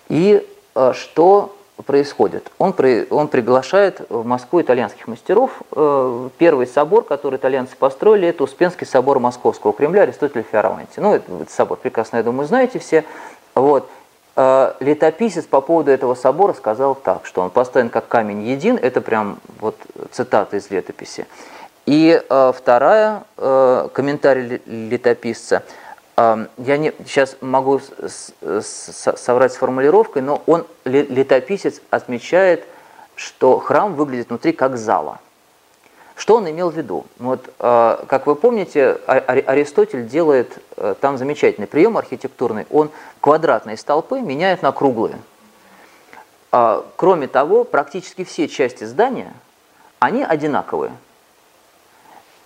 [0.09, 2.52] И э, что происходит?
[2.59, 5.62] Он, при, он приглашает в Москву итальянских мастеров.
[5.72, 11.01] Э, первый собор, который итальянцы построили, это Успенский собор Московского Кремля Аристотеля Фиараванти.
[11.01, 13.05] Ну, этот собор прекрасно, я думаю, знаете все.
[13.56, 13.89] Вот.
[14.35, 19.01] Э, летописец по поводу этого собора сказал так, что он построен как камень един, это
[19.01, 19.77] прям вот
[20.11, 21.27] цитата из летописи.
[21.85, 25.63] И э, вторая, э, комментарий летописца,
[26.15, 27.81] я не, сейчас могу
[28.61, 32.65] соврать с формулировкой, но он, летописец, отмечает,
[33.17, 35.21] что храм выглядит внутри как зала.
[36.14, 37.06] Что он имел в виду?
[37.18, 42.66] Вот, э, как вы помните, Аристотель делает э, там замечательный прием архитектурный.
[42.70, 42.90] Он
[43.20, 45.18] квадратные столпы меняет на круглые.
[46.51, 49.32] А, кроме того, практически все части здания,
[49.98, 50.93] они одинаковые.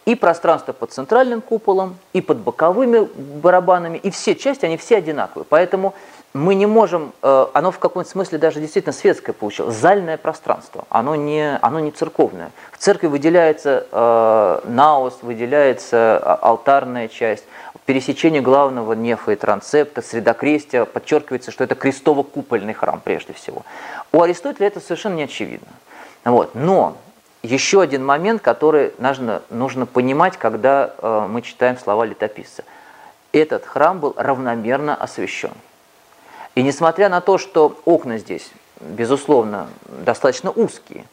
[0.05, 3.09] И пространство под центральным куполом, и под боковыми
[3.41, 5.45] барабанами, и все части, они все одинаковые.
[5.49, 5.95] Поэтому
[6.37, 11.17] мы не можем, э, оно в каком-то смысле даже действительно светское получилось, зальное пространство, оно
[11.17, 12.51] не, оно не церковное.
[12.73, 17.45] В церкви выделяется э, наос, выделяется а, алтарная часть,
[17.87, 23.63] пересечение главного нефа и трансепта, средокрестия, подчеркивается, что это крестово-купольный храм прежде всего.
[24.13, 25.69] У Аристотеля это совершенно не очевидно.
[26.25, 26.55] Вот.
[26.55, 26.97] Но
[27.43, 32.65] еще один момент, который нужно, нужно понимать, когда э, мы читаем слова летописца.
[33.33, 35.53] Этот храм был равномерно освящен.
[36.57, 38.51] И несмотря на то, что окна здесь,
[38.81, 39.69] безусловно,
[40.05, 41.05] достаточно узкие,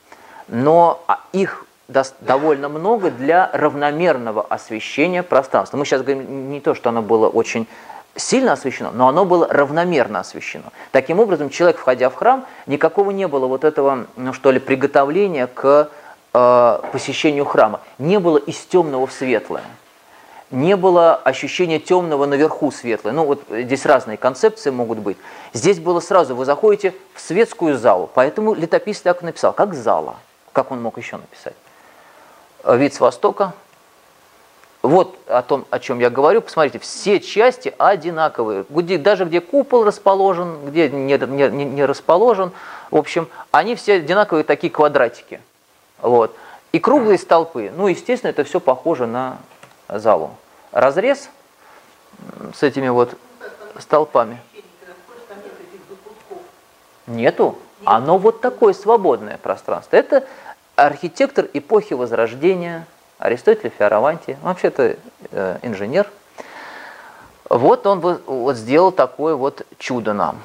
[0.48, 1.66] но а, их
[2.22, 5.78] довольно много для равномерного освещения пространства.
[5.78, 7.68] Мы сейчас говорим не то, что оно было очень
[8.16, 10.72] сильно освещено, но оно было равномерно освещено.
[10.92, 15.48] Таким образом, человек, входя в храм, никакого не было вот этого, ну что ли, приготовления
[15.48, 15.90] к
[16.34, 17.82] э, посещению храма.
[17.98, 19.64] Не было из темного в светлое.
[20.54, 23.12] Не было ощущения темного наверху светлое.
[23.12, 25.18] Ну вот здесь разные концепции могут быть.
[25.52, 28.08] Здесь было сразу, вы заходите в светскую залу.
[28.14, 30.18] Поэтому летописец так написал, как зала.
[30.52, 31.56] Как он мог еще написать?
[32.66, 33.54] Вид с востока,
[34.84, 36.40] вот о том, о чем я говорю.
[36.40, 38.64] Посмотрите, все части одинаковые.
[38.70, 42.52] Где, даже где купол расположен, где не, не, не расположен.
[42.92, 45.42] В общем, они все одинаковые такие квадратики.
[46.00, 46.36] Вот.
[46.74, 47.72] И круглые столпы.
[47.76, 49.40] Ну, естественно, это все похоже на
[49.90, 50.36] залу.
[50.74, 51.30] Разрез
[52.54, 53.16] с этими вот
[53.80, 54.42] столпами.
[57.08, 57.58] Нету.
[57.86, 59.96] Оно вот такое свободное пространство.
[59.96, 60.28] Это
[60.76, 62.86] архитектор эпохи Возрождения–
[63.24, 64.98] Аристотель Фиараванти, вообще-то
[65.32, 66.12] э, инженер.
[67.50, 70.42] Вот он вот сделал такое вот чудо нам.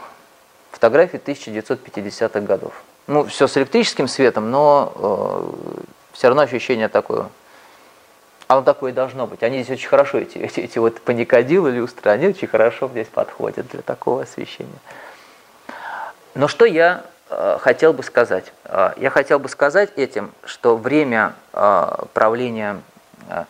[0.71, 2.73] Фотографии 1950-х годов.
[3.09, 7.27] Ну, все с электрическим светом, но э, все равно ощущение такое.
[8.49, 9.43] Оно такое должно быть.
[9.43, 13.69] Они здесь очень хорошо, эти, эти, эти вот паникодилы, люстры, они очень хорошо здесь подходят
[13.69, 14.79] для такого освещения.
[16.35, 18.53] Но что я Э, хотел бы сказать?
[18.65, 22.81] Э, я хотел бы сказать этим, что время э, правления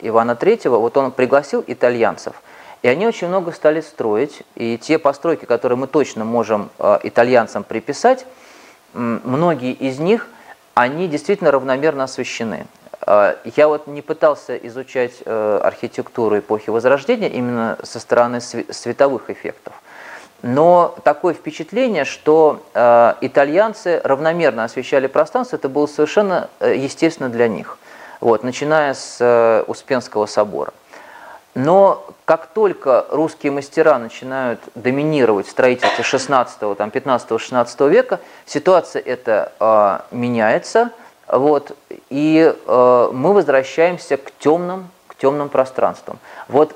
[0.01, 2.35] Ивана III, вот он пригласил итальянцев,
[2.83, 6.71] и они очень много стали строить, и те постройки, которые мы точно можем
[7.05, 8.27] итальянцам приписать,
[8.93, 10.27] многие из них,
[10.75, 12.67] они действительно равномерно освещены.
[13.45, 19.73] Я вот не пытался изучать архитектуру эпохи Возрождения именно со стороны световых эффектов–
[20.43, 27.49] но такое впечатление, что э, итальянцы равномерно освещали пространство, это было совершенно э, естественно для
[27.49, 27.77] них,
[28.21, 30.73] вот, начиная с э, Успенского собора.
[31.55, 39.53] Но как только русские мастера начинают доминировать в строительстве 16, там, 15-16 века, ситуация эта
[39.59, 40.91] э, меняется,
[41.29, 41.77] вот,
[42.09, 46.19] и э, мы возвращаемся к темным, к темным пространствам.
[46.49, 46.75] Вот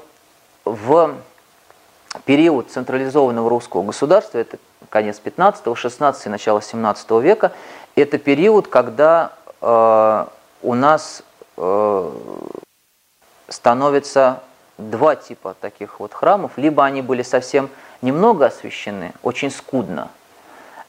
[0.65, 1.15] в
[2.24, 4.59] период централизованного русского государства, это
[4.91, 7.53] конец 15 16 начало 17 века,
[7.97, 10.27] это период, когда э,
[10.62, 11.23] у нас
[11.57, 12.11] э,
[13.49, 14.41] становится
[14.77, 16.53] два типа таких вот храмов.
[16.57, 17.70] Либо они были совсем
[18.03, 20.11] немного освещены, очень скудно,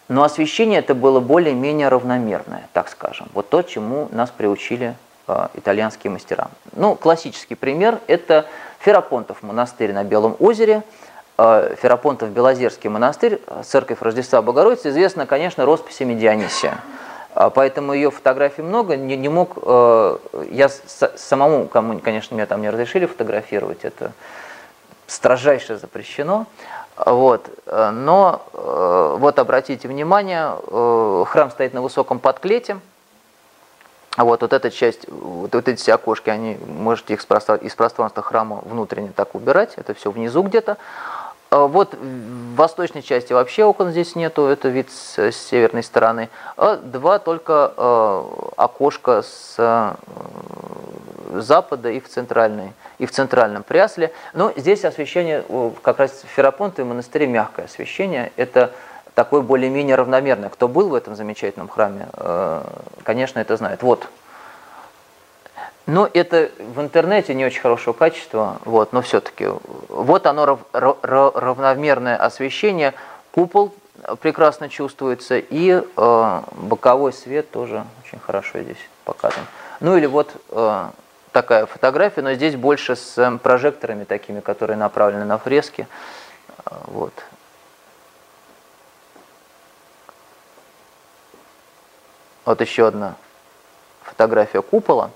[0.08, 3.28] но освещение это было более-менее равномерное, так скажем.
[3.34, 4.96] Вот то, чему нас приучили
[5.28, 6.50] э, итальянские мастера.
[6.74, 8.46] Ну, классический пример– это
[8.80, 10.84] Ферапонтов монастырь на Белом озере–
[11.38, 16.78] Э, Ферапонтов Белозерский монастырь, церковь Рождества Богородицы, известна, конечно, росписями Дионисия.
[17.34, 20.18] А, поэтому ее фотографий много, не, не мог, э,
[20.52, 24.12] я самому, кому, конечно, меня там не разрешили фотографировать, это
[25.08, 26.46] строжайше запрещено.
[26.96, 27.50] Вот.
[27.66, 28.42] Но
[29.18, 32.78] вот обратите внимание, э, храм стоит на высоком подклете,
[34.18, 38.62] вот, вот эта часть, вот, вот эти все окошки, они можете их из пространства храма
[38.64, 40.78] внутренне так убирать, это все внизу где-то.
[41.54, 46.30] А вот в восточной части вообще окон здесь нету, это вид с, северной стороны.
[46.58, 48.24] А два только э,
[48.58, 49.94] окошка с э,
[51.34, 54.12] запада и в центральной и в центральном прясле.
[54.34, 55.44] Но здесь освещение,
[55.84, 58.32] как раз в Ферапонте и монастыре мягкое освещение.
[58.36, 58.72] Это
[59.14, 60.50] такое более-менее равномерное.
[60.50, 62.64] Кто был в этом замечательном храме, э,
[63.04, 63.84] конечно, это знает.
[63.84, 64.08] Вот
[65.86, 69.48] но это в интернете не очень хорошего качества, вот, но все-таки
[69.90, 72.94] вот оно рав, рав, равномерное освещение,
[73.32, 73.74] купол
[74.22, 79.44] прекрасно чувствуется и э, боковой свет тоже очень хорошо здесь показан.
[79.80, 80.86] Ну или вот э,
[81.32, 85.88] такая фотография, но здесь больше с э, прожекторами такими, которые направлены на фрески.
[86.66, 87.14] Э, вот.
[92.46, 93.16] Вот еще одна
[94.04, 95.12] фотография купола.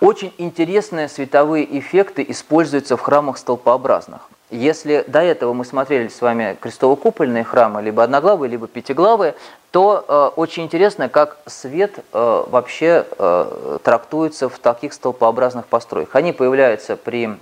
[0.00, 4.28] Очень интересные световые эффекты используются в храмах столпообразных.
[4.50, 9.34] Если до этого мы смотрели с вами крестово-купольные храмы, либо одноглавые, либо пятиглавые,
[9.70, 16.14] то э, очень интересно, как свет э, вообще э, трактуется в таких столпообразных постройках.
[16.14, 17.36] Они появляются при э,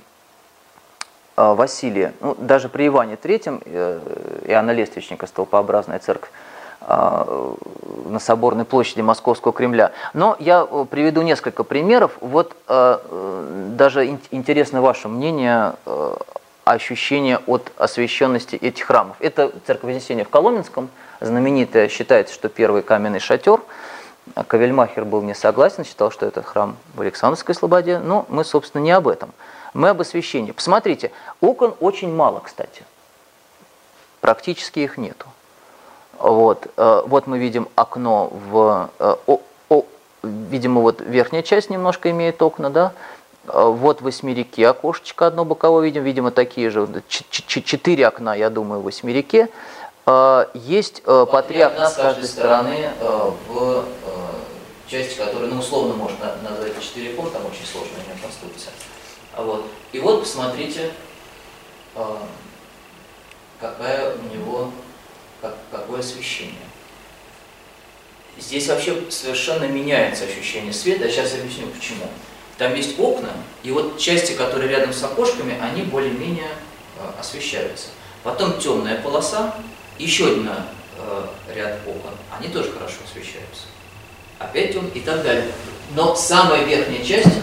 [1.37, 4.01] Василии, ну, даже при Иване III, э,
[4.47, 6.31] Иоанна Лествичника, столпообразная церковь,
[6.89, 9.93] на Соборной площади Московского Кремля.
[10.15, 12.13] Но я э, приведу несколько примеров.
[12.21, 16.17] Вот э, даже интересно ваше мнение, э,
[16.65, 19.17] ощущение от освященности этих храмов.
[19.19, 20.91] Это церковь Вознесения в Коломенском,
[21.21, 23.61] знаменитая, считается, что первый каменный шатер.
[24.47, 28.93] Кавельмахер был не согласен, считал, что этот храм в Александровской Слободе, но мы, собственно, не
[28.93, 29.33] об этом.
[29.75, 30.53] Мы об освещении.
[30.53, 31.11] Посмотрите,
[31.41, 32.85] окон очень мало, кстати.
[34.21, 35.27] Практически их нету.
[36.19, 38.91] Вот, э, вот мы видим окно в...
[38.99, 39.85] Э, о, о,
[40.23, 42.93] видимо, вот верхняя часть немножко имеет окна, да?
[43.47, 48.85] Э, вот восьмерике окошечко одно боковое видим, видимо, такие же, четыре окна, я думаю, в
[48.85, 49.49] восьмерике.
[50.55, 52.91] Есть по три окна с каждой стороны
[53.47, 53.85] в
[54.93, 58.73] части, которая, ну, условно можно назвать 4 ком, там очень сложная у него конструкция.
[59.37, 59.65] Вот.
[59.93, 60.91] И вот посмотрите,
[63.61, 64.71] какая у него
[65.43, 66.55] как, какое освещение.
[68.39, 71.05] Здесь вообще совершенно меняется ощущение света.
[71.05, 72.07] Я сейчас объясню почему.
[72.57, 73.31] Там есть окна,
[73.63, 76.49] и вот части, которые рядом с окошками, они более-менее
[76.99, 77.89] э, освещаются.
[78.23, 79.57] Потом темная полоса,
[79.99, 83.65] еще один э, ряд окон, они тоже хорошо освещаются.
[84.39, 85.51] Опять темный и так далее.
[85.95, 87.37] Но самая верхняя часть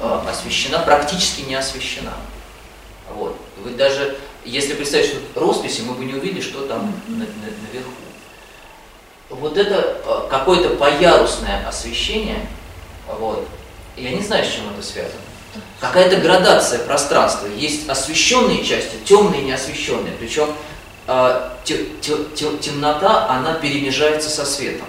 [0.00, 2.14] э, освещена, практически не освещена.
[3.10, 3.36] Вот.
[3.58, 7.26] Вы даже если представить, что росписи, мы бы не увидели, что там на, на,
[7.66, 7.92] наверху.
[9.30, 12.46] Вот это э, какое-то поярусное освещение,
[13.18, 13.48] вот,
[13.96, 15.20] я не знаю, с чем это связано.
[15.80, 17.46] Какая-то градация пространства.
[17.46, 20.14] Есть освещенные части, темные и неосвещенные.
[20.18, 20.48] Причем
[21.06, 24.86] э, темнота, она перемежается со светом.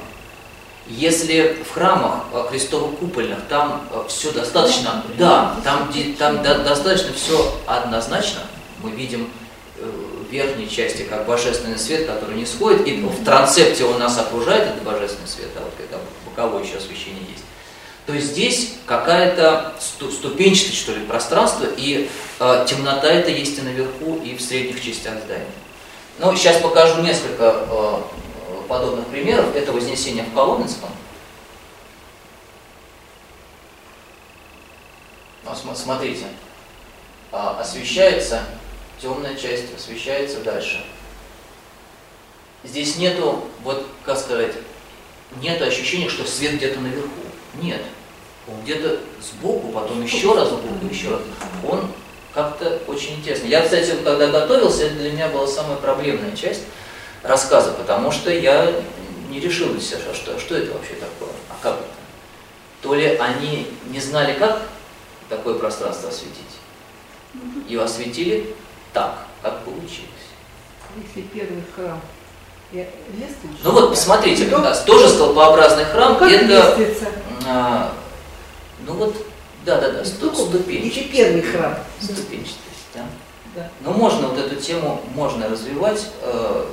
[0.87, 8.41] Если в храмах э, крестово-купольных там все достаточно, да, там, там достаточно все однозначно,
[8.81, 9.29] мы видим
[10.29, 14.81] верхней части, как божественный свет, который не сходит, и в трансепте он нас окружает, это
[14.83, 17.43] божественный свет, а вот когда боковое еще освещение есть,
[18.05, 22.09] то здесь какая-то ступенчатость, что ли, пространство, и
[22.39, 25.45] э, темнота это есть и наверху, и в средних частях здания.
[26.19, 28.01] Ну, сейчас покажу несколько э,
[28.67, 29.55] подобных примеров.
[29.55, 30.89] Это Вознесение в Коломенском.
[35.45, 36.25] Ну, смотрите,
[37.31, 38.43] а, освещается
[39.03, 40.81] темная часть освещается дальше.
[42.63, 44.53] Здесь нету, вот как сказать,
[45.41, 47.09] нет ощущения, что свет где-то наверху.
[47.61, 47.81] Нет.
[48.47, 51.21] Он где-то сбоку, потом еще раз сбоку, еще раз.
[51.69, 51.91] Он
[52.33, 53.47] как-то очень интересно.
[53.47, 56.61] Я, кстати, когда готовился, это для меня была самая проблемная часть
[57.23, 58.73] рассказа, потому что я
[59.29, 61.87] не решил для себя, что, что это вообще такое, а как это.
[62.81, 64.61] То ли они не знали, как
[65.29, 66.37] такое пространство осветить,
[67.67, 68.55] и осветили
[68.93, 70.09] так, как получилось.
[70.95, 71.99] Если первый храм
[73.63, 76.75] ну вот посмотрите, как раз тоже столпообразный храм, как это,
[77.47, 77.93] а,
[78.87, 79.15] ну вот,
[79.63, 81.03] да, да, да, ступ, ступенчатый.
[81.03, 81.77] первый храм.
[82.01, 83.05] Ступенчатость, да.
[83.55, 83.69] да.
[83.81, 86.65] Но можно вот эту тему можно развивать, э,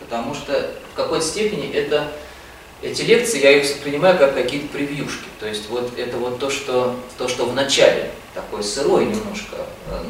[0.00, 2.08] потому что в какой-то степени это
[2.82, 5.26] эти лекции я их воспринимаю как какие-то превьюшки.
[5.38, 9.56] То есть вот это вот то, что, то, что в начале, такое сырое немножко,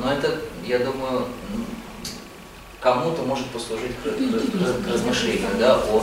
[0.03, 1.27] но это, я думаю,
[2.81, 6.03] кому-то может послужить к, к размышлению да, о,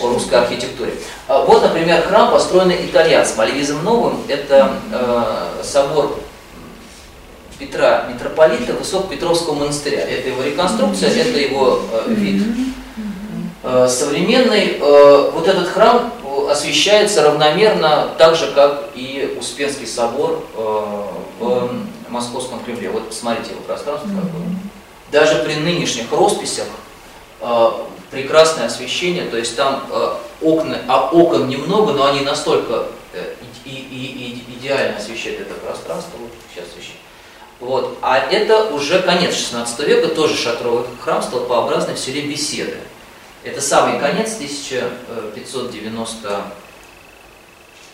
[0.00, 0.94] о русской архитектуре.
[1.28, 6.18] А вот, например, храм, построенный итальянцем Оливизом Новым, это э, собор
[7.58, 10.00] Петра Митрополита Высокопетровского монастыря.
[10.00, 12.42] Это его реконструкция, это его э, вид.
[13.62, 16.12] Э, современный э, вот этот храм
[16.48, 21.04] освещается равномерно так же, как и Успенский собор э,
[21.38, 21.70] в
[22.08, 22.88] Московском Кремле.
[22.88, 24.42] Вот посмотрите его пространство какое.
[25.12, 26.66] Даже при нынешних росписях
[28.10, 29.82] прекрасное освещение, то есть там
[30.40, 32.84] окна, а окон немного, но они настолько
[33.64, 36.18] и, и, и идеально освещают это пространство.
[36.18, 36.98] Вот сейчас освещаю.
[37.60, 37.98] Вот.
[38.02, 42.76] А это уже конец 16 века, тоже шатровый храм, столпообразный в селе Беседы.
[43.42, 44.36] Это самый конец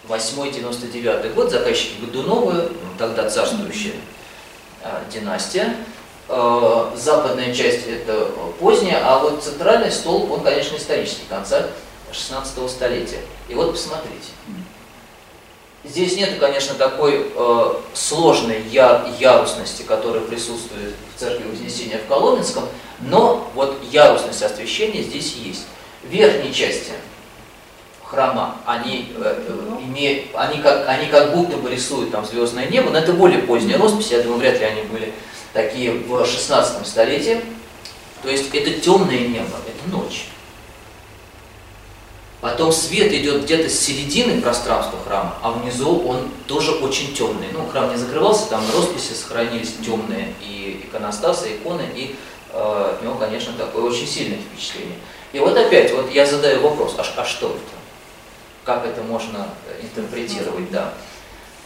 [0.09, 3.95] 1598-99 год, заказчики Годуновы, тогда царствующая
[4.83, 5.77] а, династия.
[6.29, 11.69] А, западная часть это поздняя, а вот центральный столб, он, конечно, исторический, конца
[12.11, 13.21] 16 столетия.
[13.49, 14.33] И вот посмотрите.
[15.85, 22.65] Здесь нет, конечно, такой э, сложной яр, ярусности, которая присутствует в церкви Вознесения в Коломенском,
[23.01, 25.67] но вот ярусность освещения здесь есть.
[26.03, 26.93] В верхней части
[28.05, 32.91] храма они, э, э, имеют, они, как, они как будто бы рисуют там звездное небо,
[32.91, 35.13] но это более поздняя роспись, я думаю, вряд ли они были
[35.53, 37.41] такие в 16 столетии.
[38.23, 40.27] То есть это темное небо, это ночь.
[42.41, 47.49] Потом свет идет где-то с середины пространства храма, а внизу он тоже очень темный.
[47.53, 52.15] Ну, храм не закрывался, там росписи сохранились темные, и иконостасы, иконы, и
[52.57, 54.99] от него, конечно, такое очень сильное впечатление.
[55.33, 57.61] И вот опять, вот я задаю вопрос, а, а что это?
[58.65, 59.49] Как это можно
[59.83, 60.95] интерпретировать, да?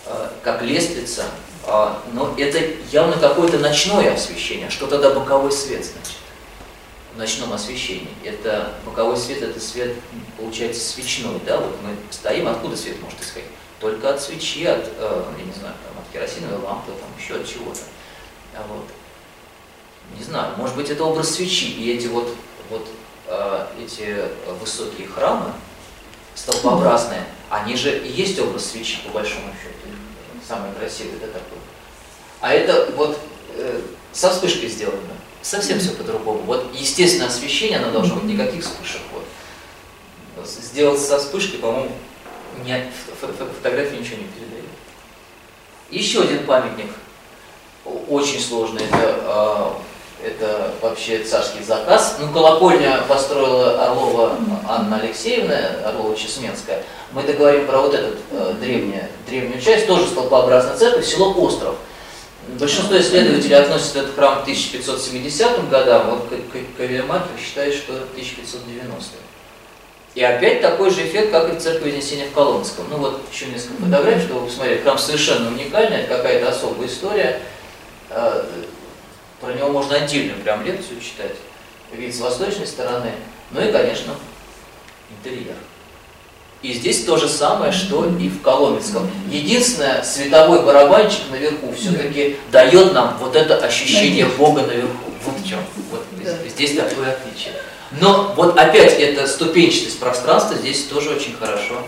[0.07, 1.25] э, как лестница,
[1.67, 2.61] э, но это
[2.91, 4.71] явно какое-то ночное освещение.
[4.71, 6.17] Что тогда боковой свет значит?
[7.15, 8.09] В ночном освещении.
[8.25, 9.97] Это боковой свет, это свет,
[10.37, 11.59] получается, свечной, да?
[11.59, 13.51] Вот мы стоим, откуда свет может исходить?
[13.81, 17.49] Только от свечи, от, э, я не знаю, там, от керосиновой лампы, там, еще от
[17.49, 17.81] чего-то.
[18.55, 18.85] А вот.
[20.19, 22.35] Не знаю, может быть, это образ свечи, и эти вот,
[22.69, 22.87] вот
[23.27, 24.17] э, эти
[24.61, 25.53] высокие храмы,
[26.35, 29.95] столпообразные, они же и есть образ свечи, по большому счету.
[30.47, 31.59] Самый красивый, да, такой.
[32.41, 33.19] А это вот
[33.55, 33.81] э,
[34.13, 34.99] со вспышкой сделано.
[35.43, 36.41] Совсем все по-другому.
[36.41, 39.01] Вот естественное освещение, оно должно быть никаких вспышек.
[39.13, 40.47] Вот.
[40.47, 41.93] Сделать со вспышкой, по-моему,
[42.65, 44.65] не, фотография ничего не передает.
[45.91, 46.91] Еще один памятник,
[47.85, 49.77] очень сложный, это
[50.25, 52.17] это вообще царский заказ.
[52.21, 54.37] Ну, колокольня построила Орлова
[54.69, 55.55] Анна Алексеевна,
[55.87, 56.83] Орлова-Чесменская.
[57.13, 61.77] Мы договорим про вот эту э, древнюю, древнюю часть, тоже столпообразная церковь, село Остров.
[62.59, 66.41] Большинство исследователей относят этот храм к 1570 годам, вот
[66.77, 69.17] Кавиамакер считает, что 1590
[70.15, 72.87] И опять такой же эффект, как и в церкви Вознесения в Коломском.
[72.91, 74.81] Ну вот еще несколько фотографий, чтобы вы посмотрели.
[74.83, 77.41] Храм совершенно уникальный, какая-то особая история.
[79.41, 81.37] Про него можно отдельную прям лекцию читать,
[81.93, 83.13] вид с восточной стороны,
[83.53, 84.15] ну и, конечно,
[85.11, 85.57] интерьер.
[86.63, 89.11] И здесь то же самое, что и в Коломенском.
[89.31, 95.11] Единственное, световой барабанчик наверху все-таки дает нам вот это ощущение Бога наверху.
[95.25, 95.61] Вот в чем.
[95.91, 96.37] Вот да.
[96.47, 97.55] здесь такое отличие.
[97.99, 101.83] Но вот опять эта ступенчатость пространства здесь тоже очень хорошо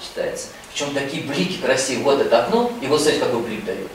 [0.00, 0.48] читается.
[0.72, 2.04] Причем такие блики красивые.
[2.04, 3.88] Вот это окно, и вот смотрите, какой блик дает.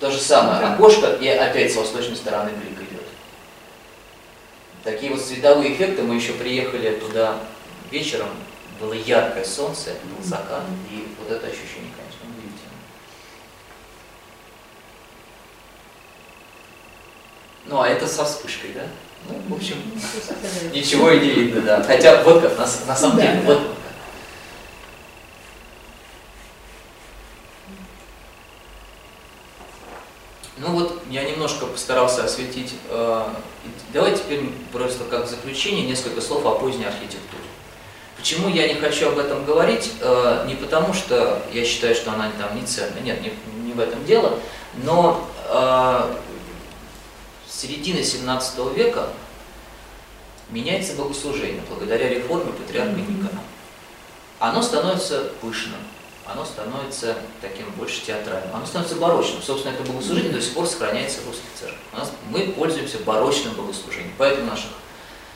[0.00, 3.02] То же самое окошко, и опять с восточной стороны блик идет.
[4.82, 6.02] Такие вот световые эффекты.
[6.02, 7.36] Мы еще приехали туда
[7.90, 8.28] вечером,
[8.80, 12.72] было яркое солнце, был закат, и вот это ощущение, конечно, удивительно.
[17.66, 18.86] Ну, а это со вспышкой, да?
[19.28, 19.76] Ну, в общем,
[20.72, 21.82] ничего и не видно, да.
[21.82, 23.60] Хотя вот как, на, на самом деле, вот
[30.60, 32.74] Ну вот я немножко постарался осветить.
[32.88, 33.26] Э,
[33.92, 37.42] давайте теперь просто как заключение несколько слов о поздней архитектуре.
[38.16, 39.92] Почему я не хочу об этом говорить?
[40.00, 43.00] Э, не потому, что я считаю, что она там не ценна.
[43.00, 43.32] Нет, не,
[43.66, 44.38] не в этом дело.
[44.84, 45.26] Но
[47.48, 49.08] с середины 17 века
[50.50, 53.40] меняется богослужение благодаря реформе патриарха Никона.
[54.38, 55.80] Оно становится пышным,
[56.32, 59.42] оно становится таким больше театральным, оно становится барочным.
[59.42, 61.80] Собственно, это богослужение до сих пор сохраняется в русских церквях.
[61.92, 64.70] У нас, мы пользуемся барочным богослужением, поэтому наших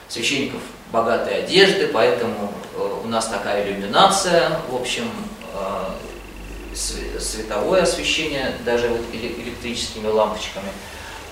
[0.08, 0.60] священников
[0.92, 5.10] богатые одежды, поэтому э, у нас такая иллюминация, в общем,
[5.54, 10.70] э, световое освещение, даже вот электрическими лампочками.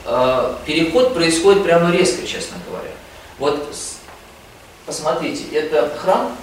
[0.04, 2.90] Э, переход происходит прямо резко, честно говоря.
[3.38, 3.74] Вот
[4.86, 6.36] посмотрите, это храм,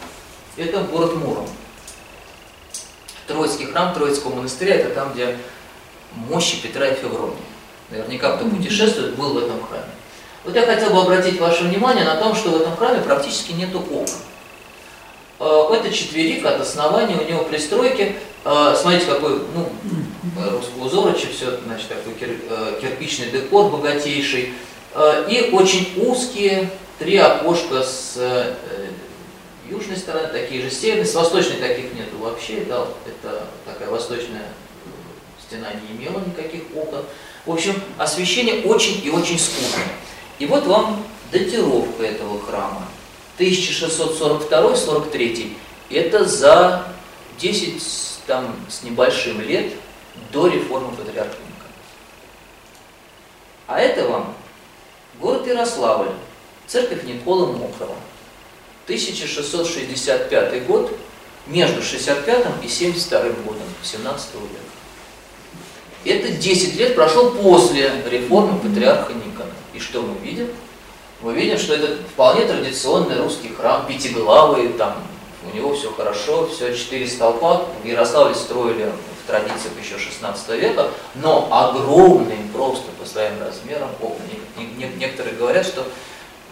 [0.55, 1.47] это город Муром.
[3.29, 5.37] Троицкий храм Троицкого монастыря, это там, где
[6.13, 7.37] мощи Петра и Февронии.
[7.89, 9.85] Наверняка, кто путешествует, был в этом храме.
[10.43, 13.73] Вот я хотел бы обратить ваше внимание на том, что в этом храме практически нет
[13.75, 14.05] окон.
[15.39, 18.15] Э, это четверик от основания, у него пристройки.
[18.45, 19.69] Э, смотрите, какой, ну,
[20.51, 24.53] русского узорочи, все, значит, такой э, кирпичный декор богатейший.
[25.29, 28.17] И очень узкие три окошка с
[29.69, 34.47] южной стороны, такие же северные, с восточной таких нету вообще, да, это такая восточная
[35.47, 37.03] стена не имела никаких окон.
[37.45, 39.87] В общем, освещение очень и очень скудное.
[40.37, 42.87] И вот вам датировка этого храма.
[43.37, 45.53] 1642-43.
[45.89, 46.85] Это за
[47.39, 47.81] 10
[48.27, 49.73] там, с небольшим лет
[50.31, 51.35] до реформы патриарха.
[53.67, 54.35] А это вам
[55.19, 56.11] город Ярославль,
[56.67, 57.95] церковь Никола Мокрого.
[58.89, 60.91] 1665 год,
[61.45, 64.45] между 65 и 72 годом 17 века.
[66.05, 69.51] Это 10 лет прошло после реформы патриарха Никона.
[69.73, 70.47] И что мы видим?
[71.21, 75.03] Мы видим, что это вполне традиционный русский храм, пятиглавый, там
[75.51, 77.65] у него все хорошо, все четыре столпа.
[77.83, 78.91] В Ярославле строили
[79.23, 84.23] в традициях еще 16 века, но огромные просто по своим размерам окна.
[84.97, 85.85] Некоторые говорят, что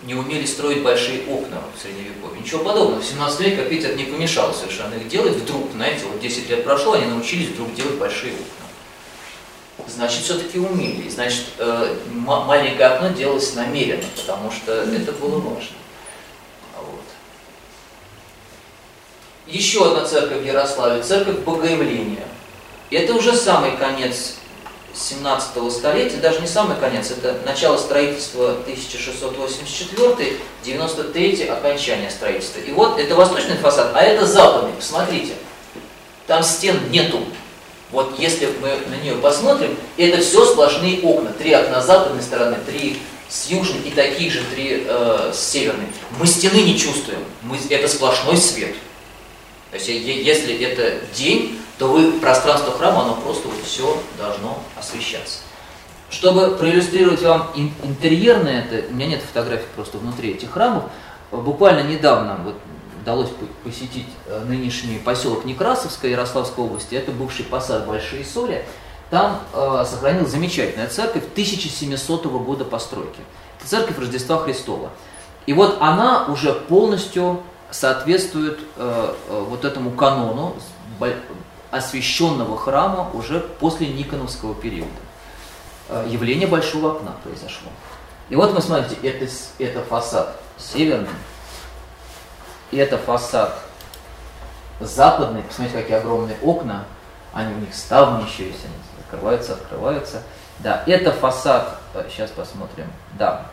[0.03, 2.39] не умели строить большие окна в Средневековье.
[2.39, 3.01] Ничего подобного.
[3.01, 5.35] В 17 веке, это не помешало совершенно их делать.
[5.35, 9.87] Вдруг, знаете, вот 10 лет прошло, они научились вдруг делать большие окна.
[9.87, 11.09] Значит, все-таки умели.
[11.09, 15.75] Значит, э, маленькое окно делалось намеренно, потому что это было важно.
[16.75, 17.03] Вот.
[19.47, 22.27] Еще одна церковь в Ярославе, церковь Богоявления.
[22.91, 24.35] Это уже самый конец
[24.97, 32.59] 17 столетия, даже не самый конец, это начало строительства 1684, 93 окончание строительства.
[32.59, 35.33] И вот это восточный фасад, а это западный, посмотрите,
[36.25, 37.19] там стен нету.
[37.91, 41.31] Вот если мы на нее посмотрим, это все сплошные окна.
[41.31, 42.99] Три окна с западной стороны, три
[43.29, 45.87] с южной и такие же три э, с северной.
[46.19, 48.75] Мы стены не чувствуем, мы, это сплошной свет.
[49.71, 55.39] То есть если это день, то вы, пространство храма, оно просто вот все должно освещаться.
[56.09, 57.51] Чтобы проиллюстрировать вам
[57.83, 60.85] интерьерное это, у меня нет фотографий просто внутри этих храмов,
[61.31, 62.55] буквально недавно вот
[63.01, 63.29] удалось
[63.63, 68.65] посетить э, нынешний поселок Некрасовская Ярославской области, это бывший посад Большие Соли,
[69.09, 73.19] там э, сохранилась замечательная церковь 1700 года постройки.
[73.59, 74.91] Это церковь Рождества Христова.
[75.45, 77.41] И вот она уже полностью
[77.71, 80.55] соответствует э, э, вот этому канону
[81.77, 84.89] освященного храма уже после Никоновского периода.
[85.89, 87.69] Э, явление большого окна произошло.
[88.29, 89.27] И вот вы смотрите, это,
[89.59, 91.09] это фасад северный,
[92.71, 93.57] это фасад
[94.79, 95.43] западный.
[95.43, 96.85] Посмотрите, какие огромные окна,
[97.33, 98.73] они у них ставни еще есть, они
[99.03, 100.23] закрываются, открываются.
[100.59, 101.79] Да, это фасад,
[102.09, 103.45] сейчас посмотрим, да,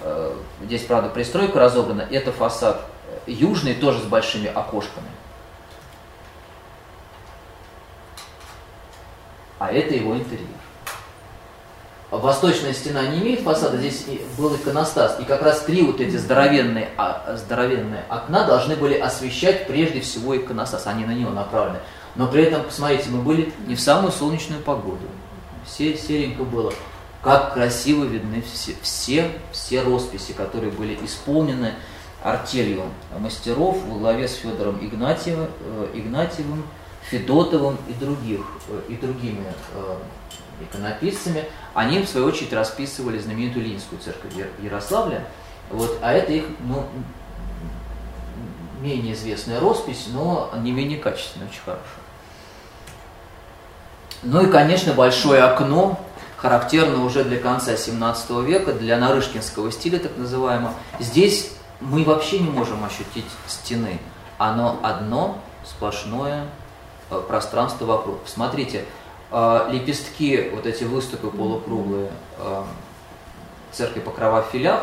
[0.00, 2.80] э, здесь, правда, пристройка разобрана, это фасад
[3.26, 5.08] южный, тоже с большими окошками.
[9.64, 10.46] А это его интерьер.
[12.10, 14.04] Восточная стена не имеет фасада, здесь
[14.38, 19.66] был иконостас, и как раз три вот эти здоровенные, а, здоровенные окна должны были освещать
[19.66, 21.80] прежде всего иконостас, они на него направлены.
[22.14, 25.06] Но при этом, посмотрите, мы были не в самую солнечную погоду,
[25.66, 26.72] все серенько было.
[27.22, 31.72] Как красиво видны все, все, все росписи, которые были исполнены
[32.22, 32.82] артелью
[33.18, 36.64] мастеров во главе с Федором Игнатьевым, э, Игнатьевым
[37.14, 39.96] Федотовым и, других, э, и другими э,
[40.60, 45.24] иконописцами, они в свою очередь расписывали знаменитую Ленинскую церковь Ярославля,
[45.70, 46.84] вот, а это их ну,
[48.80, 51.84] менее известная роспись, но не менее качественная, очень хорошая.
[54.24, 56.00] Ну и, конечно, большое окно,
[56.36, 60.74] характерно уже для конца 17 века, для нарышкинского стиля так называемого.
[60.98, 64.00] Здесь мы вообще не можем ощутить стены.
[64.36, 66.48] Оно одно, сплошное
[67.28, 68.18] пространство вокруг.
[68.26, 68.84] Смотрите,
[69.30, 72.62] э, лепестки, вот эти выступы полукруглые э,
[73.72, 74.82] церкви Покрова в филях,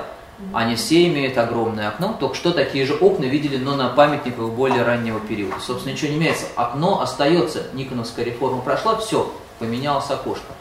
[0.54, 4.84] они все имеют огромное окно, только что такие же окна видели, но на памятниках более
[4.84, 5.56] раннего периода.
[5.62, 6.48] Собственно, ничего не меняется.
[6.56, 10.54] Окно остается, Никоновская реформа прошла, все, поменялось окошко.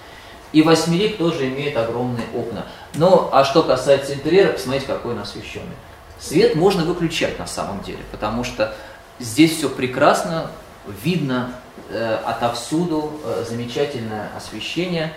[0.53, 2.67] И восьмерик тоже имеет огромные окна.
[2.95, 5.77] Ну, а что касается интерьера, посмотрите, какой он освещенный.
[6.19, 8.75] Свет можно выключать на самом деле, потому что
[9.19, 10.51] здесь все прекрасно,
[11.03, 11.53] видно
[11.89, 15.13] э, отовсюду э, замечательное освещение.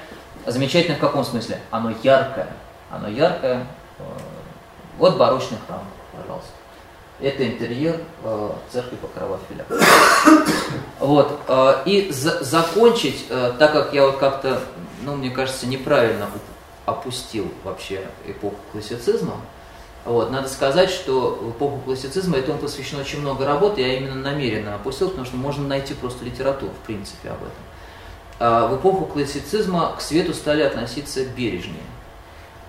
[0.46, 1.60] Замечательное в каком смысле?
[1.72, 2.50] Оно яркое.
[2.90, 3.66] Оно яркое.
[4.00, 4.04] Э,
[4.98, 6.52] вот барочный храм, пожалуйста.
[7.20, 9.66] Это интерьер э, церкви Покрова Филя.
[11.00, 11.40] Вот.
[11.48, 14.60] Э, и за закончить, э, так как я вот как-то,
[15.04, 16.30] ну, мне кажется, неправильно
[16.86, 19.36] опустил вообще эпоху классицизма,
[20.06, 20.32] вот.
[20.32, 25.10] Надо сказать, что в эпоху классицизма этому посвящено очень много работы, я именно намеренно опустил,
[25.10, 27.64] потому что можно найти просто литературу, в принципе, об этом.
[28.40, 31.86] А в эпоху классицизма к свету стали относиться бережнее.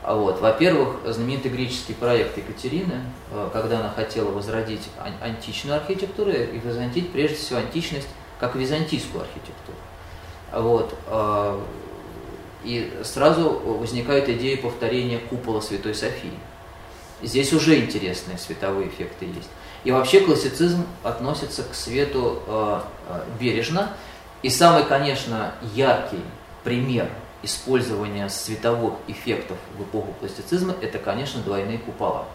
[0.05, 0.41] А вот.
[0.41, 3.01] Во-первых, знаменитый греческий проект Екатерины,
[3.33, 4.83] э, когда она хотела возродить
[5.21, 8.09] античную архитектуру и возродить прежде всего античность
[8.39, 9.79] как византийскую архитектуру.
[10.53, 10.95] Вот.
[11.07, 11.59] Э,
[12.65, 16.33] и сразу возникает идея повторения купола Святой Софии.
[17.25, 19.49] Здесь уже интересные световые эффекты есть.
[19.85, 23.93] И вообще классицизм относится к свету э, э, бережно.
[24.43, 26.21] И самый, конечно, яркий
[26.65, 27.09] пример
[27.43, 32.27] использования световых эффектов в эпоху классицизма– это, конечно, двойные купола.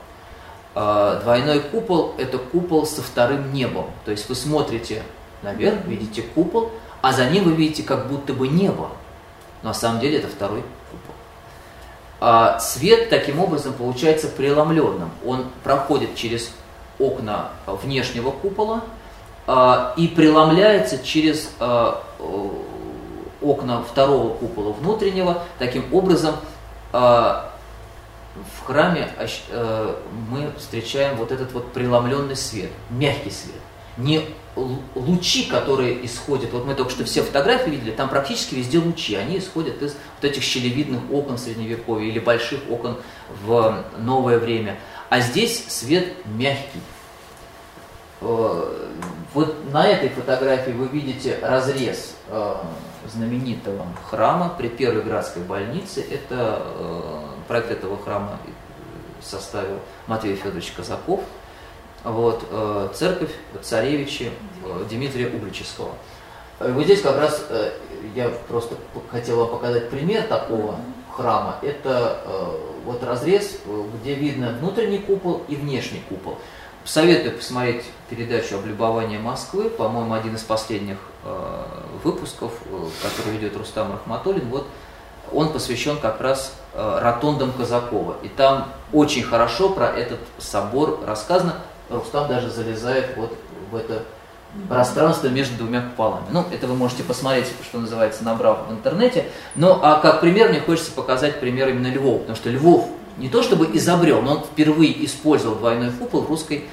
[0.76, 3.91] Э, двойной купол– это купол со вторым небом.
[4.06, 5.03] То есть вы смотрите
[5.44, 6.72] наверх, видите купол,
[7.02, 8.90] а за ним вы видите как будто бы небо.
[9.61, 10.64] Но на самом деле это второй
[12.19, 15.11] а свет таким образом получается преломленным.
[15.25, 16.51] Он проходит через
[16.97, 18.81] окна внешнего купола
[19.47, 22.03] а, и преломляется через а,
[23.41, 25.43] окна второго купола внутреннего.
[25.59, 26.35] Таким образом,
[26.91, 27.45] в
[28.65, 29.07] храме
[30.29, 33.61] мы встречаем вот этот вот преломленный свет, мягкий свет.
[33.95, 34.23] Не
[34.95, 39.38] лучи, которые исходят, вот мы только что все фотографии видели, там практически везде лучи, они
[39.38, 42.98] исходят из вот этих щелевидных окон Средневековья или больших окон
[43.44, 44.77] в новое время.
[45.10, 46.81] А здесь свет мягкий.
[49.34, 52.15] вот на этой фотографии вы видите разрез
[53.07, 56.03] знаменитого храма при Первой Градской больнице.
[56.10, 56.61] Это
[57.48, 58.40] проект этого храма
[59.22, 61.22] составил Матвей Федорович Казаков.
[62.03, 62.44] Вот,
[62.95, 63.31] церковь
[63.61, 64.30] царевича
[64.90, 65.91] Дмитрия Угличевского.
[66.60, 67.45] Вот здесь как раз
[68.15, 68.76] я просто
[69.11, 70.76] хотел вам показать пример такого
[71.15, 71.57] храма.
[71.61, 72.22] Это
[72.86, 73.60] вот разрез,
[74.02, 76.38] где видно внутренний купол и внешний купол.
[76.86, 81.64] Советую посмотреть передачу «Облюбование Москвы», по-моему, один из последних э,
[82.03, 84.49] выпусков, э, который ведет Рустам Рахматуллин.
[84.49, 84.65] Вот
[85.31, 88.15] он посвящен как раз э, ротондам Казакова.
[88.23, 91.57] И там очень хорошо про этот собор рассказано.
[91.90, 93.38] Рустам даже залезает вот
[93.69, 94.06] в это
[94.67, 96.26] пространство между двумя куполами.
[96.31, 99.26] Ну, это вы можете посмотреть, что называется, набрав в интернете.
[99.55, 103.43] Но а как пример мне хочется показать пример именно Львова, потому что Львов не то
[103.43, 106.65] чтобы изобрел, но он впервые использовал двойной купол в русской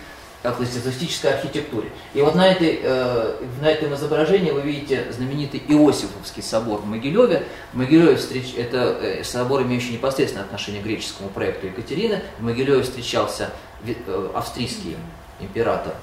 [0.52, 1.90] классицистической архитектуре.
[2.14, 7.46] И вот на, этой, э, на этом изображении вы видите знаменитый Иосифовский собор в Могилеве.
[7.72, 8.54] В Могилеве встреч...
[8.56, 12.22] это э, собор, имеющий непосредственное отношение к греческому проекту Екатерины.
[12.38, 13.50] В Могилеве встречался
[13.84, 14.96] э, австрийский
[15.40, 15.94] император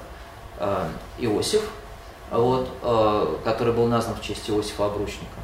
[1.18, 1.62] Иосиф,
[2.30, 5.40] вот, э, который был назван в честь Иосифа Обручника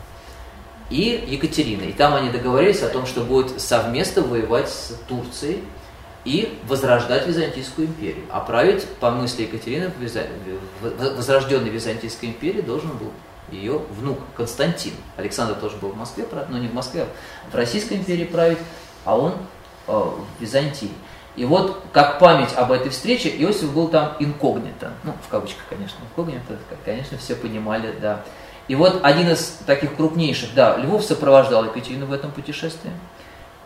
[0.91, 1.83] и Екатерина.
[1.85, 5.65] И там они договорились о том, что будут совместно воевать с Турцией
[6.25, 8.25] и возрождать Византийскую империю.
[8.31, 9.91] А править, по мысли Екатерины,
[10.81, 13.13] возрожденной Византийской империи должен был
[13.51, 14.93] ее внук Константин.
[15.17, 18.59] Александр тоже был в Москве, но не в Москве, а в Российской империи править,
[19.05, 19.35] а он
[19.87, 20.91] э, в Византии.
[21.37, 24.93] И вот, как память об этой встрече, Иосиф был там инкогнито.
[25.05, 28.23] Ну, в кавычках, конечно, инкогнито, конечно, все понимали, да.
[28.69, 32.93] И вот один из таких крупнейших, да, Львов сопровождал Екатерину в этом путешествии.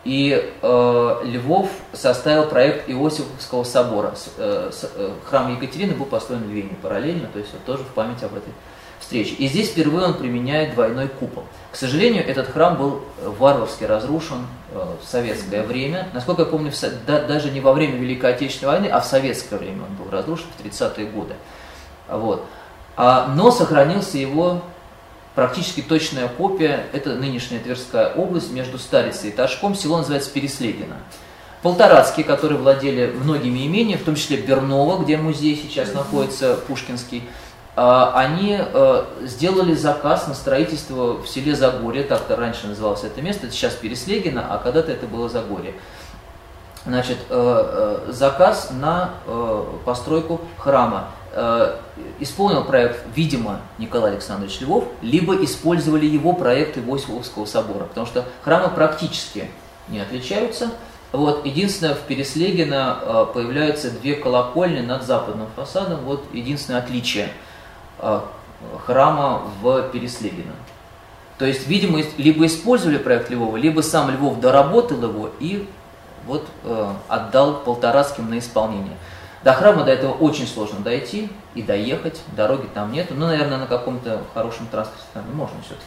[0.03, 4.13] И э, Львов составил проект Иосифовского собора.
[4.15, 7.83] С, э, с, э, храм Екатерины был построен в Вене параллельно, то есть вот тоже
[7.83, 8.53] в память об этой
[8.99, 9.33] встрече.
[9.35, 11.43] И здесь впервые он применяет двойной купол.
[11.71, 14.45] К сожалению, этот храм был варварски разрушен
[14.75, 16.09] в советское время.
[16.13, 16.71] Насколько я помню,
[17.07, 20.45] да, даже не во время Великой Отечественной войны, а в советское время он был разрушен
[20.57, 21.35] в 30-е годы.
[22.09, 22.45] Вот.
[22.97, 24.61] А, но сохранился его
[25.33, 30.97] практически точная копия, это нынешняя Тверская область, между Старицей и Ташком, село называется Переслегино.
[31.61, 37.23] Полторацкие, которые владели многими имениями, в том числе Берново, где музей сейчас находится, Пушкинский,
[37.75, 43.55] они э, сделали заказ на строительство в селе Загорье, так-то раньше называлось это место, это
[43.55, 45.73] сейчас Переслегино, а когда-то это было Загорье.
[46.85, 49.15] Значит, э, э, заказ на
[49.83, 51.09] постройку храма.
[52.21, 58.69] Исполнил проект, видимо, Николай Александрович Львов, либо использовали его проекты Иосифовского собора, потому что храмы
[58.69, 59.49] практически
[59.89, 60.69] не отличаются.
[61.11, 67.31] Вот, единственное, в Переслегино появляются две колокольни над западным фасадом, вот единственное отличие
[68.85, 70.53] храма в Переслегино.
[71.37, 75.67] То есть, видимо, либо использовали проект Львова, либо сам Львов доработал его и
[76.25, 78.97] вот э, отдал Полторацким на исполнение.
[79.43, 83.13] До храма до этого очень сложно дойти и доехать, дороги там нету.
[83.15, 85.85] Ну, наверное, на каком-то хорошем транспорте там можно все-таки,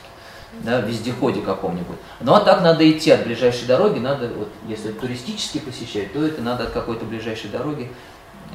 [0.62, 1.96] да, вездеходе каком-нибудь.
[2.20, 6.40] Ну, а так надо идти от ближайшей дороги, надо, вот, если туристически посещать, то это
[6.40, 7.90] надо от какой-то ближайшей дороги,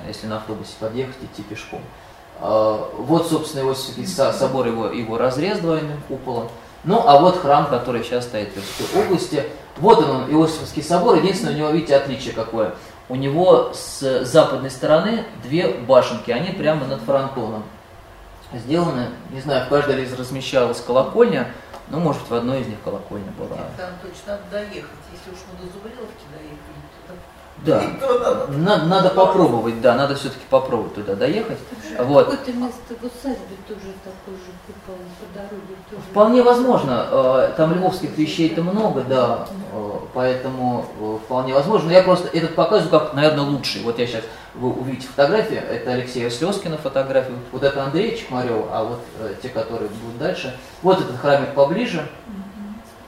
[0.07, 1.81] если на автобусе подъехать, идти пешком.
[2.45, 6.49] А, вот, собственно, его собор, его, его разрез двойным куполом.
[6.83, 9.43] Ну, а вот храм, который сейчас стоит в Тверской области.
[9.77, 11.15] Вот он, Иосифовский собор.
[11.15, 12.75] Единственное, у него, видите, отличие какое–
[13.09, 17.63] у него с западной стороны две башенки, они прямо над фронтоном
[18.53, 19.09] сделаны.
[19.31, 21.51] Не знаю, в каждой из размещалась колокольня,
[21.89, 23.57] ну, может, в одной из них колокольня была.
[23.77, 26.82] Там точно надо доехать, если уж мы до Зубриловки доехали.
[27.65, 27.81] Да,
[28.49, 31.57] надо, надо попробовать, да, надо все-таки попробовать туда доехать.
[31.97, 32.25] Вот.
[32.25, 35.75] Какое-то место в усадьбе тоже такое же купол по дороге.
[35.89, 36.01] Тоже.
[36.11, 41.87] Вполне возможно, э, там львовских вещей-то много, да, э, поэтому э, вполне возможно.
[41.87, 43.81] Но я просто этот показываю как, наверное, лучший.
[43.83, 44.23] Вот я сейчас,
[44.55, 48.99] вы увидите фотографии, это Алексея Слезкина фотография, вот это Андрей Чекмарев, а вот
[49.41, 50.57] те, которые будут дальше.
[50.81, 52.05] Вот этот храмик поближе,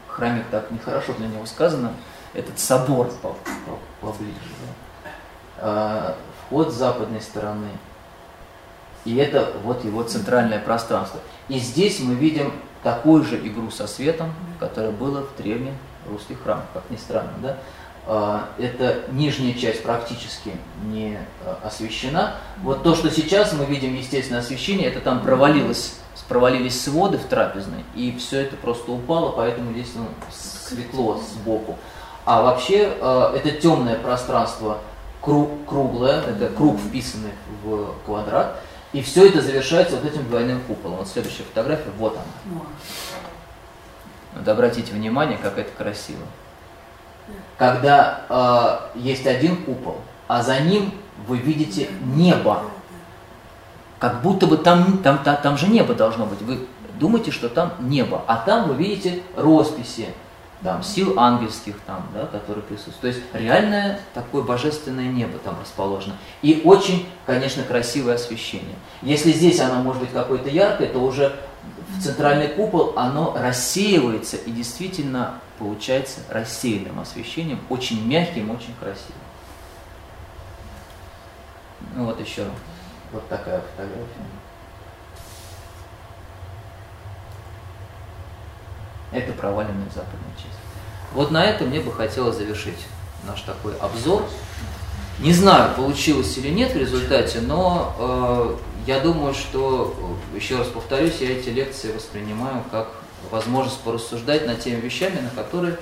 [0.07, 1.91] храмик так нехорошо для него сказано,
[2.35, 3.09] этот собор
[4.01, 4.33] поближе.
[4.61, 5.11] Да.
[5.57, 7.69] А, вход с западной стороны.
[9.05, 11.19] И это вот его центральное пространство.
[11.47, 12.51] И здесь мы видим
[12.83, 15.73] такую же игру со светом, которая была в древних
[16.07, 17.33] русских храмах, как ни странно.
[17.41, 17.57] Да?
[18.07, 20.51] А, это нижняя часть практически
[20.83, 22.35] не а, освещена.
[22.61, 25.95] Вот то, что сейчас мы видим естественное освещение, это там провалилось,
[26.27, 31.77] провалились своды в трапезной, и все это просто упало, поэтому здесь ну, светло сбоку.
[32.25, 34.79] А вообще э, это темное пространство
[35.21, 37.31] круг, круглое, это круг вписанный
[37.63, 38.59] в квадрат.
[38.93, 40.97] И все это завершается вот этим двойным куполом.
[40.97, 42.61] Вот следующая фотография, вот она.
[44.35, 46.23] Вот обратите внимание, как это красиво.
[47.57, 48.21] Когда
[48.95, 49.97] э, есть один купол,
[50.27, 50.93] а за ним
[51.27, 52.63] вы видите небо.
[53.99, 56.41] Как будто бы там, там, там, там же небо должно быть.
[56.41, 56.67] Вы
[56.99, 60.09] думаете, что там небо, а там вы видите росписи,
[60.65, 62.99] там, сил ангельских, там, да, которые присутствуют.
[62.99, 66.17] То есть реальное такое божественное небо там расположено.
[66.41, 68.75] И очень, конечно, красивое освещение.
[69.03, 71.35] Если здесь оно может быть какое-то яркое, то уже
[71.95, 79.21] в центральный купол оно рассеивается и действительно получается рассеянным освещением, очень мягким, очень красивым.
[81.95, 82.45] Ну вот еще
[83.13, 84.25] вот такая фотография.
[89.15, 90.59] Это проваленная западная часть.
[91.13, 92.85] Вот на этом мне бы хотелось завершить
[93.25, 94.23] наш такой обзор.
[95.19, 98.55] Не знаю, получилось или нет в результате, но э,
[98.85, 99.95] я думаю, что,
[100.35, 102.89] еще раз повторюсь, я эти лекции воспринимаю как
[103.31, 105.77] возможность порассуждать над теми вещами, на которые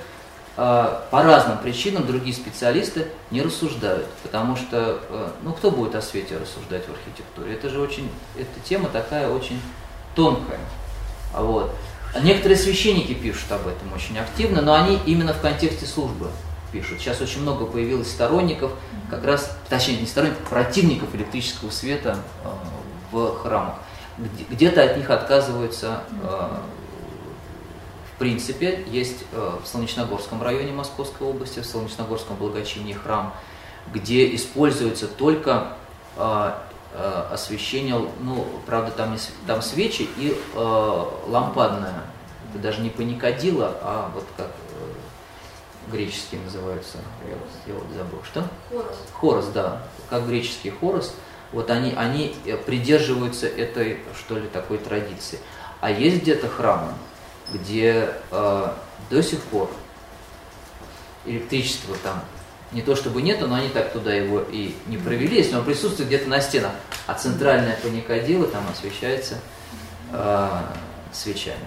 [0.56, 4.06] э, по разным причинам другие специалисты не рассуждают.
[4.22, 7.54] Потому что, э, ну, кто будет о свете рассуждать в архитектуре?
[7.54, 9.60] Это же очень, эта тема такая очень
[10.14, 10.60] тонкая.
[11.34, 11.74] Вот.
[12.22, 16.30] Некоторые священники пишут об этом очень активно, но они именно в контексте службы
[16.70, 17.00] пишут.
[17.00, 18.72] Сейчас очень много появилось сторонников,
[19.10, 22.48] как раз, точнее, не сторонников, противников электрического света э,
[23.10, 23.76] в храмах.
[24.48, 26.48] Где-то от них отказываются э,
[28.14, 28.84] в принципе.
[28.88, 33.34] Есть э, в Солнечногорском районе Московской области, в Солнечногорском благочинии храм,
[33.92, 35.76] где используется только
[37.32, 39.16] освещение, ну, правда, там,
[39.46, 42.04] там свечи и э, лампадная.
[42.50, 46.98] Это даже не паникадила, а вот как э, греческие называются.
[47.26, 48.22] Я, я вот забыл.
[48.22, 48.48] Что?
[48.70, 48.96] Хорос.
[49.12, 49.82] Хорос, да.
[50.08, 51.14] Как греческий хорос.
[51.52, 55.38] Вот они, они придерживаются этой, что ли, такой традиции.
[55.80, 56.92] А есть где-то храмы,
[57.52, 58.72] где э,
[59.10, 59.70] до сих пор
[61.24, 62.22] электричество там
[62.74, 66.08] не то чтобы нету, но они так туда его и не провели, если он присутствует
[66.08, 66.72] где-то на стенах.
[67.06, 69.36] А центральная паникадила там освещается
[70.12, 70.48] э,
[71.12, 71.66] свечами.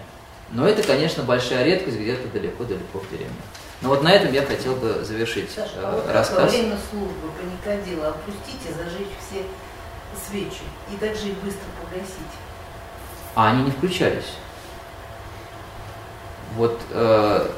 [0.50, 3.34] Но это, конечно, большая редкость где-то далеко-далеко в деревне.
[3.80, 6.38] Но вот на этом я хотел бы завершить Саша, э, вот рассказ.
[6.38, 9.44] Во время службы паникадила опустите, зажечь все
[10.28, 10.62] свечи
[10.92, 12.12] и также их быстро погасить.
[13.34, 14.34] А они не включались.
[16.56, 17.48] Вот э,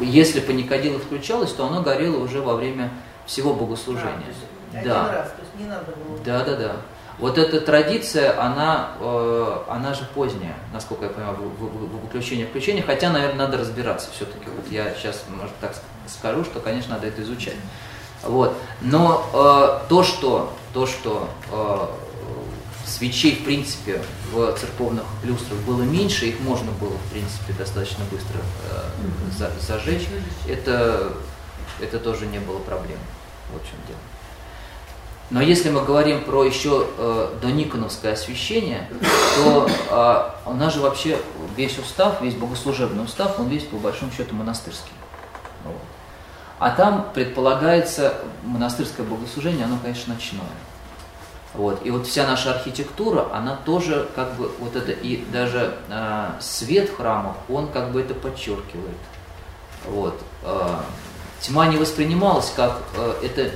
[0.00, 2.90] если паникадило включалось, то оно горело уже во время
[3.26, 4.34] всего богослужения.
[4.74, 5.12] А, да.
[5.12, 6.18] Раз, то есть не надо было.
[6.24, 6.76] Да, да, да.
[7.18, 12.46] Вот эта традиция, она, э, она же поздняя, насколько я понимаю, в, в, в выключение
[12.46, 14.44] включение, хотя, наверное, надо разбираться все-таки.
[14.54, 15.74] Вот я сейчас, может, так
[16.06, 17.56] скажу, что, конечно, надо это изучать.
[18.22, 18.54] Вот.
[18.82, 21.86] Но э, то, что, то, что э,
[22.86, 24.00] свечей, в принципе,
[24.32, 28.40] в церковных люстрах было меньше, их можно было, в принципе, достаточно быстро
[28.70, 30.08] э, за, зажечь,
[30.48, 31.12] это,
[31.80, 32.98] это тоже не было проблем.
[33.52, 33.98] Вот в чем дело.
[35.28, 38.88] Но если мы говорим про еще э, дониконовское освящение,
[39.36, 39.68] то
[40.46, 41.18] э, у нас же вообще
[41.56, 44.92] весь устав, весь богослужебный устав, он весь по большому счету монастырский.
[45.64, 45.74] Вот.
[46.60, 48.14] А там предполагается
[48.44, 50.42] монастырское богослужение, оно, конечно, ночное.
[51.56, 51.84] Вот.
[51.86, 56.90] И вот вся наша архитектура, она тоже как бы вот это, и даже э, свет
[56.90, 58.96] в храмах, он как бы это подчеркивает.
[59.86, 60.20] Вот.
[60.42, 60.80] Э,
[61.40, 63.50] тьма не воспринималась как, э, это,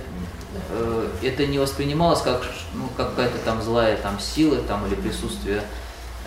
[0.70, 5.62] э, это не воспринималось как ну, какая-то там злая там сила там, или присутствие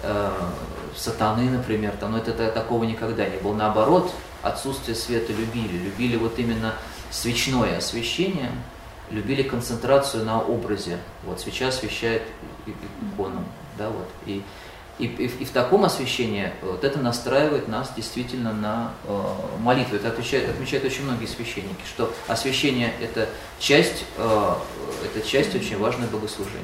[0.04, 0.32] э,
[0.96, 3.56] сатаны, например, там, но это, это такого никогда не было.
[3.56, 4.12] Наоборот,
[4.44, 6.76] отсутствие света любили, любили вот именно
[7.10, 8.52] свечное освещение–
[9.14, 10.98] любили концентрацию на образе.
[11.24, 12.24] Вот свеча освещает
[12.66, 13.44] икону,
[13.78, 14.08] да, вот.
[14.26, 14.42] И,
[15.00, 19.22] и, и, и в таком освещении вот это настраивает нас действительно на э,
[19.60, 19.96] молитву.
[19.96, 23.30] Это отвечает, отмечают очень многие священники, что освещение это
[23.60, 24.54] часть, э,
[25.06, 26.64] это часть очень важное богослужения.